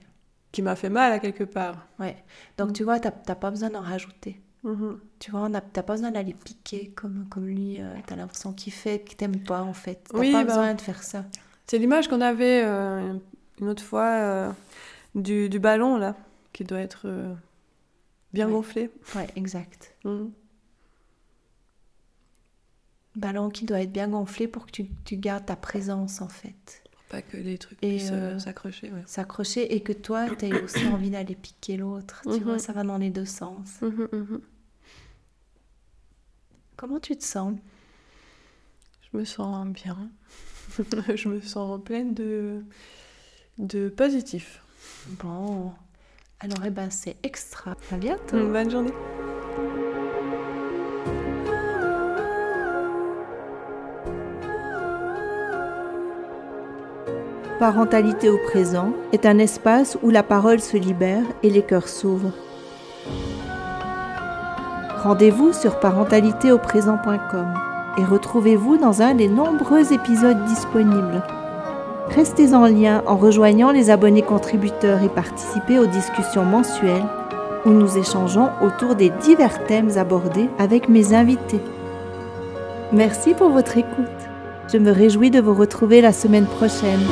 Qu'il 0.53 0.62
m'a 0.64 0.76
fait 0.76 0.90
mal 0.90 1.11
à 1.11 1.18
quelque 1.18 1.44
part. 1.44 1.86
Ouais. 1.98 2.22
Donc 2.59 2.68
Mm. 2.68 2.72
tu 2.74 2.84
vois, 2.84 3.00
t'as 3.00 3.11
pas 3.34 3.50
besoin 3.50 3.70
d'en 3.70 3.80
rajouter. 3.80 4.38
Mhm. 4.64 5.00
Tu 5.18 5.30
vois, 5.32 5.48
t'as 5.50 5.82
pas 5.82 5.94
besoin 5.94 6.10
d'aller 6.12 6.34
piquer 6.34 6.90
comme, 6.90 7.26
comme 7.28 7.46
lui. 7.46 7.80
euh, 7.80 7.94
t'as 8.06 8.16
l'impression 8.16 8.52
qu'il 8.52 8.72
fait, 8.72 9.02
qu'il 9.02 9.16
t'aime 9.16 9.38
pas 9.42 9.62
en 9.62 9.74
fait. 9.74 10.04
T'as 10.12 10.18
Oui, 10.18 10.32
pas 10.32 10.44
bah. 10.44 10.44
besoin 10.44 10.74
de 10.74 10.80
faire 10.80 11.02
ça. 11.02 11.24
C'est 11.66 11.78
l'image 11.78 12.08
qu'on 12.08 12.20
avait 12.20 12.62
euh, 12.64 13.14
une 13.60 13.68
autre 13.68 13.82
fois 13.82 14.06
euh, 14.06 14.52
du, 15.14 15.48
du 15.48 15.58
ballon, 15.58 15.96
là, 15.96 16.16
qui 16.52 16.64
doit 16.64 16.80
être 16.80 17.02
euh, 17.06 17.34
bien 18.32 18.46
Ouais. 18.46 18.52
gonflé. 18.52 18.90
Ouais, 19.16 19.28
exact. 19.36 19.94
Mhm. 20.04 20.32
Ballon 23.16 23.50
qui 23.50 23.64
doit 23.66 23.80
être 23.80 23.92
bien 23.92 24.08
gonflé 24.08 24.48
pour 24.48 24.66
que 24.66 24.70
tu, 24.70 24.86
tu 25.04 25.16
gardes 25.16 25.44
ta 25.46 25.56
présence 25.56 26.20
en 26.22 26.28
fait. 26.28 26.82
Pas 27.12 27.22
que 27.22 27.36
les 27.36 27.58
trucs 27.58 27.78
Et, 27.82 27.90
puissent 27.98 28.10
euh, 28.10 28.34
euh, 28.34 28.38
s'accrocher. 28.40 28.90
Ouais. 28.90 29.02
S'accrocher 29.06 29.74
et 29.74 29.82
que 29.82 29.92
toi, 29.92 30.28
t'aies 30.34 30.60
aussi 30.62 30.84
envie 30.88 31.10
d'aller 31.10 31.34
piquer 31.36 31.76
l'autre. 31.76 32.22
Tu 32.24 32.30
Mhm. 32.30 32.38
vois, 32.40 32.58
ça 32.58 32.72
va 32.72 32.82
dans 32.82 32.96
les 32.98 33.10
deux 33.10 33.26
sens. 33.26 33.80
Mhm, 33.82 34.08
mhm. 34.12 34.40
Comment 36.76 36.98
tu 36.98 37.14
te 37.16 37.22
sens? 37.22 37.54
Je 39.12 39.18
me 39.18 39.24
sens 39.24 39.68
bien. 39.68 40.10
je 41.14 41.28
me 41.28 41.40
sens 41.42 41.80
pleine 41.84 42.14
de, 42.14 42.64
de 43.58 43.88
positif. 43.90 44.62
Bon. 45.22 45.72
Alors, 46.40 46.64
eh 46.64 46.70
ben, 46.70 46.90
c'est 46.90 47.16
extra. 47.22 47.76
À 47.92 47.96
bientôt. 47.98 48.48
Bonne 48.50 48.70
journée. 48.70 48.92
Parentalité 57.62 58.28
au 58.28 58.38
présent 58.38 58.92
est 59.12 59.24
un 59.24 59.38
espace 59.38 59.96
où 60.02 60.10
la 60.10 60.24
parole 60.24 60.58
se 60.58 60.76
libère 60.76 61.22
et 61.44 61.48
les 61.48 61.62
cœurs 61.62 61.86
s'ouvrent. 61.86 62.32
Rendez-vous 65.04 65.52
sur 65.52 65.78
parentalitéauprésent.com 65.78 67.54
et 67.98 68.04
retrouvez-vous 68.04 68.78
dans 68.78 69.00
un 69.00 69.14
des 69.14 69.28
nombreux 69.28 69.92
épisodes 69.92 70.44
disponibles. 70.46 71.22
Restez 72.08 72.52
en 72.52 72.66
lien 72.66 73.04
en 73.06 73.16
rejoignant 73.16 73.70
les 73.70 73.90
abonnés 73.90 74.22
contributeurs 74.22 75.00
et 75.04 75.08
participez 75.08 75.78
aux 75.78 75.86
discussions 75.86 76.44
mensuelles 76.44 77.06
où 77.64 77.70
nous 77.70 77.96
échangeons 77.96 78.50
autour 78.60 78.96
des 78.96 79.10
divers 79.10 79.64
thèmes 79.66 79.96
abordés 79.98 80.50
avec 80.58 80.88
mes 80.88 81.14
invités. 81.14 81.60
Merci 82.92 83.34
pour 83.34 83.50
votre 83.50 83.78
écoute. 83.78 84.08
Je 84.72 84.78
me 84.78 84.90
réjouis 84.90 85.30
de 85.30 85.40
vous 85.40 85.54
retrouver 85.54 86.00
la 86.00 86.12
semaine 86.12 86.46
prochaine. 86.46 87.02